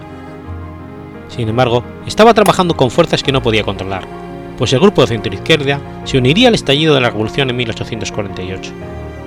Sin 1.26 1.48
embargo, 1.48 1.82
estaba 2.06 2.32
trabajando 2.32 2.76
con 2.76 2.92
fuerzas 2.92 3.24
que 3.24 3.32
no 3.32 3.42
podía 3.42 3.64
controlar, 3.64 4.06
pues 4.56 4.72
el 4.72 4.78
grupo 4.78 5.00
de 5.00 5.08
centro-izquierda 5.08 5.80
se 6.04 6.16
uniría 6.16 6.46
al 6.46 6.54
estallido 6.54 6.94
de 6.94 7.00
la 7.00 7.10
revolución 7.10 7.50
en 7.50 7.56
1848, 7.56 8.70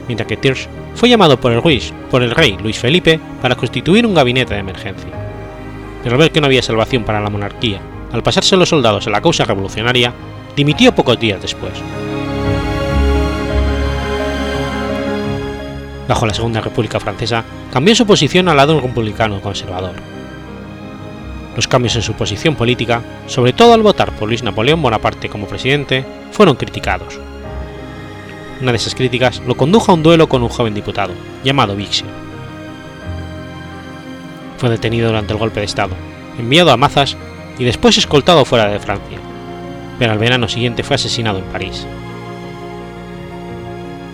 mientras 0.07 0.25
que 0.25 0.37
Thiersch 0.37 0.69
fue 0.95 1.09
llamado 1.09 1.37
por 1.37 1.51
el, 1.51 1.61
por 2.09 2.23
el 2.23 2.31
rey 2.31 2.55
Luis 2.63 2.79
Felipe 2.79 3.19
para 3.41 3.55
constituir 3.55 4.07
un 4.07 4.13
gabinete 4.13 4.53
de 4.53 4.61
emergencia. 4.61 5.11
Pero 6.01 6.15
al 6.15 6.19
ver 6.19 6.31
que 6.31 6.39
no 6.39 6.47
había 6.47 6.61
salvación 6.61 7.03
para 7.03 7.19
la 7.19 7.29
monarquía, 7.29 7.81
al 8.13 8.23
pasarse 8.23 8.55
los 8.55 8.69
soldados 8.69 9.05
a 9.05 9.09
la 9.09 9.19
causa 9.19 9.43
revolucionaria, 9.43 10.13
dimitió 10.55 10.95
pocos 10.95 11.19
días 11.19 11.41
después. 11.41 11.73
Bajo 16.07 16.25
la 16.25 16.33
Segunda 16.33 16.61
República 16.61 16.99
Francesa, 16.99 17.43
cambió 17.71 17.95
su 17.95 18.05
posición 18.05 18.49
al 18.49 18.57
lado 18.57 18.79
republicano 18.79 19.41
conservador. 19.41 19.93
Los 21.55 21.67
cambios 21.67 21.95
en 21.95 22.01
su 22.01 22.13
posición 22.13 22.55
política, 22.55 23.01
sobre 23.27 23.53
todo 23.53 23.73
al 23.73 23.83
votar 23.83 24.11
por 24.13 24.27
Luis 24.27 24.43
Napoleón 24.43 24.81
Bonaparte 24.81 25.29
como 25.29 25.47
presidente, 25.47 26.05
fueron 26.31 26.55
criticados. 26.55 27.19
Una 28.61 28.71
de 28.71 28.77
esas 28.77 28.95
críticas 28.95 29.41
lo 29.45 29.55
condujo 29.55 29.91
a 29.91 29.95
un 29.95 30.03
duelo 30.03 30.27
con 30.27 30.41
un 30.41 30.49
joven 30.49 30.73
diputado, 30.73 31.13
llamado 31.43 31.75
Vixia. 31.75 32.07
Fue 34.57 34.69
detenido 34.69 35.07
durante 35.07 35.33
el 35.33 35.39
golpe 35.39 35.59
de 35.59 35.65
Estado, 35.65 35.95
enviado 36.39 36.71
a 36.71 36.77
Mazas 36.77 37.17
y 37.59 37.63
después 37.63 37.97
escoltado 37.97 38.45
fuera 38.45 38.67
de 38.67 38.79
Francia, 38.79 39.19
pero 39.99 40.11
al 40.11 40.17
verano 40.17 40.47
siguiente 40.47 40.83
fue 40.83 40.95
asesinado 40.95 41.39
en 41.39 41.45
París. 41.45 41.85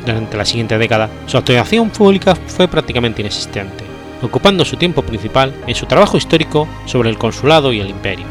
Durante 0.06 0.38
la 0.38 0.46
siguiente 0.46 0.78
década, 0.78 1.10
su 1.28 1.38
actuación 1.38 1.90
pública 1.90 2.36
fue 2.36 2.68
prácticamente 2.68 3.22
inexistente, 3.22 3.84
ocupando 4.22 4.66
su 4.66 4.78
tiempo 4.78 5.02
principal 5.02 5.54
en 5.68 5.76
su 5.76 5.86
trabajo 5.86 6.18
histórico 6.18 6.68
sobre 6.86 7.10
el 7.10 7.18
consulado 7.18 7.74
y 7.74 7.80
el 7.80 7.90
imperio. 7.90 8.26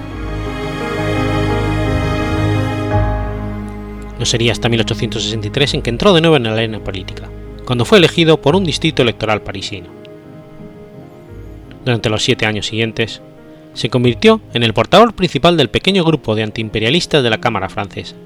No 4.19 4.25
sería 4.25 4.53
hasta 4.53 4.69
1863 4.69 5.75
en 5.75 5.83
que 5.83 5.91
entró 5.91 6.13
de 6.13 6.21
nuevo 6.21 6.37
en 6.37 6.45
la 6.45 6.53
arena 6.53 6.81
política, 6.81 7.29
cuando 7.65 7.85
fue 7.85 7.99
elegido 7.99 8.41
por 8.41 8.57
un 8.57 8.65
distrito 8.65 9.03
electoral 9.03 9.43
parisino. 9.43 9.89
Durante 11.85 12.11
los 12.11 12.25
siete 12.25 12.45
años 12.45 12.67
siguientes, 12.67 13.23
se 13.75 13.91
convirtió 13.91 14.41
en 14.55 14.65
el 14.65 14.75
portador 14.75 15.15
principal 15.15 15.57
del 15.57 15.71
pequeño 15.71 16.05
grupo 16.05 16.35
de 16.35 16.43
antiimperialistas 16.43 17.23
de 17.23 17.31
la 17.31 17.39
Cámara 17.39 17.69
francesa, 17.69 18.17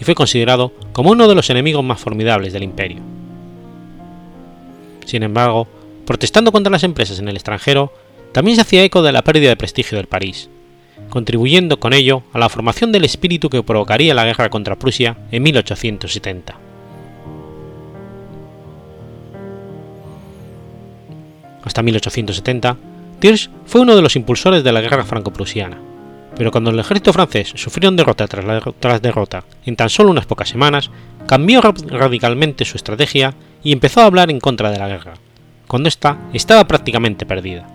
y 0.00 0.04
fue 0.04 0.14
considerado 0.14 0.72
como 0.92 1.10
uno 1.10 1.28
de 1.28 1.34
los 1.34 1.50
enemigos 1.50 1.84
más 1.84 2.00
formidables 2.00 2.52
del 2.52 2.62
imperio. 2.62 3.00
Sin 5.04 5.22
embargo, 5.22 5.68
protestando 6.06 6.52
contra 6.52 6.72
las 6.72 6.84
empresas 6.84 7.18
en 7.18 7.28
el 7.28 7.36
extranjero, 7.36 7.92
también 8.32 8.56
se 8.56 8.62
hacía 8.62 8.82
eco 8.82 9.02
de 9.02 9.12
la 9.12 9.22
pérdida 9.22 9.50
de 9.50 9.56
prestigio 9.56 9.98
del 9.98 10.06
París, 10.06 10.48
contribuyendo 11.10 11.78
con 11.78 11.92
ello 11.92 12.22
a 12.32 12.38
la 12.38 12.48
formación 12.48 12.92
del 12.92 13.04
espíritu 13.04 13.50
que 13.50 13.62
provocaría 13.62 14.14
la 14.14 14.24
guerra 14.24 14.48
contra 14.48 14.78
Prusia 14.78 15.18
en 15.30 15.42
1870. 15.42 16.58
Hasta 21.62 21.82
1870, 21.82 22.76
Thiersch 23.18 23.50
fue 23.66 23.82
uno 23.82 23.94
de 23.94 24.02
los 24.02 24.16
impulsores 24.16 24.64
de 24.64 24.72
la 24.72 24.80
guerra 24.80 25.04
franco-prusiana, 25.04 25.89
pero 26.36 26.50
cuando 26.50 26.70
el 26.70 26.78
ejército 26.78 27.12
francés 27.12 27.52
sufrió 27.56 27.90
derrota 27.90 28.26
tras, 28.26 29.02
derrota 29.02 29.44
en 29.66 29.76
tan 29.76 29.90
solo 29.90 30.10
unas 30.10 30.26
pocas 30.26 30.48
semanas, 30.48 30.90
cambió 31.26 31.60
radicalmente 31.60 32.64
su 32.64 32.76
estrategia 32.76 33.34
y 33.62 33.72
empezó 33.72 34.00
a 34.00 34.06
hablar 34.06 34.30
en 34.30 34.40
contra 34.40 34.70
de 34.70 34.78
la 34.78 34.88
guerra, 34.88 35.14
cuando 35.66 35.88
ésta 35.88 36.18
estaba 36.32 36.64
prácticamente 36.64 37.26
perdida. 37.26 37.68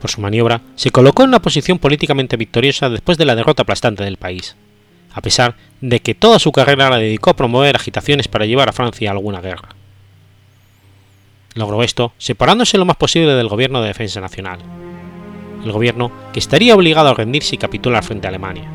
Por 0.00 0.10
su 0.10 0.20
maniobra, 0.20 0.60
se 0.76 0.90
colocó 0.90 1.22
en 1.22 1.30
una 1.30 1.42
posición 1.42 1.78
políticamente 1.78 2.36
victoriosa 2.36 2.88
después 2.88 3.18
de 3.18 3.24
la 3.24 3.34
derrota 3.34 3.62
aplastante 3.62 4.04
del 4.04 4.16
país, 4.16 4.56
a 5.12 5.20
pesar 5.20 5.56
de 5.80 6.00
que 6.00 6.14
toda 6.14 6.38
su 6.38 6.52
carrera 6.52 6.90
la 6.90 6.98
dedicó 6.98 7.30
a 7.30 7.36
promover 7.36 7.74
agitaciones 7.76 8.28
para 8.28 8.46
llevar 8.46 8.68
a 8.68 8.72
Francia 8.72 9.10
a 9.10 9.12
alguna 9.12 9.40
guerra. 9.40 9.70
Logró 11.54 11.82
esto 11.82 12.12
separándose 12.18 12.78
lo 12.78 12.84
más 12.84 12.96
posible 12.96 13.32
del 13.32 13.48
gobierno 13.48 13.82
de 13.82 13.88
defensa 13.88 14.20
nacional, 14.20 14.60
el 15.64 15.72
gobierno 15.72 16.10
que 16.32 16.38
estaría 16.38 16.74
obligado 16.74 17.08
a 17.08 17.14
rendirse 17.14 17.54
y 17.54 17.58
capitular 17.58 18.04
frente 18.04 18.26
a 18.26 18.30
Alemania. 18.30 18.70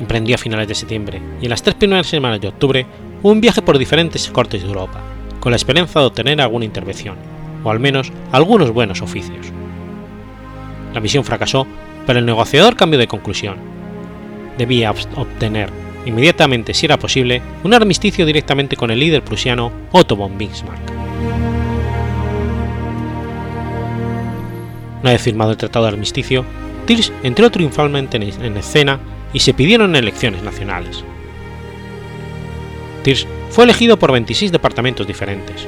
Emprendió 0.00 0.36
a 0.36 0.38
finales 0.38 0.68
de 0.68 0.74
septiembre 0.74 1.20
y 1.40 1.44
en 1.46 1.50
las 1.50 1.62
tres 1.62 1.74
primeras 1.74 2.06
semanas 2.06 2.40
de 2.40 2.48
octubre 2.48 2.86
un 3.22 3.40
viaje 3.40 3.62
por 3.62 3.78
diferentes 3.78 4.28
cortes 4.30 4.62
de 4.62 4.68
Europa, 4.68 5.00
con 5.40 5.50
la 5.50 5.56
esperanza 5.56 6.00
de 6.00 6.06
obtener 6.06 6.40
alguna 6.40 6.64
intervención, 6.64 7.16
o 7.64 7.70
al 7.70 7.80
menos 7.80 8.12
algunos 8.30 8.70
buenos 8.70 9.02
oficios. 9.02 9.46
La 10.94 11.00
misión 11.00 11.24
fracasó, 11.24 11.66
pero 12.06 12.20
el 12.20 12.26
negociador 12.26 12.76
cambió 12.76 12.98
de 12.98 13.08
conclusión. 13.08 13.56
Debía 14.56 14.92
obtener, 15.16 15.70
inmediatamente 16.06 16.74
si 16.74 16.86
era 16.86 16.96
posible, 16.96 17.42
un 17.64 17.74
armisticio 17.74 18.24
directamente 18.24 18.76
con 18.76 18.90
el 18.90 19.00
líder 19.00 19.22
prusiano 19.22 19.72
Otto 19.92 20.16
von 20.16 20.38
Bismarck. 20.38 21.07
Una 25.02 25.12
vez 25.12 25.22
firmado 25.22 25.52
el 25.52 25.56
tratado 25.56 25.86
de 25.86 25.92
armisticio, 25.92 26.44
Tirs 26.86 27.12
entró 27.22 27.50
triunfalmente 27.50 28.16
en 28.16 28.56
escena 28.56 29.00
y 29.32 29.40
se 29.40 29.54
pidieron 29.54 29.94
elecciones 29.96 30.42
nacionales. 30.42 31.04
Thiersch 33.02 33.26
fue 33.50 33.64
elegido 33.64 33.98
por 33.98 34.12
26 34.12 34.52
departamentos 34.52 35.06
diferentes. 35.06 35.66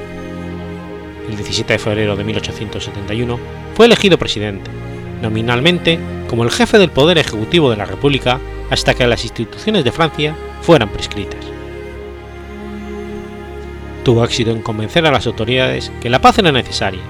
El 1.29 1.35
17 1.35 1.73
de 1.73 1.79
febrero 1.79 2.15
de 2.15 2.23
1871 2.23 3.39
fue 3.75 3.85
elegido 3.85 4.17
presidente, 4.17 4.69
nominalmente 5.21 5.99
como 6.27 6.43
el 6.43 6.51
jefe 6.51 6.77
del 6.77 6.91
poder 6.91 7.17
ejecutivo 7.17 7.69
de 7.69 7.77
la 7.77 7.85
República 7.85 8.39
hasta 8.69 8.93
que 8.93 9.07
las 9.07 9.23
instituciones 9.23 9.83
de 9.83 9.91
Francia 9.91 10.35
fueran 10.61 10.89
prescritas. 10.89 11.39
Tuvo 14.03 14.23
éxito 14.23 14.51
en 14.51 14.61
convencer 14.61 15.05
a 15.05 15.11
las 15.11 15.27
autoridades 15.27 15.91
que 16.01 16.09
la 16.09 16.19
paz 16.19 16.39
era 16.39 16.51
necesaria, 16.51 17.01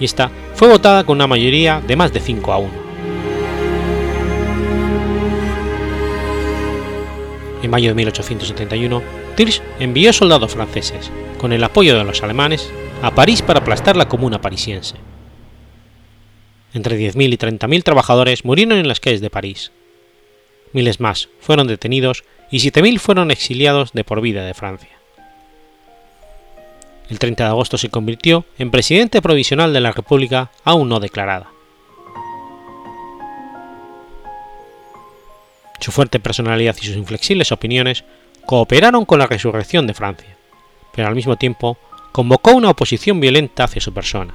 y 0.00 0.04
esta 0.04 0.30
fue 0.54 0.68
votada 0.68 1.04
con 1.04 1.16
una 1.16 1.26
mayoría 1.26 1.80
de 1.86 1.96
más 1.96 2.12
de 2.12 2.20
5 2.20 2.52
a 2.52 2.58
1. 2.58 2.84
En 7.62 7.70
mayo 7.70 7.88
de 7.88 7.94
1871, 7.94 9.02
Tirsch 9.36 9.62
envió 9.80 10.12
soldados 10.12 10.52
franceses, 10.52 11.10
con 11.38 11.52
el 11.52 11.64
apoyo 11.64 11.96
de 11.96 12.04
los 12.04 12.22
alemanes, 12.22 12.70
a 13.00 13.14
París 13.14 13.40
para 13.40 13.60
aplastar 13.60 13.96
la 13.96 14.08
comuna 14.08 14.40
parisiense. 14.40 14.96
Entre 16.74 16.98
10.000 16.98 17.32
y 17.32 17.38
30.000 17.38 17.82
trabajadores 17.82 18.44
murieron 18.44 18.78
en 18.78 18.88
las 18.88 19.00
calles 19.00 19.20
de 19.20 19.30
París. 19.30 19.72
Miles 20.72 21.00
más 21.00 21.28
fueron 21.40 21.66
detenidos 21.66 22.24
y 22.50 22.58
7.000 22.58 22.98
fueron 22.98 23.30
exiliados 23.30 23.92
de 23.92 24.04
por 24.04 24.20
vida 24.20 24.44
de 24.44 24.54
Francia. 24.54 24.93
El 27.08 27.18
30 27.18 27.44
de 27.44 27.50
agosto 27.50 27.76
se 27.76 27.90
convirtió 27.90 28.44
en 28.58 28.70
presidente 28.70 29.20
provisional 29.20 29.72
de 29.72 29.80
la 29.80 29.92
República 29.92 30.50
aún 30.64 30.88
no 30.88 31.00
declarada. 31.00 31.48
Su 35.80 35.92
fuerte 35.92 36.18
personalidad 36.18 36.76
y 36.80 36.86
sus 36.86 36.96
inflexibles 36.96 37.52
opiniones 37.52 38.04
cooperaron 38.46 39.04
con 39.04 39.18
la 39.18 39.26
resurrección 39.26 39.86
de 39.86 39.94
Francia, 39.94 40.36
pero 40.94 41.08
al 41.08 41.14
mismo 41.14 41.36
tiempo 41.36 41.76
convocó 42.12 42.52
una 42.52 42.70
oposición 42.70 43.20
violenta 43.20 43.64
hacia 43.64 43.82
su 43.82 43.92
persona. 43.92 44.34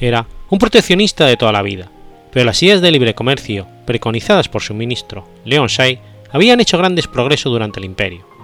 Era 0.00 0.26
un 0.48 0.58
proteccionista 0.58 1.26
de 1.26 1.36
toda 1.36 1.52
la 1.52 1.62
vida, 1.62 1.90
pero 2.32 2.46
las 2.46 2.62
ideas 2.62 2.80
de 2.80 2.90
libre 2.90 3.14
comercio 3.14 3.66
preconizadas 3.86 4.48
por 4.48 4.62
su 4.62 4.72
ministro, 4.72 5.28
Leon 5.44 5.68
Shay, 5.68 5.98
habían 6.30 6.60
hecho 6.60 6.78
grandes 6.78 7.06
progresos 7.06 7.52
durante 7.52 7.80
el 7.80 7.86
imperio. 7.86 8.35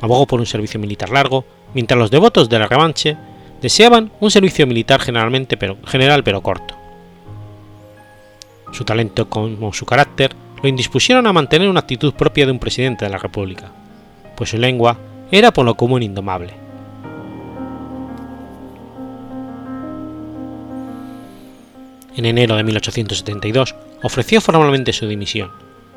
Abogó 0.00 0.26
por 0.26 0.40
un 0.40 0.46
servicio 0.46 0.78
militar 0.78 1.10
largo, 1.10 1.44
mientras 1.74 1.98
los 1.98 2.10
devotos 2.10 2.48
de 2.48 2.58
la 2.58 2.66
revanche 2.66 3.16
deseaban 3.60 4.12
un 4.20 4.30
servicio 4.30 4.66
militar 4.66 5.00
generalmente 5.00 5.56
pero, 5.56 5.78
general 5.86 6.22
pero 6.22 6.42
corto. 6.42 6.74
Su 8.72 8.84
talento 8.84 9.28
como 9.28 9.72
su 9.72 9.86
carácter 9.86 10.34
lo 10.62 10.68
indispusieron 10.68 11.26
a 11.26 11.32
mantener 11.32 11.68
una 11.68 11.80
actitud 11.80 12.14
propia 12.14 12.46
de 12.46 12.52
un 12.52 12.58
presidente 12.58 13.04
de 13.04 13.10
la 13.10 13.18
República, 13.18 13.70
pues 14.36 14.50
su 14.50 14.58
lengua 14.58 14.98
era 15.30 15.52
por 15.52 15.64
lo 15.64 15.74
común 15.74 16.02
indomable. 16.02 16.54
En 22.16 22.24
enero 22.24 22.56
de 22.56 22.64
1872 22.64 23.74
ofreció 24.02 24.40
formalmente 24.40 24.92
su 24.92 25.06
dimisión, 25.06 25.50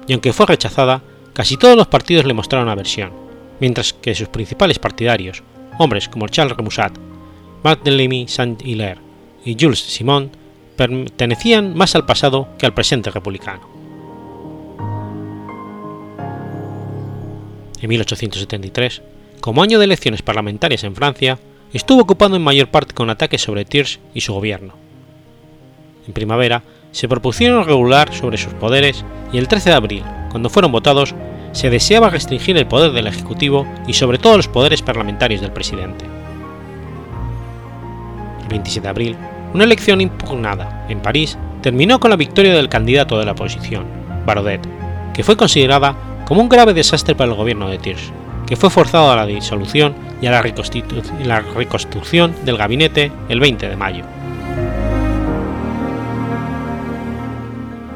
y 0.05 0.13
aunque 0.13 0.33
fue 0.33 0.47
rechazada, 0.47 1.01
casi 1.33 1.55
todos 1.55 1.77
los 1.77 1.87
partidos 1.87 2.25
le 2.25 2.33
mostraron 2.33 2.67
aversión, 2.67 3.28
mientras 3.59 3.93
que 3.93 4.15
sus 4.15 4.29
principales 4.29 4.79
partidarios, 4.79 5.43
hombres 5.77 6.09
como 6.09 6.27
Charles 6.27 6.55
Remusat, 6.55 6.97
Barthélemy 7.63 8.27
Saint-Hilaire 8.27 9.01
y 9.45 9.57
Jules 9.59 9.79
Simon, 9.79 10.31
pertenecían 10.75 11.75
más 11.75 11.95
al 11.95 12.05
pasado 12.05 12.47
que 12.57 12.65
al 12.65 12.73
presente 12.73 13.11
republicano. 13.11 13.79
en 17.81 17.89
1873, 17.89 19.01
como 19.41 19.63
año 19.63 19.79
de 19.79 19.85
elecciones 19.85 20.21
parlamentarias 20.21 20.83
en 20.83 20.95
Francia, 20.95 21.39
estuvo 21.73 22.01
ocupado 22.01 22.35
en 22.35 22.41
mayor 22.41 22.69
parte 22.69 22.93
con 22.93 23.09
ataques 23.09 23.41
sobre 23.41 23.65
Thiersch 23.65 23.99
y 24.13 24.21
su 24.21 24.33
gobierno. 24.33 24.73
En 26.07 26.13
primavera, 26.13 26.63
se 26.91 27.07
propusieron 27.07 27.65
regular 27.65 28.13
sobre 28.13 28.37
sus 28.37 28.53
poderes 28.53 29.05
y 29.31 29.37
el 29.37 29.47
13 29.47 29.69
de 29.69 29.75
abril, 29.75 30.03
cuando 30.31 30.49
fueron 30.49 30.71
votados, 30.71 31.13
se 31.59 31.69
deseaba 31.69 32.09
restringir 32.09 32.55
el 32.55 32.67
poder 32.67 32.93
del 32.93 33.07
Ejecutivo 33.07 33.67
y 33.85 33.91
sobre 33.91 34.17
todo 34.17 34.37
los 34.37 34.47
poderes 34.47 34.81
parlamentarios 34.81 35.41
del 35.41 35.51
presidente. 35.51 36.05
El 38.43 38.47
27 38.47 38.81
de 38.81 38.89
abril, 38.89 39.17
una 39.53 39.65
elección 39.65 39.99
impugnada 39.99 40.85
en 40.87 41.01
París 41.01 41.37
terminó 41.61 41.99
con 41.99 42.11
la 42.11 42.15
victoria 42.15 42.53
del 42.53 42.69
candidato 42.69 43.19
de 43.19 43.25
la 43.25 43.33
oposición, 43.33 43.83
Barodet, 44.25 44.61
que 45.13 45.21
fue 45.21 45.35
considerada 45.35 45.97
como 46.25 46.39
un 46.39 46.47
grave 46.47 46.73
desastre 46.73 47.13
para 47.13 47.29
el 47.29 47.35
gobierno 47.35 47.67
de 47.67 47.77
Tirsch, 47.77 48.13
que 48.47 48.55
fue 48.55 48.69
forzado 48.69 49.11
a 49.11 49.17
la 49.17 49.25
disolución 49.25 49.93
y 50.21 50.27
a 50.27 50.31
la, 50.31 50.41
la 51.25 51.41
reconstrucción 51.41 52.33
del 52.45 52.55
gabinete 52.55 53.11
el 53.27 53.41
20 53.41 53.67
de 53.67 53.75
mayo. 53.75 54.05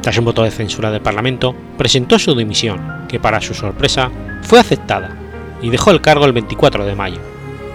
Tras 0.04 0.18
un 0.18 0.26
voto 0.26 0.44
de 0.44 0.52
censura 0.52 0.92
del 0.92 1.02
Parlamento, 1.02 1.56
presentó 1.78 2.20
su 2.20 2.36
dimisión, 2.36 3.08
que 3.08 3.22
para 3.22 3.40
su 3.40 3.54
sorpresa 3.54 4.12
fue 4.42 4.60
aceptada, 4.60 5.16
y 5.62 5.70
dejó 5.70 5.92
el 5.92 6.02
cargo 6.02 6.26
el 6.26 6.34
24 6.34 6.86
de 6.86 6.94
mayo, 6.94 7.22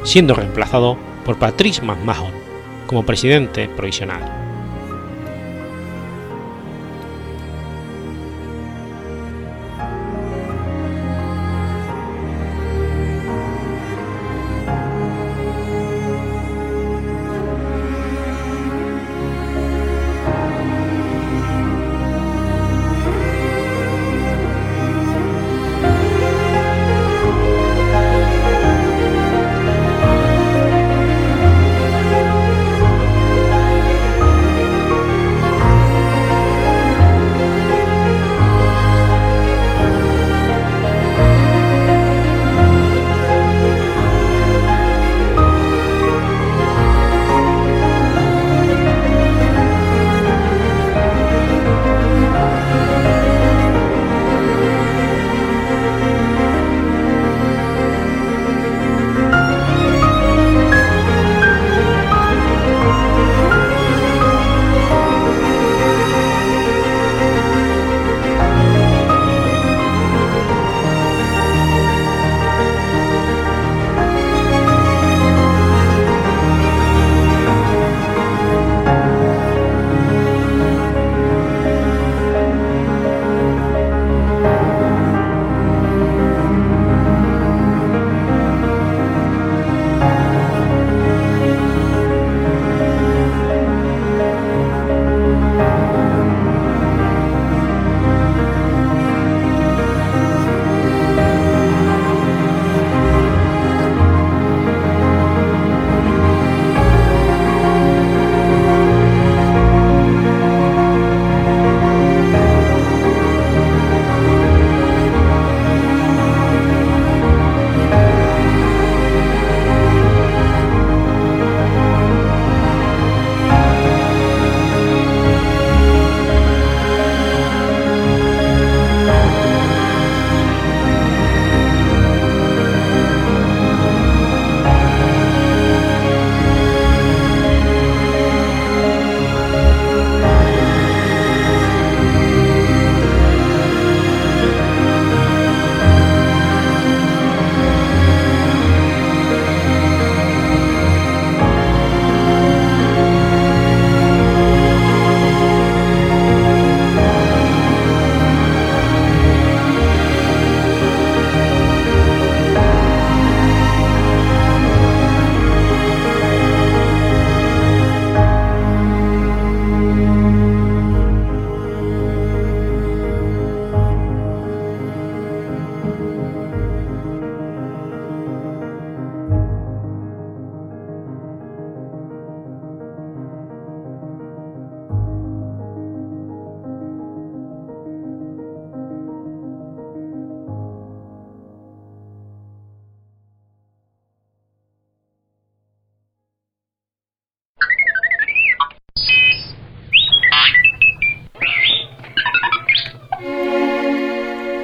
siendo 0.03 0.35
reemplazado 0.35 0.99
por 1.25 1.38
Patrice 1.38 1.81
McMahon 1.81 2.33
como 2.87 3.07
presidente 3.07 3.67
provisional. 3.71 4.47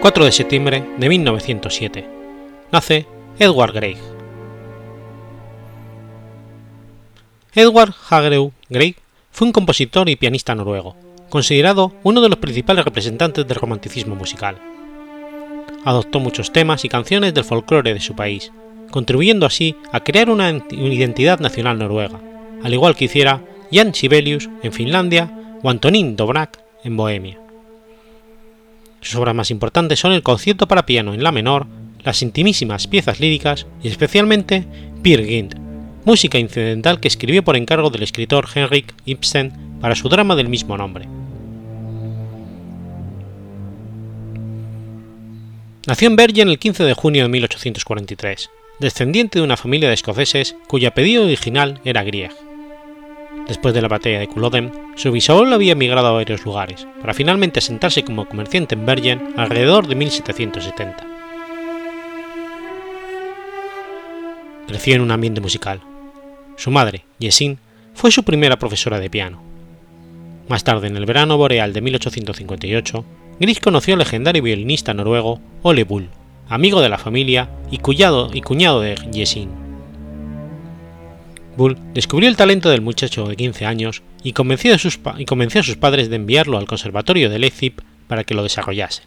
4 0.04 0.22
de 0.26 0.32
septiembre 0.32 0.84
de 0.98 1.08
1907. 1.08 2.06
Nace 2.70 3.06
Edward 3.38 3.72
Grieg. 3.72 3.96
Edward 7.54 7.94
Hagerup 8.10 8.52
Grieg 8.68 8.96
fue 9.30 9.46
un 9.46 9.52
compositor 9.52 10.10
y 10.10 10.16
pianista 10.16 10.54
noruego, 10.54 10.94
considerado 11.30 11.94
uno 12.02 12.20
de 12.20 12.28
los 12.28 12.38
principales 12.38 12.84
representantes 12.84 13.48
del 13.48 13.56
romanticismo 13.56 14.14
musical. 14.14 14.58
Adoptó 15.86 16.20
muchos 16.20 16.52
temas 16.52 16.84
y 16.84 16.90
canciones 16.90 17.32
del 17.32 17.44
folclore 17.44 17.94
de 17.94 18.00
su 18.00 18.14
país, 18.14 18.52
contribuyendo 18.90 19.46
así 19.46 19.74
a 19.90 20.00
crear 20.00 20.28
una 20.28 20.50
identidad 20.70 21.40
nacional 21.40 21.78
noruega, 21.78 22.20
al 22.62 22.74
igual 22.74 22.94
que 22.94 23.06
hiciera 23.06 23.40
Jan 23.72 23.94
Sibelius 23.94 24.50
en 24.62 24.72
Finlandia 24.74 25.30
o 25.62 25.70
Antonín 25.70 26.14
Dobrak 26.14 26.58
en 26.84 26.94
Bohemia. 26.94 27.43
Sus 29.04 29.16
obras 29.16 29.34
más 29.34 29.50
importantes 29.50 30.00
son 30.00 30.12
el 30.12 30.22
concierto 30.22 30.66
para 30.66 30.86
piano 30.86 31.12
en 31.12 31.22
la 31.22 31.30
menor, 31.30 31.66
las 32.02 32.22
intimísimas 32.22 32.88
piezas 32.88 33.20
líricas 33.20 33.66
y 33.82 33.88
especialmente 33.88 34.64
Peer 35.02 35.26
Gynt, 35.26 35.56
música 36.06 36.38
incidental 36.38 37.00
que 37.00 37.08
escribió 37.08 37.44
por 37.44 37.56
encargo 37.56 37.90
del 37.90 38.02
escritor 38.02 38.48
Henrik 38.52 38.94
Ibsen 39.04 39.52
para 39.82 39.94
su 39.94 40.08
drama 40.08 40.34
del 40.36 40.48
mismo 40.48 40.78
nombre. 40.78 41.06
Nació 45.86 46.08
en 46.08 46.16
Bergen 46.16 46.48
el 46.48 46.58
15 46.58 46.84
de 46.84 46.94
junio 46.94 47.24
de 47.24 47.28
1843, 47.28 48.50
descendiente 48.80 49.38
de 49.38 49.44
una 49.44 49.58
familia 49.58 49.88
de 49.88 49.94
escoceses 49.94 50.56
cuyo 50.66 50.88
apellido 50.88 51.24
original 51.24 51.78
era 51.84 52.04
Grieg. 52.04 52.32
Después 53.48 53.74
de 53.74 53.82
la 53.82 53.88
batalla 53.88 54.20
de 54.20 54.28
Culloden, 54.28 54.72
su 54.96 55.12
bisabuelo 55.12 55.54
había 55.54 55.72
emigrado 55.72 56.08
a 56.08 56.12
varios 56.12 56.44
lugares, 56.44 56.86
para 57.00 57.12
finalmente 57.12 57.60
sentarse 57.60 58.02
como 58.02 58.26
comerciante 58.26 58.74
en 58.74 58.86
Bergen 58.86 59.34
alrededor 59.36 59.86
de 59.86 59.94
1770. 59.94 61.06
Creció 64.66 64.94
en 64.94 65.02
un 65.02 65.10
ambiente 65.10 65.42
musical. 65.42 65.80
Su 66.56 66.70
madre, 66.70 67.04
Jessin, 67.20 67.58
fue 67.92 68.10
su 68.10 68.22
primera 68.22 68.58
profesora 68.58 68.98
de 68.98 69.10
piano. 69.10 69.42
Más 70.48 70.64
tarde, 70.64 70.86
en 70.86 70.96
el 70.96 71.04
verano 71.04 71.36
boreal 71.36 71.74
de 71.74 71.82
1858, 71.82 73.04
Gris 73.40 73.60
conoció 73.60 73.94
al 73.94 73.98
legendario 73.98 74.42
violinista 74.42 74.94
noruego 74.94 75.40
Ole 75.62 75.84
Bull, 75.84 76.08
amigo 76.48 76.80
de 76.80 76.88
la 76.88 76.98
familia 76.98 77.50
y 77.70 77.78
cuñado, 77.78 78.30
y 78.32 78.40
cuñado 78.40 78.80
de 78.80 78.96
Jessin. 79.12 79.63
Bull 81.56 81.78
descubrió 81.94 82.28
el 82.28 82.36
talento 82.36 82.68
del 82.68 82.80
muchacho 82.80 83.26
de 83.26 83.36
15 83.36 83.66
años 83.66 84.02
y 84.22 84.32
convenció, 84.32 84.76
sus 84.78 84.98
y 85.18 85.24
convenció 85.24 85.60
a 85.60 85.64
sus 85.64 85.76
padres 85.76 86.10
de 86.10 86.16
enviarlo 86.16 86.58
al 86.58 86.66
conservatorio 86.66 87.30
de 87.30 87.38
Leipzig 87.38 87.74
para 88.08 88.24
que 88.24 88.34
lo 88.34 88.42
desarrollase. 88.42 89.02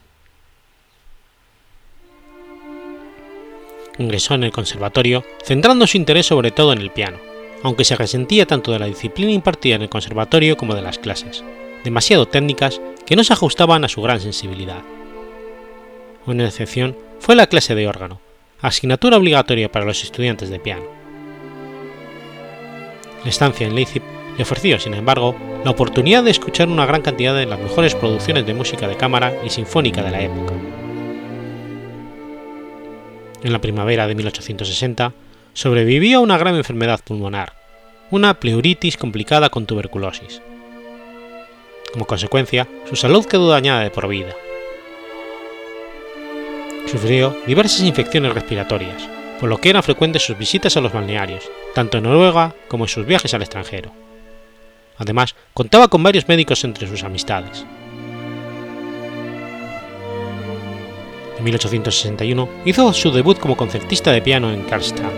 Ingresó 4.00 4.36
en 4.36 4.44
el 4.44 4.52
conservatorio 4.52 5.26
centrando 5.44 5.88
su 5.88 5.98
interés 5.98 6.28
sobre 6.28 6.52
todo 6.52 6.72
en 6.72 6.80
el 6.80 6.92
piano, 6.92 7.18
aunque 7.64 7.84
se 7.84 7.96
resentía 7.96 8.46
tanto 8.46 8.72
de 8.72 8.80
la 8.80 8.86
disciplina 8.86 9.32
impartida 9.32 9.76
en 9.76 9.82
el 9.82 9.90
conservatorio 9.90 10.56
como 10.56 10.76
de 10.76 10.84
las 10.84 11.00
clases, 11.00 11.44
demasiado 11.84 12.28
técnicas 12.28 12.80
que 13.06 13.16
no 13.16 13.24
se 13.24 13.34
ajustaban 13.34 13.84
a 13.84 13.90
su 13.90 14.02
gran 14.02 14.20
sensibilidad. 14.22 14.84
Una 16.26 16.46
excepción 16.46 16.96
fue 17.20 17.36
la 17.36 17.48
clase 17.48 17.74
de 17.74 17.88
órgano, 17.88 18.22
asignatura 18.62 19.18
obligatoria 19.18 19.72
para 19.72 19.86
los 19.86 20.04
estudiantes 20.04 20.50
de 20.50 20.60
piano. 20.60 20.97
Estancia 23.28 23.68
en 23.68 23.76
Leipzig 23.76 24.02
le 24.38 24.44
ofreció, 24.44 24.80
sin 24.80 24.94
embargo, 24.94 25.36
la 25.64 25.72
oportunidad 25.72 26.24
de 26.24 26.32
escuchar 26.32 26.68
una 26.70 26.86
gran 26.86 27.02
cantidad 27.02 27.36
de 27.36 27.46
las 27.46 27.60
mejores 27.60 27.96
producciones 27.96 28.46
de 28.46 28.54
música 28.54 28.88
de 28.88 28.96
cámara 28.96 29.34
y 29.44 29.50
sinfónica 29.50 30.04
de 30.04 30.12
la 30.12 30.22
época. 30.22 30.54
En 33.44 33.52
la 33.52 33.60
primavera 33.60 34.08
de 34.08 34.16
1860, 34.16 35.14
sobrevivió 35.54 36.20
a 36.20 36.22
una 36.22 36.38
grave 36.38 36.58
enfermedad 36.58 37.00
pulmonar, 37.04 37.54
una 38.12 38.40
pleuritis 38.40 38.98
complicada 38.98 39.50
con 39.50 39.66
tuberculosis. 39.66 40.42
Como 41.94 42.06
consecuencia, 42.06 42.68
su 42.88 42.96
salud 42.96 43.26
quedó 43.26 43.50
dañada 43.50 43.82
de 43.82 43.90
por 43.90 44.08
vida. 44.08 44.36
Sufrió 46.86 47.36
diversas 47.48 47.82
infecciones 47.82 48.34
respiratorias, 48.34 49.10
por 49.40 49.50
lo 49.50 49.58
que 49.58 49.70
eran 49.70 49.84
frecuentes 49.84 50.24
sus 50.24 50.38
visitas 50.38 50.78
a 50.78 50.82
los 50.82 50.94
balnearios, 50.94 51.50
tanto 51.78 52.00
en 52.00 52.06
Noruega 52.06 52.56
como 52.70 52.86
en 52.86 52.88
sus 52.88 53.06
viajes 53.06 53.36
al 53.36 53.44
extranjero. 53.44 53.92
Además, 54.98 55.36
contaba 55.54 55.90
con 55.90 56.02
varios 56.02 56.28
médicos 56.28 56.64
entre 56.64 56.88
sus 56.88 57.04
amistades. 57.04 57.68
En 61.38 61.44
1861 61.44 62.50
hizo 62.66 62.92
su 62.94 63.12
debut 63.12 63.38
como 63.38 63.56
concertista 63.56 64.12
de 64.12 64.24
piano 64.24 64.52
en 64.52 64.64
Karlstad. 64.64 65.12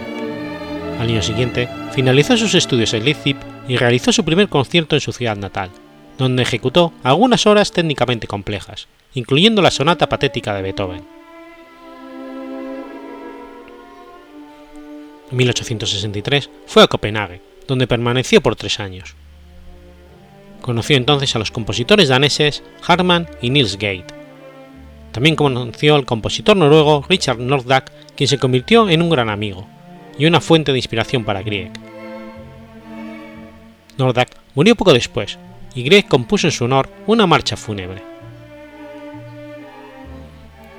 Al 1.00 1.08
año 1.08 1.22
siguiente, 1.22 1.70
finalizó 1.94 2.36
sus 2.36 2.54
estudios 2.56 2.94
en 2.94 3.06
Leipzig 3.06 3.38
y 3.70 3.78
realizó 3.78 4.12
su 4.12 4.26
primer 4.26 4.50
concierto 4.50 4.98
en 4.98 5.02
su 5.02 5.14
ciudad 5.14 5.38
natal, 5.38 5.70
donde 6.18 6.44
ejecutó 6.44 6.92
algunas 7.04 7.48
obras 7.48 7.72
técnicamente 7.72 8.28
complejas, 8.28 8.90
incluyendo 9.14 9.62
la 9.62 9.72
sonata 9.72 10.10
patética 10.10 10.54
de 10.56 10.64
Beethoven. 10.64 11.19
1863 15.32 16.50
fue 16.66 16.84
a 16.84 16.88
Copenhague, 16.88 17.42
donde 17.68 17.88
permaneció 17.88 18.42
por 18.42 18.56
tres 18.56 18.80
años. 18.80 19.16
Conoció 20.62 20.98
entonces 20.98 21.36
a 21.36 21.40
los 21.40 21.52
compositores 21.52 22.10
daneses 22.10 22.64
Harman 22.86 23.28
y 23.42 23.50
Niels 23.50 23.78
Gade. 23.78 24.06
También 25.12 25.36
conoció 25.36 25.96
al 25.96 26.06
compositor 26.06 26.58
noruego 26.58 27.06
Richard 27.08 27.40
Nordack, 27.40 27.92
quien 28.16 28.28
se 28.28 28.38
convirtió 28.38 28.90
en 28.90 29.02
un 29.02 29.10
gran 29.10 29.30
amigo 29.30 29.68
y 30.18 30.26
una 30.26 30.42
fuente 30.42 30.72
de 30.72 30.78
inspiración 30.78 31.24
para 31.24 31.42
Grieg. 31.42 31.72
Nordack 33.98 34.36
murió 34.56 34.76
poco 34.76 34.94
después, 34.94 35.38
y 35.76 35.84
Grieg 35.84 36.08
compuso 36.08 36.48
en 36.48 36.52
su 36.52 36.66
honor 36.66 36.90
una 37.08 37.28
marcha 37.28 37.56
fúnebre. 37.56 38.02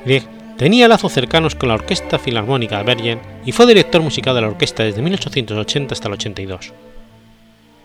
Grieg 0.04 0.24
tenía 0.60 0.88
lazos 0.88 1.14
cercanos 1.14 1.54
con 1.54 1.70
la 1.70 1.74
Orquesta 1.76 2.18
Filarmónica 2.18 2.76
de 2.76 2.84
Bergen 2.84 3.18
y 3.46 3.52
fue 3.52 3.64
director 3.64 4.02
musical 4.02 4.34
de 4.34 4.42
la 4.42 4.48
orquesta 4.48 4.82
desde 4.82 5.00
1880 5.00 5.94
hasta 5.94 6.06
el 6.06 6.12
82. 6.12 6.74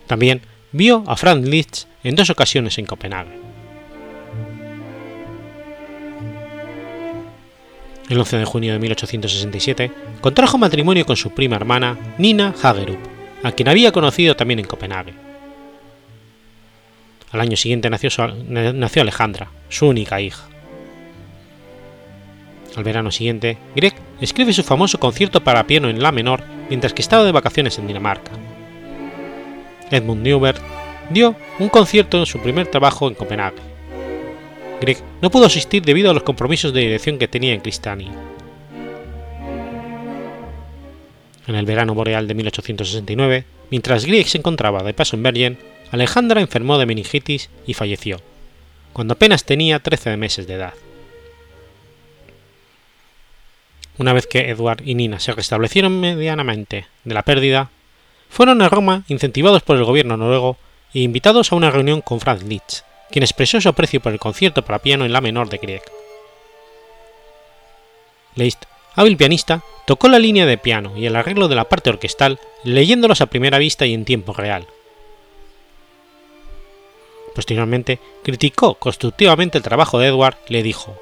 También 0.08 0.42
vio 0.74 1.02
a 1.08 1.16
Franz 1.16 1.48
Liszt 1.48 1.86
en 2.04 2.18
dos 2.18 2.30
ocasiones 2.30 2.78
en 2.78 2.86
Copenhague. 2.86 3.40
El 8.10 8.20
11 8.20 8.40
de 8.40 8.44
junio 8.44 8.74
de 8.74 8.80
1867 8.80 9.92
contrajo 10.20 10.58
matrimonio 10.58 11.06
con 11.06 11.16
su 11.16 11.30
prima 11.30 11.56
hermana 11.56 11.98
Nina 12.18 12.54
Hagerup, 12.62 13.00
a 13.44 13.54
quien 13.54 13.70
había 13.70 13.94
conocido 13.94 14.36
también 14.36 14.60
en 14.60 14.66
Copenhague. 14.66 15.14
Al 17.32 17.40
año 17.40 17.56
siguiente 17.56 17.90
nació, 17.90 18.10
nació 18.50 19.02
Alejandra, 19.02 19.50
su 19.70 19.88
única 19.88 20.20
hija. 20.20 20.50
Al 22.76 22.84
verano 22.84 23.12
siguiente, 23.12 23.58
Grieg 23.76 23.94
escribe 24.20 24.52
su 24.52 24.64
famoso 24.64 25.00
concierto 25.00 25.44
para 25.44 25.66
piano 25.66 25.90
en 25.90 26.02
La 26.02 26.12
menor 26.12 26.44
mientras 26.70 26.94
que 26.94 27.02
estaba 27.02 27.24
de 27.24 27.32
vacaciones 27.32 27.78
en 27.80 27.88
Dinamarca. 27.88 28.32
Edmund 29.92 30.24
Newberg 30.24 30.60
dio 31.10 31.36
un 31.60 31.70
concierto 31.70 32.20
en 32.20 32.26
su 32.26 32.40
primer 32.40 32.68
trabajo 32.68 33.08
en 33.08 33.14
Copenhague. 33.14 33.62
Grieg 34.82 34.98
no 35.22 35.32
pudo 35.32 35.46
asistir 35.46 35.84
debido 35.84 36.12
a 36.12 36.14
los 36.14 36.24
compromisos 36.24 36.74
de 36.74 36.82
dirección 36.82 37.18
que 37.18 37.28
tenía 37.28 37.54
en 37.54 37.62
Cristania. 37.62 38.12
En 41.48 41.56
el 41.56 41.66
verano 41.66 41.94
boreal 41.94 42.28
de 42.28 42.34
1869, 42.34 43.46
mientras 43.70 44.06
Grieg 44.06 44.28
se 44.28 44.40
encontraba 44.40 44.84
de 44.84 44.94
paso 44.94 45.16
en 45.16 45.24
Bergen, 45.24 45.58
Alejandra 45.92 46.42
enfermó 46.42 46.78
de 46.78 46.88
meningitis 46.88 47.50
y 47.68 47.76
falleció, 47.76 48.20
cuando 48.92 49.14
apenas 49.14 49.46
tenía 49.46 49.80
13 49.80 50.18
meses 50.18 50.48
de 50.48 50.56
edad. 50.56 50.74
Una 53.98 54.14
vez 54.14 54.28
que 54.28 54.50
Edward 54.50 54.82
y 54.86 54.96
Nina 54.96 55.20
se 55.20 55.32
restablecieron 55.32 56.00
medianamente 56.00 56.88
de 57.04 57.14
la 57.14 57.24
pérdida, 57.24 57.70
fueron 58.30 58.62
a 58.62 58.70
Roma 58.70 59.04
incentivados 59.08 59.64
por 59.64 59.78
el 59.78 59.86
gobierno 59.86 60.18
noruego 60.18 60.58
e 60.94 61.00
invitados 61.00 61.52
a 61.52 61.56
una 61.56 61.72
reunión 61.72 62.02
con 62.02 62.20
Franz 62.20 62.44
Liszt, 62.44 62.82
quien 63.10 63.24
expresó 63.24 63.62
su 63.62 63.70
aprecio 63.70 64.02
por 64.02 64.12
el 64.12 64.20
concierto 64.20 64.64
para 64.66 64.80
piano 64.80 65.06
en 65.06 65.14
la 65.14 65.22
menor 65.22 65.50
de 65.50 65.58
Grieg. 65.58 65.82
Liszt, 68.36 68.66
hábil 68.96 69.16
pianista, 69.16 69.64
tocó 69.86 70.10
la 70.10 70.20
línea 70.20 70.46
de 70.46 70.58
piano 70.58 70.98
y 70.98 71.06
el 71.06 71.16
arreglo 71.16 71.48
de 71.48 71.56
la 71.56 71.70
parte 71.70 71.90
orquestal 71.90 72.40
leyéndolos 72.66 73.22
a 73.22 73.28
primera 73.28 73.60
vista 73.60 73.86
y 73.86 73.94
en 73.94 74.04
tiempo 74.04 74.34
real. 74.34 74.68
Posteriormente, 77.34 78.00
criticó 78.24 78.76
constructivamente 78.76 79.58
el 79.58 79.64
trabajo 79.64 80.00
de 80.00 80.08
Edward 80.08 80.38
y 80.50 80.54
le 80.54 80.64
dijo, 80.64 80.98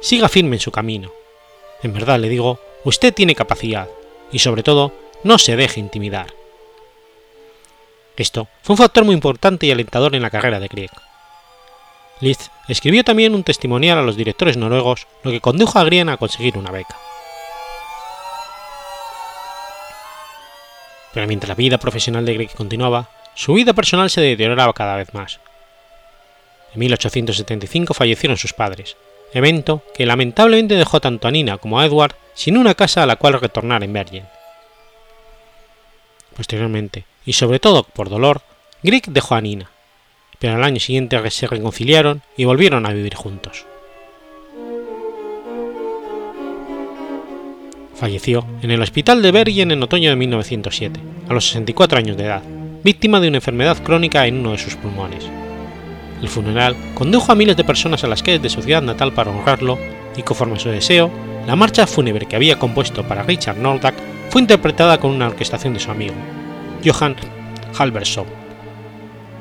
siga 0.00 0.28
firme 0.28 0.56
en 0.56 0.60
su 0.60 0.72
camino. 0.72 1.12
En 1.84 1.92
verdad 1.92 2.18
le 2.18 2.30
digo, 2.30 2.58
usted 2.84 3.12
tiene 3.12 3.34
capacidad, 3.34 3.88
y 4.32 4.38
sobre 4.38 4.62
todo, 4.62 4.90
no 5.22 5.38
se 5.38 5.54
deje 5.54 5.80
intimidar. 5.80 6.32
Esto 8.16 8.48
fue 8.62 8.72
un 8.72 8.78
factor 8.78 9.04
muy 9.04 9.14
importante 9.14 9.66
y 9.66 9.70
alentador 9.70 10.14
en 10.14 10.22
la 10.22 10.30
carrera 10.30 10.60
de 10.60 10.68
Grieg. 10.68 10.90
Liszt 12.20 12.48
escribió 12.68 13.04
también 13.04 13.34
un 13.34 13.44
testimonial 13.44 13.98
a 13.98 14.02
los 14.02 14.16
directores 14.16 14.56
noruegos, 14.56 15.06
lo 15.24 15.30
que 15.30 15.42
condujo 15.42 15.78
a 15.78 15.84
Grieg 15.84 16.08
a 16.08 16.16
conseguir 16.16 16.56
una 16.56 16.70
beca. 16.70 16.96
Pero 21.12 21.26
mientras 21.26 21.50
la 21.50 21.54
vida 21.54 21.76
profesional 21.76 22.24
de 22.24 22.32
Grieg 22.32 22.54
continuaba, 22.54 23.10
su 23.34 23.52
vida 23.52 23.74
personal 23.74 24.08
se 24.08 24.22
deterioraba 24.22 24.72
cada 24.72 24.96
vez 24.96 25.12
más. 25.12 25.38
En 26.72 26.80
1875 26.80 27.92
fallecieron 27.92 28.38
sus 28.38 28.54
padres, 28.54 28.96
evento 29.34 29.82
que 29.94 30.06
lamentablemente 30.06 30.76
dejó 30.76 31.00
tanto 31.00 31.28
a 31.28 31.30
Nina 31.30 31.58
como 31.58 31.78
a 31.78 31.86
Edward 31.86 32.14
sin 32.34 32.56
una 32.56 32.74
casa 32.74 33.02
a 33.02 33.06
la 33.06 33.16
cual 33.16 33.40
retornar 33.40 33.82
en 33.84 33.92
Bergen. 33.92 34.24
Posteriormente, 36.36 37.04
y 37.26 37.34
sobre 37.34 37.60
todo 37.60 37.84
por 37.84 38.08
dolor, 38.08 38.42
Grieg 38.82 39.04
dejó 39.08 39.34
a 39.34 39.40
Nina, 39.40 39.70
pero 40.38 40.54
al 40.54 40.64
año 40.64 40.80
siguiente 40.80 41.18
se 41.30 41.46
reconciliaron 41.46 42.22
y 42.36 42.44
volvieron 42.44 42.86
a 42.86 42.92
vivir 42.92 43.14
juntos. 43.14 43.66
Falleció 47.94 48.44
en 48.60 48.70
el 48.70 48.82
hospital 48.82 49.22
de 49.22 49.30
Bergen 49.30 49.70
en 49.70 49.82
otoño 49.82 50.10
de 50.10 50.16
1907, 50.16 51.00
a 51.28 51.32
los 51.32 51.46
64 51.46 51.98
años 51.98 52.16
de 52.16 52.24
edad, 52.24 52.42
víctima 52.82 53.20
de 53.20 53.28
una 53.28 53.38
enfermedad 53.38 53.82
crónica 53.82 54.26
en 54.26 54.40
uno 54.40 54.52
de 54.52 54.58
sus 54.58 54.74
pulmones. 54.74 55.24
El 56.24 56.30
funeral 56.30 56.74
condujo 56.94 57.32
a 57.32 57.34
miles 57.34 57.54
de 57.54 57.64
personas 57.64 58.02
a 58.02 58.06
las 58.06 58.22
calles 58.22 58.40
de 58.40 58.48
su 58.48 58.62
ciudad 58.62 58.80
natal 58.80 59.12
para 59.12 59.30
honrarlo 59.30 59.78
y 60.16 60.22
conforme 60.22 60.54
a 60.54 60.58
su 60.58 60.70
deseo, 60.70 61.10
la 61.46 61.54
marcha 61.54 61.86
fúnebre 61.86 62.24
que 62.24 62.34
había 62.34 62.58
compuesto 62.58 63.06
para 63.06 63.24
Richard 63.24 63.58
Nordack 63.58 63.94
fue 64.30 64.40
interpretada 64.40 64.98
con 64.98 65.10
una 65.10 65.26
orquestación 65.26 65.74
de 65.74 65.80
su 65.80 65.90
amigo, 65.90 66.14
Johann 66.82 67.14
Halbersson. 67.78 68.24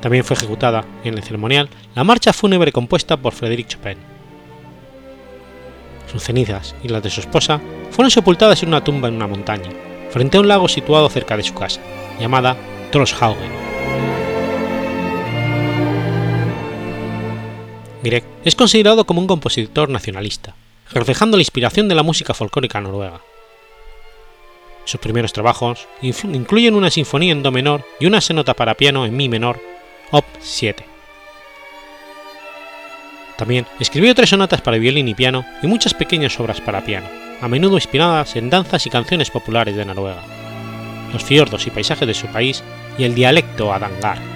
También 0.01 0.25
fue 0.25 0.36
ejecutada 0.36 0.84
en 1.05 1.13
el 1.13 1.23
ceremonial 1.23 1.69
la 1.95 2.03
marcha 2.03 2.34
fúnebre 2.34 2.73
compuesta 2.73 3.15
por 3.15 3.31
Frédéric 3.31 3.67
Chopin. 3.69 3.97
Sus 6.11 6.21
cenizas 6.21 6.75
y 6.84 6.89
las 6.89 7.01
de 7.01 7.09
su 7.09 7.21
esposa 7.21 7.61
fueron 7.91 8.11
sepultadas 8.11 8.61
en 8.61 8.67
una 8.67 8.84
tumba 8.84 9.07
en 9.07 9.15
una 9.15 9.27
montaña, 9.27 9.69
frente 10.09 10.36
a 10.36 10.41
un 10.41 10.49
lago 10.49 10.67
situado 10.67 11.07
cerca 11.07 11.38
de 11.38 11.43
su 11.43 11.53
casa, 11.53 11.79
llamada 12.19 12.57
Trollshaugen. 12.91 13.51
Grieg 18.03 18.23
es 18.43 18.55
considerado 18.55 19.05
como 19.05 19.21
un 19.21 19.27
compositor 19.27 19.89
nacionalista, 19.89 20.55
reflejando 20.91 21.37
la 21.37 21.41
inspiración 21.41 21.87
de 21.87 21.95
la 21.95 22.03
música 22.03 22.33
folclórica 22.33 22.81
noruega. 22.81 23.21
Sus 24.83 24.99
primeros 24.99 25.31
trabajos 25.31 25.87
incluyen 26.01 26.75
una 26.75 26.89
sinfonía 26.89 27.31
en 27.31 27.41
do 27.41 27.51
menor 27.51 27.85
y 28.01 28.05
una 28.05 28.19
sonata 28.19 28.53
para 28.53 28.75
piano 28.75 29.05
en 29.05 29.15
mi 29.15 29.29
menor, 29.29 29.61
op 30.11 30.25
7. 30.41 30.83
También 33.37 33.65
escribió 33.79 34.13
tres 34.13 34.29
sonatas 34.29 34.61
para 34.61 34.77
violín 34.77 35.07
y 35.07 35.15
piano 35.15 35.45
y 35.61 35.67
muchas 35.67 35.93
pequeñas 35.93 36.37
obras 36.39 36.59
para 36.59 36.83
piano, 36.83 37.07
a 37.41 37.47
menudo 37.47 37.75
inspiradas 37.75 38.35
en 38.35 38.49
danzas 38.49 38.85
y 38.85 38.89
canciones 38.89 39.31
populares 39.31 39.77
de 39.77 39.85
Noruega, 39.85 40.23
los 41.13 41.23
fiordos 41.23 41.65
y 41.65 41.69
paisajes 41.69 42.07
de 42.07 42.13
su 42.13 42.27
país 42.27 42.61
y 42.97 43.05
el 43.05 43.15
dialecto 43.15 43.73
adangar. 43.73 44.32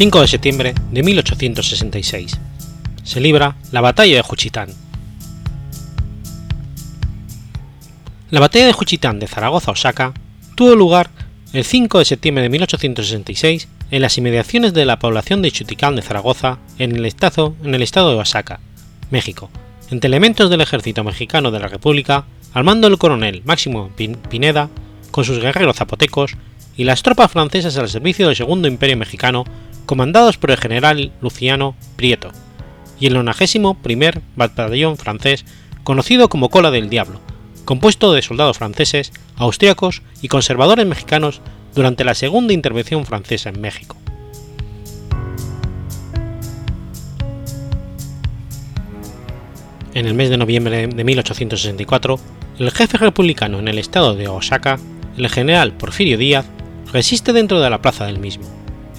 5 0.00 0.22
de 0.22 0.28
septiembre 0.28 0.74
de 0.92 1.02
1866. 1.02 2.38
Se 3.02 3.20
libra 3.20 3.56
la 3.70 3.82
batalla 3.82 4.16
de 4.16 4.22
Juchitán. 4.22 4.70
La 8.30 8.40
batalla 8.40 8.64
de 8.64 8.72
Juchitán 8.72 9.18
de 9.18 9.26
Zaragoza-Osaka 9.26 10.14
tuvo 10.54 10.74
lugar 10.74 11.10
el 11.52 11.64
5 11.64 11.98
de 11.98 12.06
septiembre 12.06 12.44
de 12.44 12.48
1866 12.48 13.68
en 13.90 14.00
las 14.00 14.16
inmediaciones 14.16 14.72
de 14.72 14.86
la 14.86 14.98
población 14.98 15.42
de 15.42 15.50
Chuticán 15.50 15.96
de 15.96 16.00
Zaragoza, 16.00 16.56
en 16.78 16.96
el, 16.96 17.04
estado, 17.04 17.54
en 17.62 17.74
el 17.74 17.82
estado 17.82 18.08
de 18.08 18.16
Oaxaca, 18.16 18.58
México, 19.10 19.50
entre 19.90 20.08
elementos 20.08 20.48
del 20.48 20.62
ejército 20.62 21.04
mexicano 21.04 21.50
de 21.50 21.60
la 21.60 21.68
República, 21.68 22.24
al 22.54 22.64
mando 22.64 22.88
del 22.88 22.96
coronel 22.96 23.42
Máximo 23.44 23.90
Pineda, 24.30 24.70
con 25.10 25.26
sus 25.26 25.40
guerreros 25.40 25.76
zapotecos, 25.76 26.38
y 26.74 26.84
las 26.84 27.02
tropas 27.02 27.30
francesas 27.30 27.76
al 27.76 27.90
servicio 27.90 28.28
del 28.28 28.36
Segundo 28.36 28.66
Imperio 28.66 28.96
Mexicano 28.96 29.44
comandados 29.90 30.38
por 30.38 30.52
el 30.52 30.56
general 30.56 31.10
Luciano 31.20 31.74
Prieto, 31.96 32.30
y 33.00 33.08
el 33.08 33.14
91 33.14 33.76
Batallón 34.36 34.96
francés, 34.96 35.44
conocido 35.82 36.28
como 36.28 36.48
Cola 36.48 36.70
del 36.70 36.88
Diablo, 36.88 37.18
compuesto 37.64 38.12
de 38.12 38.22
soldados 38.22 38.58
franceses, 38.58 39.12
austriacos 39.34 40.02
y 40.22 40.28
conservadores 40.28 40.86
mexicanos 40.86 41.40
durante 41.74 42.04
la 42.04 42.14
segunda 42.14 42.52
intervención 42.52 43.04
francesa 43.04 43.48
en 43.48 43.60
México. 43.60 43.96
En 49.94 50.06
el 50.06 50.14
mes 50.14 50.30
de 50.30 50.36
noviembre 50.36 50.86
de 50.86 51.02
1864, 51.02 52.20
el 52.60 52.70
jefe 52.70 52.96
republicano 52.96 53.58
en 53.58 53.66
el 53.66 53.80
estado 53.80 54.14
de 54.14 54.28
Osaka, 54.28 54.78
el 55.16 55.28
general 55.28 55.72
Porfirio 55.72 56.16
Díaz, 56.16 56.46
resiste 56.92 57.32
dentro 57.32 57.60
de 57.60 57.70
la 57.70 57.82
plaza 57.82 58.06
del 58.06 58.20
mismo. 58.20 58.44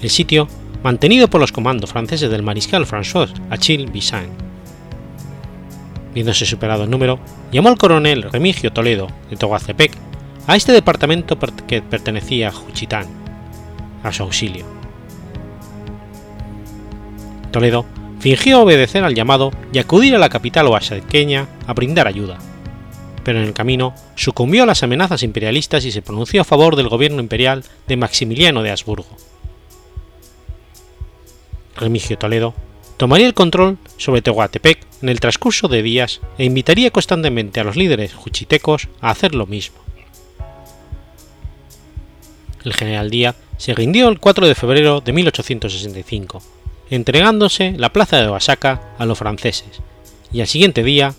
El 0.02 0.10
sitio 0.10 0.48
mantenido 0.82 1.28
por 1.28 1.40
los 1.40 1.52
comandos 1.52 1.90
franceses 1.90 2.30
del 2.30 2.42
mariscal 2.42 2.86
François 2.86 3.32
Achille 3.50 3.86
Bissain. 3.86 4.30
Viéndose 6.14 6.44
superado 6.44 6.84
el 6.84 6.90
número, 6.90 7.18
llamó 7.52 7.68
al 7.68 7.78
coronel 7.78 8.24
Remigio 8.24 8.72
Toledo 8.72 9.08
de 9.30 9.36
Toguacepec 9.36 9.92
a 10.46 10.56
este 10.56 10.72
departamento 10.72 11.38
que 11.66 11.82
pertenecía 11.82 12.48
a 12.48 12.52
Juchitán, 12.52 13.06
a 14.02 14.12
su 14.12 14.24
auxilio. 14.24 14.66
Toledo 17.50 17.86
fingió 18.18 18.62
obedecer 18.62 19.04
al 19.04 19.14
llamado 19.14 19.52
y 19.72 19.78
acudir 19.78 20.14
a 20.14 20.18
la 20.18 20.28
capital 20.28 20.66
oaxaqueña 20.66 21.48
a 21.66 21.72
brindar 21.74 22.08
ayuda, 22.08 22.38
pero 23.24 23.40
en 23.40 23.46
el 23.46 23.52
camino 23.52 23.94
sucumbió 24.16 24.64
a 24.64 24.66
las 24.66 24.82
amenazas 24.82 25.22
imperialistas 25.22 25.84
y 25.84 25.92
se 25.92 26.02
pronunció 26.02 26.40
a 26.40 26.44
favor 26.44 26.76
del 26.76 26.88
gobierno 26.88 27.20
imperial 27.20 27.64
de 27.86 27.96
Maximiliano 27.96 28.62
de 28.62 28.70
Habsburgo 28.70 29.16
Remigio 31.76 32.18
Toledo, 32.18 32.54
tomaría 32.96 33.26
el 33.26 33.34
control 33.34 33.78
sobre 33.96 34.22
Tehuantepec 34.22 34.86
en 35.02 35.08
el 35.08 35.20
transcurso 35.20 35.68
de 35.68 35.82
días 35.82 36.20
e 36.38 36.44
invitaría 36.44 36.90
constantemente 36.90 37.60
a 37.60 37.64
los 37.64 37.76
líderes 37.76 38.14
juchitecos 38.14 38.88
a 39.00 39.10
hacer 39.10 39.34
lo 39.34 39.46
mismo. 39.46 39.78
El 42.64 42.74
general 42.74 43.10
Díaz 43.10 43.36
se 43.56 43.74
rindió 43.74 44.08
el 44.08 44.20
4 44.20 44.46
de 44.46 44.54
febrero 44.54 45.00
de 45.00 45.12
1865, 45.12 46.42
entregándose 46.90 47.74
la 47.76 47.92
plaza 47.92 48.18
de 48.20 48.28
Oaxaca 48.28 48.94
a 48.98 49.06
los 49.06 49.18
franceses, 49.18 49.80
y 50.32 50.40
al 50.40 50.46
siguiente 50.46 50.82
día, 50.82 51.14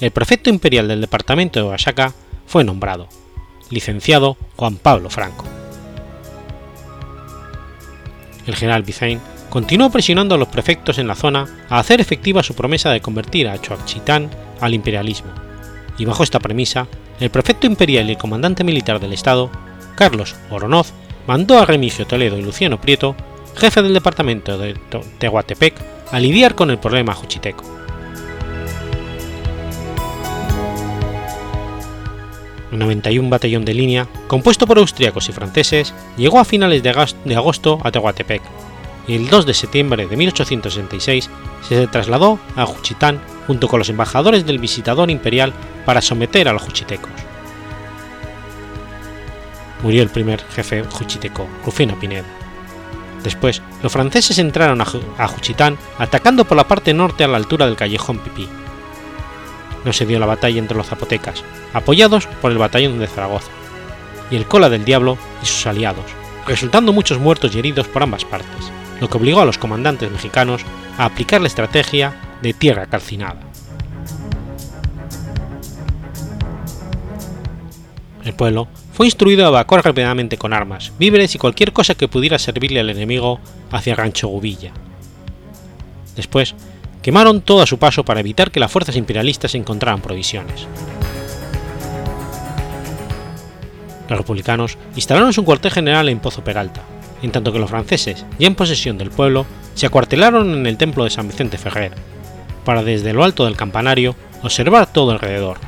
el 0.00 0.10
prefecto 0.10 0.50
imperial 0.50 0.88
del 0.88 1.00
departamento 1.00 1.60
de 1.60 1.66
Oaxaca 1.66 2.14
fue 2.46 2.64
nombrado, 2.64 3.08
licenciado 3.70 4.36
Juan 4.56 4.76
Pablo 4.76 5.10
Franco. 5.10 5.44
El 8.46 8.56
general 8.56 8.82
Bizain 8.82 9.20
continuó 9.50 9.90
presionando 9.90 10.34
a 10.34 10.38
los 10.38 10.48
prefectos 10.48 10.98
en 10.98 11.08
la 11.08 11.14
zona 11.14 11.46
a 11.68 11.78
hacer 11.78 12.00
efectiva 12.00 12.42
su 12.42 12.54
promesa 12.54 12.90
de 12.90 13.00
convertir 13.00 13.48
a 13.48 13.60
Choachitán 13.60 14.30
al 14.60 14.74
imperialismo, 14.74 15.30
y 15.98 16.04
bajo 16.04 16.22
esta 16.22 16.40
premisa, 16.40 16.86
el 17.20 17.30
prefecto 17.30 17.66
imperial 17.66 18.08
y 18.08 18.12
el 18.12 18.18
comandante 18.18 18.64
militar 18.64 19.00
del 19.00 19.12
Estado, 19.12 19.50
Carlos 19.96 20.36
Oronoz, 20.50 20.92
mandó 21.26 21.58
a 21.58 21.66
Remigio 21.66 22.06
Toledo 22.06 22.38
y 22.38 22.42
Luciano 22.42 22.80
Prieto, 22.80 23.16
jefe 23.56 23.82
del 23.82 23.94
departamento 23.94 24.56
de 24.58 24.74
Tehuantepec, 25.18 25.74
a 26.12 26.20
lidiar 26.20 26.54
con 26.54 26.70
el 26.70 26.78
problema 26.78 27.14
juchiteco. 27.14 27.64
El 32.70 32.78
91 32.78 33.30
batallón 33.30 33.64
de 33.64 33.74
línea, 33.74 34.06
compuesto 34.26 34.66
por 34.66 34.78
austriacos 34.78 35.28
y 35.28 35.32
franceses, 35.32 35.94
llegó 36.16 36.38
a 36.38 36.44
finales 36.44 36.82
de 36.82 37.34
agosto 37.34 37.80
a 37.82 37.90
Tehuantepec 37.90 38.42
el 39.14 39.28
2 39.28 39.46
de 39.46 39.54
septiembre 39.54 40.06
de 40.06 40.16
1866 40.16 41.30
se 41.62 41.86
trasladó 41.86 42.38
a 42.56 42.66
Juchitán 42.66 43.20
junto 43.46 43.66
con 43.66 43.78
los 43.78 43.88
embajadores 43.88 44.44
del 44.44 44.58
visitador 44.58 45.10
imperial 45.10 45.54
para 45.86 46.02
someter 46.02 46.46
a 46.46 46.52
los 46.52 46.62
juchitecos. 46.62 47.10
Murió 49.82 50.02
el 50.02 50.10
primer 50.10 50.44
jefe 50.50 50.84
juchiteco, 50.84 51.48
Rufino 51.64 51.98
Pineda. 51.98 52.26
Después, 53.22 53.62
los 53.82 53.90
franceses 53.90 54.38
entraron 54.38 54.80
a 54.80 55.28
Juchitán 55.28 55.78
atacando 55.98 56.44
por 56.44 56.56
la 56.56 56.68
parte 56.68 56.92
norte 56.92 57.24
a 57.24 57.28
la 57.28 57.38
altura 57.38 57.66
del 57.66 57.76
callejón 57.76 58.18
Pipí. 58.18 58.48
No 59.84 59.92
se 59.92 60.04
dio 60.04 60.18
la 60.18 60.26
batalla 60.26 60.58
entre 60.58 60.76
los 60.76 60.86
zapotecas, 60.86 61.42
apoyados 61.72 62.26
por 62.42 62.52
el 62.52 62.58
batallón 62.58 62.98
de 62.98 63.06
Zaragoza, 63.06 63.50
y 64.30 64.36
el 64.36 64.46
Cola 64.46 64.68
del 64.68 64.84
Diablo 64.84 65.16
y 65.42 65.46
sus 65.46 65.66
aliados, 65.66 66.04
resultando 66.46 66.92
muchos 66.92 67.18
muertos 67.18 67.54
y 67.54 67.58
heridos 67.58 67.88
por 67.88 68.02
ambas 68.02 68.24
partes 68.24 68.70
lo 69.00 69.08
que 69.08 69.16
obligó 69.16 69.40
a 69.40 69.44
los 69.44 69.58
comandantes 69.58 70.10
mexicanos 70.10 70.62
a 70.96 71.04
aplicar 71.04 71.40
la 71.40 71.48
estrategia 71.48 72.14
de 72.42 72.52
tierra 72.52 72.86
calcinada. 72.86 73.40
El 78.24 78.34
pueblo 78.34 78.68
fue 78.92 79.06
instruido 79.06 79.46
a 79.46 79.48
evacuar 79.48 79.84
rápidamente 79.84 80.36
con 80.36 80.52
armas, 80.52 80.92
víveres 80.98 81.34
y 81.34 81.38
cualquier 81.38 81.72
cosa 81.72 81.94
que 81.94 82.08
pudiera 82.08 82.38
servirle 82.38 82.80
al 82.80 82.90
enemigo 82.90 83.40
hacia 83.70 83.94
Rancho 83.94 84.28
Gubilla. 84.28 84.72
Después, 86.16 86.54
quemaron 87.00 87.40
todo 87.40 87.62
a 87.62 87.66
su 87.66 87.78
paso 87.78 88.04
para 88.04 88.20
evitar 88.20 88.50
que 88.50 88.60
las 88.60 88.72
fuerzas 88.72 88.96
imperialistas 88.96 89.54
encontraran 89.54 90.02
provisiones. 90.02 90.66
Los 94.08 94.18
republicanos 94.18 94.76
instalaron 94.96 95.32
su 95.32 95.44
cuartel 95.44 95.70
general 95.70 96.08
en 96.08 96.18
Pozo 96.18 96.42
Peralta, 96.42 96.82
en 97.22 97.32
tanto 97.32 97.52
que 97.52 97.58
los 97.58 97.70
franceses, 97.70 98.24
ya 98.38 98.46
en 98.46 98.54
posesión 98.54 98.98
del 98.98 99.10
pueblo, 99.10 99.46
se 99.74 99.86
acuartelaron 99.86 100.52
en 100.52 100.66
el 100.66 100.76
templo 100.76 101.04
de 101.04 101.10
San 101.10 101.28
Vicente 101.28 101.58
Ferrer, 101.58 101.92
para 102.64 102.82
desde 102.82 103.12
lo 103.12 103.24
alto 103.24 103.44
del 103.44 103.56
campanario 103.56 104.14
observar 104.42 104.92
todo 104.92 105.12
alrededor, 105.12 105.58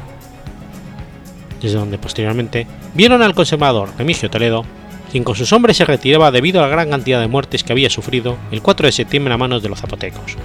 desde 1.60 1.78
donde 1.78 1.98
posteriormente 1.98 2.66
vieron 2.94 3.22
al 3.22 3.34
conservador 3.34 3.90
Remigio 3.98 4.30
Toledo, 4.30 4.64
quien 5.10 5.24
con 5.24 5.34
sus 5.34 5.52
hombres 5.52 5.76
se 5.76 5.84
retiraba 5.84 6.30
debido 6.30 6.60
a 6.60 6.66
la 6.66 6.72
gran 6.72 6.90
cantidad 6.90 7.20
de 7.20 7.28
muertes 7.28 7.64
que 7.64 7.72
había 7.72 7.90
sufrido 7.90 8.36
el 8.50 8.62
4 8.62 8.86
de 8.86 8.92
septiembre 8.92 9.34
a 9.34 9.38
manos 9.38 9.62
de 9.62 9.68
los 9.68 9.80
zapotecos. 9.80 10.36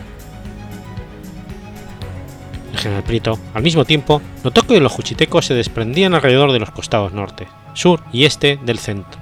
El 2.73 2.79
general 2.79 3.03
Prieto, 3.03 3.39
al 3.53 3.63
mismo 3.63 3.85
tiempo, 3.85 4.21
notó 4.43 4.63
que 4.63 4.79
los 4.79 4.91
juchitecos 4.91 5.45
se 5.45 5.53
desprendían 5.53 6.13
alrededor 6.13 6.51
de 6.51 6.59
los 6.59 6.71
costados 6.71 7.13
norte, 7.13 7.47
sur 7.73 8.01
y 8.11 8.25
este 8.25 8.59
del 8.65 8.79
centro, 8.79 9.19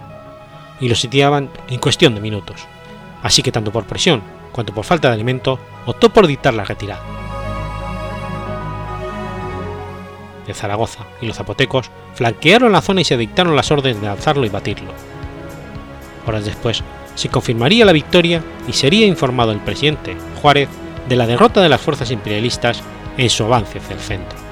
y 0.79 0.89
los 0.89 0.99
sitiaban 0.99 1.49
en 1.69 1.79
cuestión 1.79 2.15
de 2.15 2.21
minutos, 2.21 2.67
así 3.21 3.41
que 3.41 3.51
tanto 3.51 3.71
por 3.71 3.85
presión 3.85 4.21
cuanto 4.51 4.73
por 4.73 4.85
falta 4.85 5.07
de 5.07 5.15
alimento 5.15 5.59
optó 5.85 6.09
por 6.09 6.27
dictar 6.27 6.53
la 6.53 6.63
retirada. 6.63 7.23
de 10.45 10.53
Zaragoza 10.53 11.05
y 11.21 11.25
los 11.25 11.37
zapotecos 11.37 11.89
flanquearon 12.15 12.71
la 12.71 12.81
zona 12.81 13.01
y 13.01 13.05
se 13.05 13.17
dictaron 13.17 13.55
las 13.55 13.71
órdenes 13.71 14.01
de 14.01 14.07
alzarlo 14.07 14.45
y 14.45 14.49
batirlo. 14.49 14.91
Horas 16.27 16.45
después, 16.45 16.83
se 17.15 17.29
confirmaría 17.29 17.85
la 17.85 17.91
victoria 17.91 18.43
y 18.67 18.73
sería 18.73 19.05
informado 19.05 19.51
el 19.51 19.59
presidente, 19.59 20.15
Juárez, 20.41 20.69
de 21.07 21.15
la 21.15 21.27
derrota 21.27 21.61
de 21.61 21.69
las 21.69 21.81
fuerzas 21.81 22.11
imperialistas 22.11 22.81
en 23.17 23.29
su 23.29 23.43
avance 23.43 23.79
hacia 23.79 23.95
el 23.95 24.01
centro. 24.01 24.42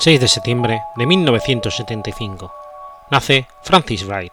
6 0.00 0.18
de 0.18 0.28
septiembre 0.28 0.82
de 0.96 1.04
1975. 1.04 2.50
Nace 3.10 3.46
Francis 3.62 4.06
Wright. 4.06 4.32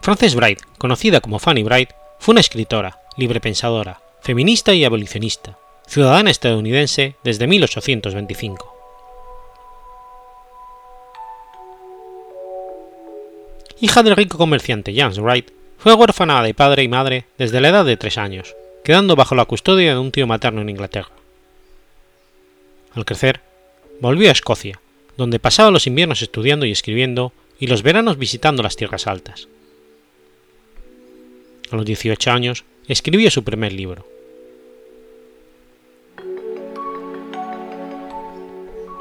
Frances 0.00 0.34
Wright, 0.34 0.58
conocida 0.78 1.20
como 1.20 1.38
Fanny 1.38 1.64
Wright, 1.64 1.90
fue 2.18 2.32
una 2.32 2.40
escritora, 2.40 2.98
librepensadora, 3.18 4.00
feminista 4.22 4.72
y 4.72 4.86
abolicionista, 4.86 5.58
ciudadana 5.86 6.30
estadounidense 6.30 7.16
desde 7.22 7.46
1825. 7.46 8.74
Hija 13.80 14.02
del 14.02 14.16
rico 14.16 14.38
comerciante 14.38 14.94
James 14.96 15.18
Wright, 15.18 15.50
fue 15.76 15.92
huérfana 15.92 16.42
de 16.42 16.54
padre 16.54 16.84
y 16.84 16.88
madre 16.88 17.26
desde 17.36 17.60
la 17.60 17.68
edad 17.68 17.84
de 17.84 17.98
tres 17.98 18.16
años 18.16 18.56
quedando 18.86 19.16
bajo 19.16 19.34
la 19.34 19.46
custodia 19.46 19.94
de 19.94 19.98
un 19.98 20.12
tío 20.12 20.28
materno 20.28 20.60
en 20.60 20.68
Inglaterra. 20.68 21.10
Al 22.94 23.04
crecer, 23.04 23.40
volvió 24.00 24.28
a 24.28 24.32
Escocia, 24.32 24.78
donde 25.16 25.40
pasaba 25.40 25.72
los 25.72 25.88
inviernos 25.88 26.22
estudiando 26.22 26.66
y 26.66 26.70
escribiendo 26.70 27.32
y 27.58 27.66
los 27.66 27.82
veranos 27.82 28.16
visitando 28.16 28.62
las 28.62 28.76
tierras 28.76 29.08
altas. 29.08 29.48
A 31.72 31.74
los 31.74 31.84
18 31.84 32.30
años 32.30 32.64
escribió 32.86 33.28
su 33.32 33.42
primer 33.42 33.72
libro. 33.72 34.06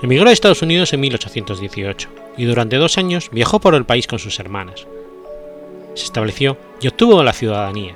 Emigró 0.01 0.29
a 0.29 0.33
Estados 0.33 0.63
Unidos 0.63 0.93
en 0.93 1.01
1818 1.01 2.09
y 2.38 2.45
durante 2.45 2.77
dos 2.77 2.97
años 2.97 3.29
viajó 3.31 3.59
por 3.59 3.75
el 3.75 3.86
país 3.86 4.07
con 4.07 4.17
sus 4.17 4.39
hermanas. 4.39 4.88
Se 5.93 6.05
estableció 6.05 6.57
y 6.81 6.88
obtuvo 6.88 7.21
la 7.21 7.33
ciudadanía, 7.33 7.95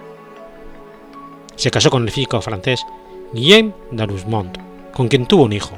se 1.60 1.72
casó 1.72 1.90
con 1.90 2.04
el 2.04 2.12
físico 2.12 2.40
francés 2.42 2.86
Guillaume 3.34 3.74
d'Arusmont, 3.92 4.58
con 4.94 5.10
quien 5.10 5.26
tuvo 5.26 5.44
un 5.44 5.52
hijo, 5.52 5.78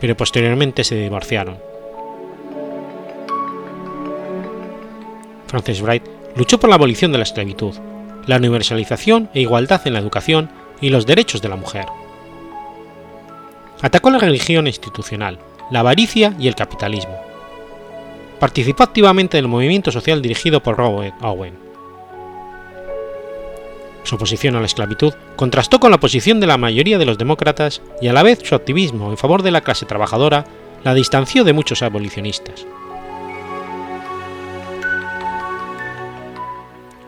pero 0.00 0.16
posteriormente 0.16 0.84
se 0.84 0.94
divorciaron. 0.94 1.58
Frances 5.46 5.82
Wright 5.82 6.02
luchó 6.34 6.58
por 6.58 6.70
la 6.70 6.76
abolición 6.76 7.12
de 7.12 7.18
la 7.18 7.24
esclavitud, 7.24 7.74
la 8.26 8.36
universalización 8.36 9.28
e 9.34 9.42
igualdad 9.42 9.86
en 9.86 9.92
la 9.92 9.98
educación 9.98 10.48
y 10.80 10.88
los 10.88 11.04
derechos 11.04 11.42
de 11.42 11.50
la 11.50 11.56
mujer. 11.56 11.84
Atacó 13.82 14.10
la 14.10 14.18
religión 14.18 14.66
institucional, 14.66 15.38
la 15.70 15.80
avaricia 15.80 16.34
y 16.38 16.48
el 16.48 16.54
capitalismo. 16.54 17.16
Participó 18.40 18.82
activamente 18.82 19.36
del 19.36 19.46
movimiento 19.46 19.92
social 19.92 20.22
dirigido 20.22 20.62
por 20.62 20.78
Robert 20.78 21.14
Owen 21.20 21.67
su 24.08 24.16
oposición 24.16 24.56
a 24.56 24.60
la 24.60 24.66
esclavitud 24.66 25.12
contrastó 25.36 25.78
con 25.78 25.90
la 25.90 26.00
posición 26.00 26.40
de 26.40 26.46
la 26.46 26.56
mayoría 26.56 26.98
de 26.98 27.04
los 27.04 27.18
demócratas 27.18 27.82
y 28.00 28.08
a 28.08 28.12
la 28.12 28.22
vez 28.22 28.40
su 28.42 28.54
activismo 28.54 29.10
en 29.10 29.18
favor 29.18 29.42
de 29.42 29.50
la 29.50 29.60
clase 29.60 29.86
trabajadora 29.86 30.46
la 30.82 30.94
distanció 30.94 31.44
de 31.44 31.52
muchos 31.52 31.82
abolicionistas. 31.82 32.66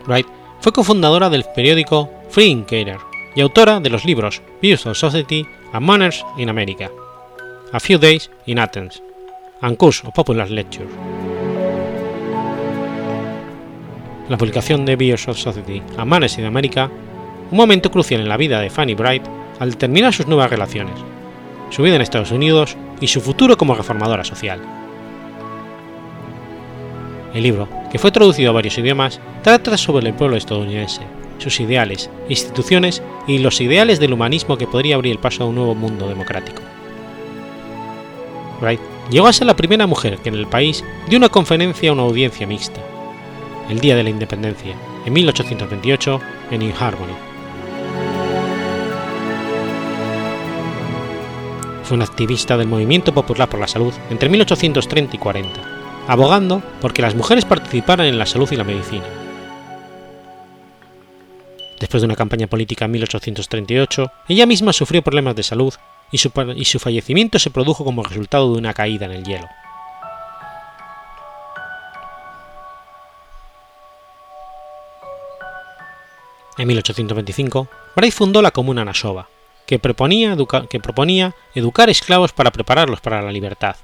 Wright 0.07 0.26
fue 0.61 0.72
cofundadora 0.72 1.30
del 1.30 1.44
periódico 1.55 2.11
Free 2.28 2.46
Inquirer 2.46 2.98
y 3.34 3.40
autora 3.40 3.80
de 3.80 3.90
los 3.90 4.05
libros 4.05 4.42
Views 4.61 4.86
of 4.86 4.96
Society 4.96 5.46
and 5.72 5.86
Manners 5.86 6.24
in 6.36 6.48
America, 6.48 6.90
A 7.72 7.80
Few 7.80 7.98
Days 7.98 8.30
in 8.46 8.59
Athens, 8.59 9.03
and 9.61 9.76
Course 9.76 10.07
of 10.07 10.14
Popular 10.14 10.51
Lecture. 10.51 11.19
La 14.31 14.39
publicación 14.39 14.87
de 14.87 14.95
of 15.12 15.37
Society 15.37 15.83
a 15.99 16.05
Manes 16.05 16.39
in 16.39 16.45
America, 16.45 16.89
un 17.51 17.57
momento 17.57 17.91
crucial 17.91 18.20
en 18.20 18.28
la 18.28 18.37
vida 18.37 18.61
de 18.61 18.70
Fanny 18.70 18.95
Bright 18.95 19.24
al 19.59 19.72
determinar 19.72 20.14
sus 20.14 20.28
nuevas 20.28 20.49
relaciones, 20.49 20.95
su 21.70 21.83
vida 21.83 21.97
en 21.97 22.03
Estados 22.03 22.31
Unidos 22.31 22.76
y 23.01 23.09
su 23.09 23.20
futuro 23.20 23.57
como 23.57 23.74
reformadora 23.74 24.22
social. 24.22 24.61
El 27.35 27.43
libro, 27.43 27.68
que 27.91 27.99
fue 27.99 28.12
traducido 28.12 28.51
a 28.51 28.55
varios 28.55 28.78
idiomas, 28.78 29.20
trata 29.43 29.76
sobre 29.76 30.07
el 30.07 30.14
pueblo 30.14 30.37
estadounidense, 30.37 31.03
sus 31.39 31.59
ideales, 31.59 32.09
instituciones 32.28 33.03
y 33.26 33.39
los 33.39 33.61
ideales 33.61 33.99
del 33.99 34.12
humanismo 34.12 34.57
que 34.57 34.68
podría 34.68 34.95
abrir 34.95 35.11
el 35.11 35.18
paso 35.18 35.43
a 35.43 35.47
un 35.49 35.57
nuevo 35.57 35.74
mundo 35.74 36.09
democrático. 36.09 36.62
Bright 38.61 38.81
llegó 39.11 39.26
a 39.26 39.33
ser 39.33 39.49
la 39.49 39.57
primera 39.57 39.89
mujer 39.89 40.18
que 40.18 40.28
en 40.28 40.37
el 40.37 40.47
país 40.47 40.85
dio 41.09 41.18
una 41.18 41.31
conferencia 41.31 41.91
a 41.91 41.95
una 41.95 42.03
audiencia 42.03 42.47
mixta, 42.47 42.81
el 43.70 43.80
Día 43.80 43.96
de 43.96 44.02
la 44.02 44.10
Independencia, 44.10 44.74
en 45.06 45.12
1828, 45.12 46.20
en 46.50 46.58
New 46.58 46.74
Harmony. 46.78 47.16
Fue 51.84 51.96
un 51.96 52.02
activista 52.02 52.56
del 52.56 52.68
movimiento 52.68 53.14
popular 53.14 53.48
por 53.48 53.60
la 53.60 53.68
salud 53.68 53.94
entre 54.10 54.28
1830 54.28 55.16
y 55.16 55.18
40, 55.18 55.60
abogando 56.08 56.62
porque 56.80 57.02
las 57.02 57.14
mujeres 57.14 57.44
participaran 57.44 58.06
en 58.06 58.18
la 58.18 58.26
salud 58.26 58.50
y 58.52 58.56
la 58.56 58.64
medicina, 58.64 59.06
Después 61.80 62.02
de 62.02 62.06
una 62.06 62.14
campaña 62.14 62.46
política 62.46 62.84
en 62.84 62.90
1838, 62.90 64.12
ella 64.28 64.44
misma 64.44 64.74
sufrió 64.74 65.00
problemas 65.00 65.34
de 65.34 65.42
salud 65.42 65.72
y 66.12 66.18
su, 66.18 66.30
y 66.54 66.66
su 66.66 66.78
fallecimiento 66.78 67.38
se 67.38 67.50
produjo 67.50 67.84
como 67.84 68.02
resultado 68.02 68.52
de 68.52 68.58
una 68.58 68.74
caída 68.74 69.06
en 69.06 69.12
el 69.12 69.24
hielo. 69.24 69.48
En 76.61 76.68
1825, 76.68 77.68
Bright 77.96 78.12
fundó 78.12 78.42
la 78.42 78.50
Comuna 78.50 78.84
Nasova, 78.84 79.30
que 79.64 79.78
proponía, 79.78 80.36
que 80.68 80.78
proponía 80.78 81.34
educar 81.54 81.88
esclavos 81.88 82.34
para 82.34 82.50
prepararlos 82.50 83.00
para 83.00 83.22
la 83.22 83.32
libertad. 83.32 83.76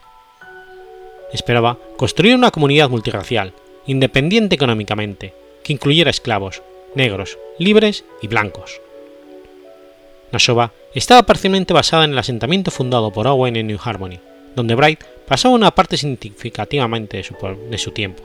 Esperaba 1.32 1.78
construir 1.96 2.34
una 2.34 2.50
comunidad 2.50 2.90
multirracial, 2.90 3.54
independiente 3.86 4.56
económicamente, 4.56 5.32
que 5.64 5.72
incluyera 5.72 6.10
esclavos, 6.10 6.60
negros, 6.94 7.38
libres 7.58 8.04
y 8.20 8.28
blancos. 8.28 8.78
Nasova 10.30 10.72
estaba 10.94 11.22
parcialmente 11.22 11.72
basada 11.72 12.04
en 12.04 12.10
el 12.10 12.18
asentamiento 12.18 12.70
fundado 12.70 13.10
por 13.10 13.26
Owen 13.26 13.56
en 13.56 13.68
New 13.68 13.78
Harmony, 13.82 14.20
donde 14.54 14.74
Bright 14.74 15.02
pasaba 15.26 15.54
una 15.54 15.70
parte 15.70 15.96
significativamente 15.96 17.16
de 17.16 17.24
su, 17.24 17.34
de 17.70 17.78
su 17.78 17.92
tiempo. 17.92 18.22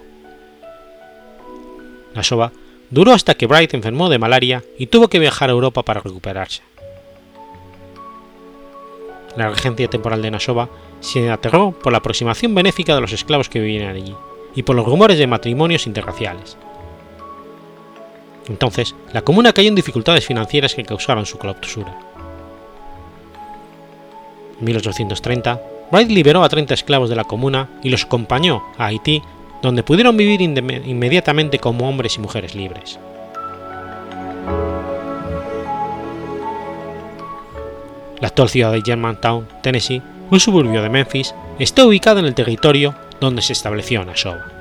Nasova 2.13 2.51
duró 2.91 3.13
hasta 3.13 3.33
que 3.33 3.47
Bright 3.47 3.73
enfermó 3.73 4.09
de 4.09 4.19
malaria 4.19 4.63
y 4.77 4.87
tuvo 4.87 5.07
que 5.07 5.19
viajar 5.19 5.49
a 5.49 5.53
Europa 5.53 5.83
para 5.83 6.01
recuperarse. 6.01 6.61
La 9.35 9.49
regencia 9.49 9.87
temporal 9.87 10.21
de 10.21 10.29
Nasova 10.29 10.69
se 10.99 11.31
aterró 11.31 11.71
por 11.71 11.93
la 11.93 11.99
aproximación 11.99 12.53
benéfica 12.53 12.93
de 12.93 13.01
los 13.01 13.13
esclavos 13.13 13.49
que 13.49 13.61
vivían 13.61 13.95
allí 13.95 14.13
y 14.53 14.63
por 14.63 14.75
los 14.75 14.85
rumores 14.85 15.17
de 15.17 15.27
matrimonios 15.27 15.87
interraciales. 15.87 16.57
Entonces, 18.49 18.93
la 19.13 19.21
comuna 19.21 19.53
cayó 19.53 19.69
en 19.69 19.75
dificultades 19.75 20.25
financieras 20.25 20.75
que 20.75 20.83
causaron 20.83 21.25
su 21.25 21.37
clausura. 21.37 21.97
En 24.59 24.65
1830, 24.65 25.61
Bright 25.91 26.09
liberó 26.09 26.43
a 26.43 26.49
30 26.49 26.73
esclavos 26.73 27.09
de 27.09 27.15
la 27.15 27.23
comuna 27.23 27.69
y 27.81 27.89
los 27.89 28.03
acompañó 28.03 28.63
a 28.77 28.87
Haití, 28.87 29.21
donde 29.61 29.83
pudieron 29.83 30.17
vivir 30.17 30.41
inmediatamente 30.41 31.59
como 31.59 31.87
hombres 31.87 32.15
y 32.17 32.19
mujeres 32.19 32.55
libres. 32.55 32.99
La 38.19 38.27
actual 38.27 38.49
ciudad 38.49 38.71
de 38.71 38.81
Germantown, 38.83 39.47
Tennessee, 39.63 40.01
un 40.29 40.39
suburbio 40.39 40.83
de 40.83 40.89
Memphis, 40.89 41.33
está 41.57 41.85
ubicada 41.85 42.19
en 42.19 42.27
el 42.27 42.35
territorio 42.35 42.95
donde 43.19 43.41
se 43.41 43.53
estableció 43.53 44.05
Nashua. 44.05 44.60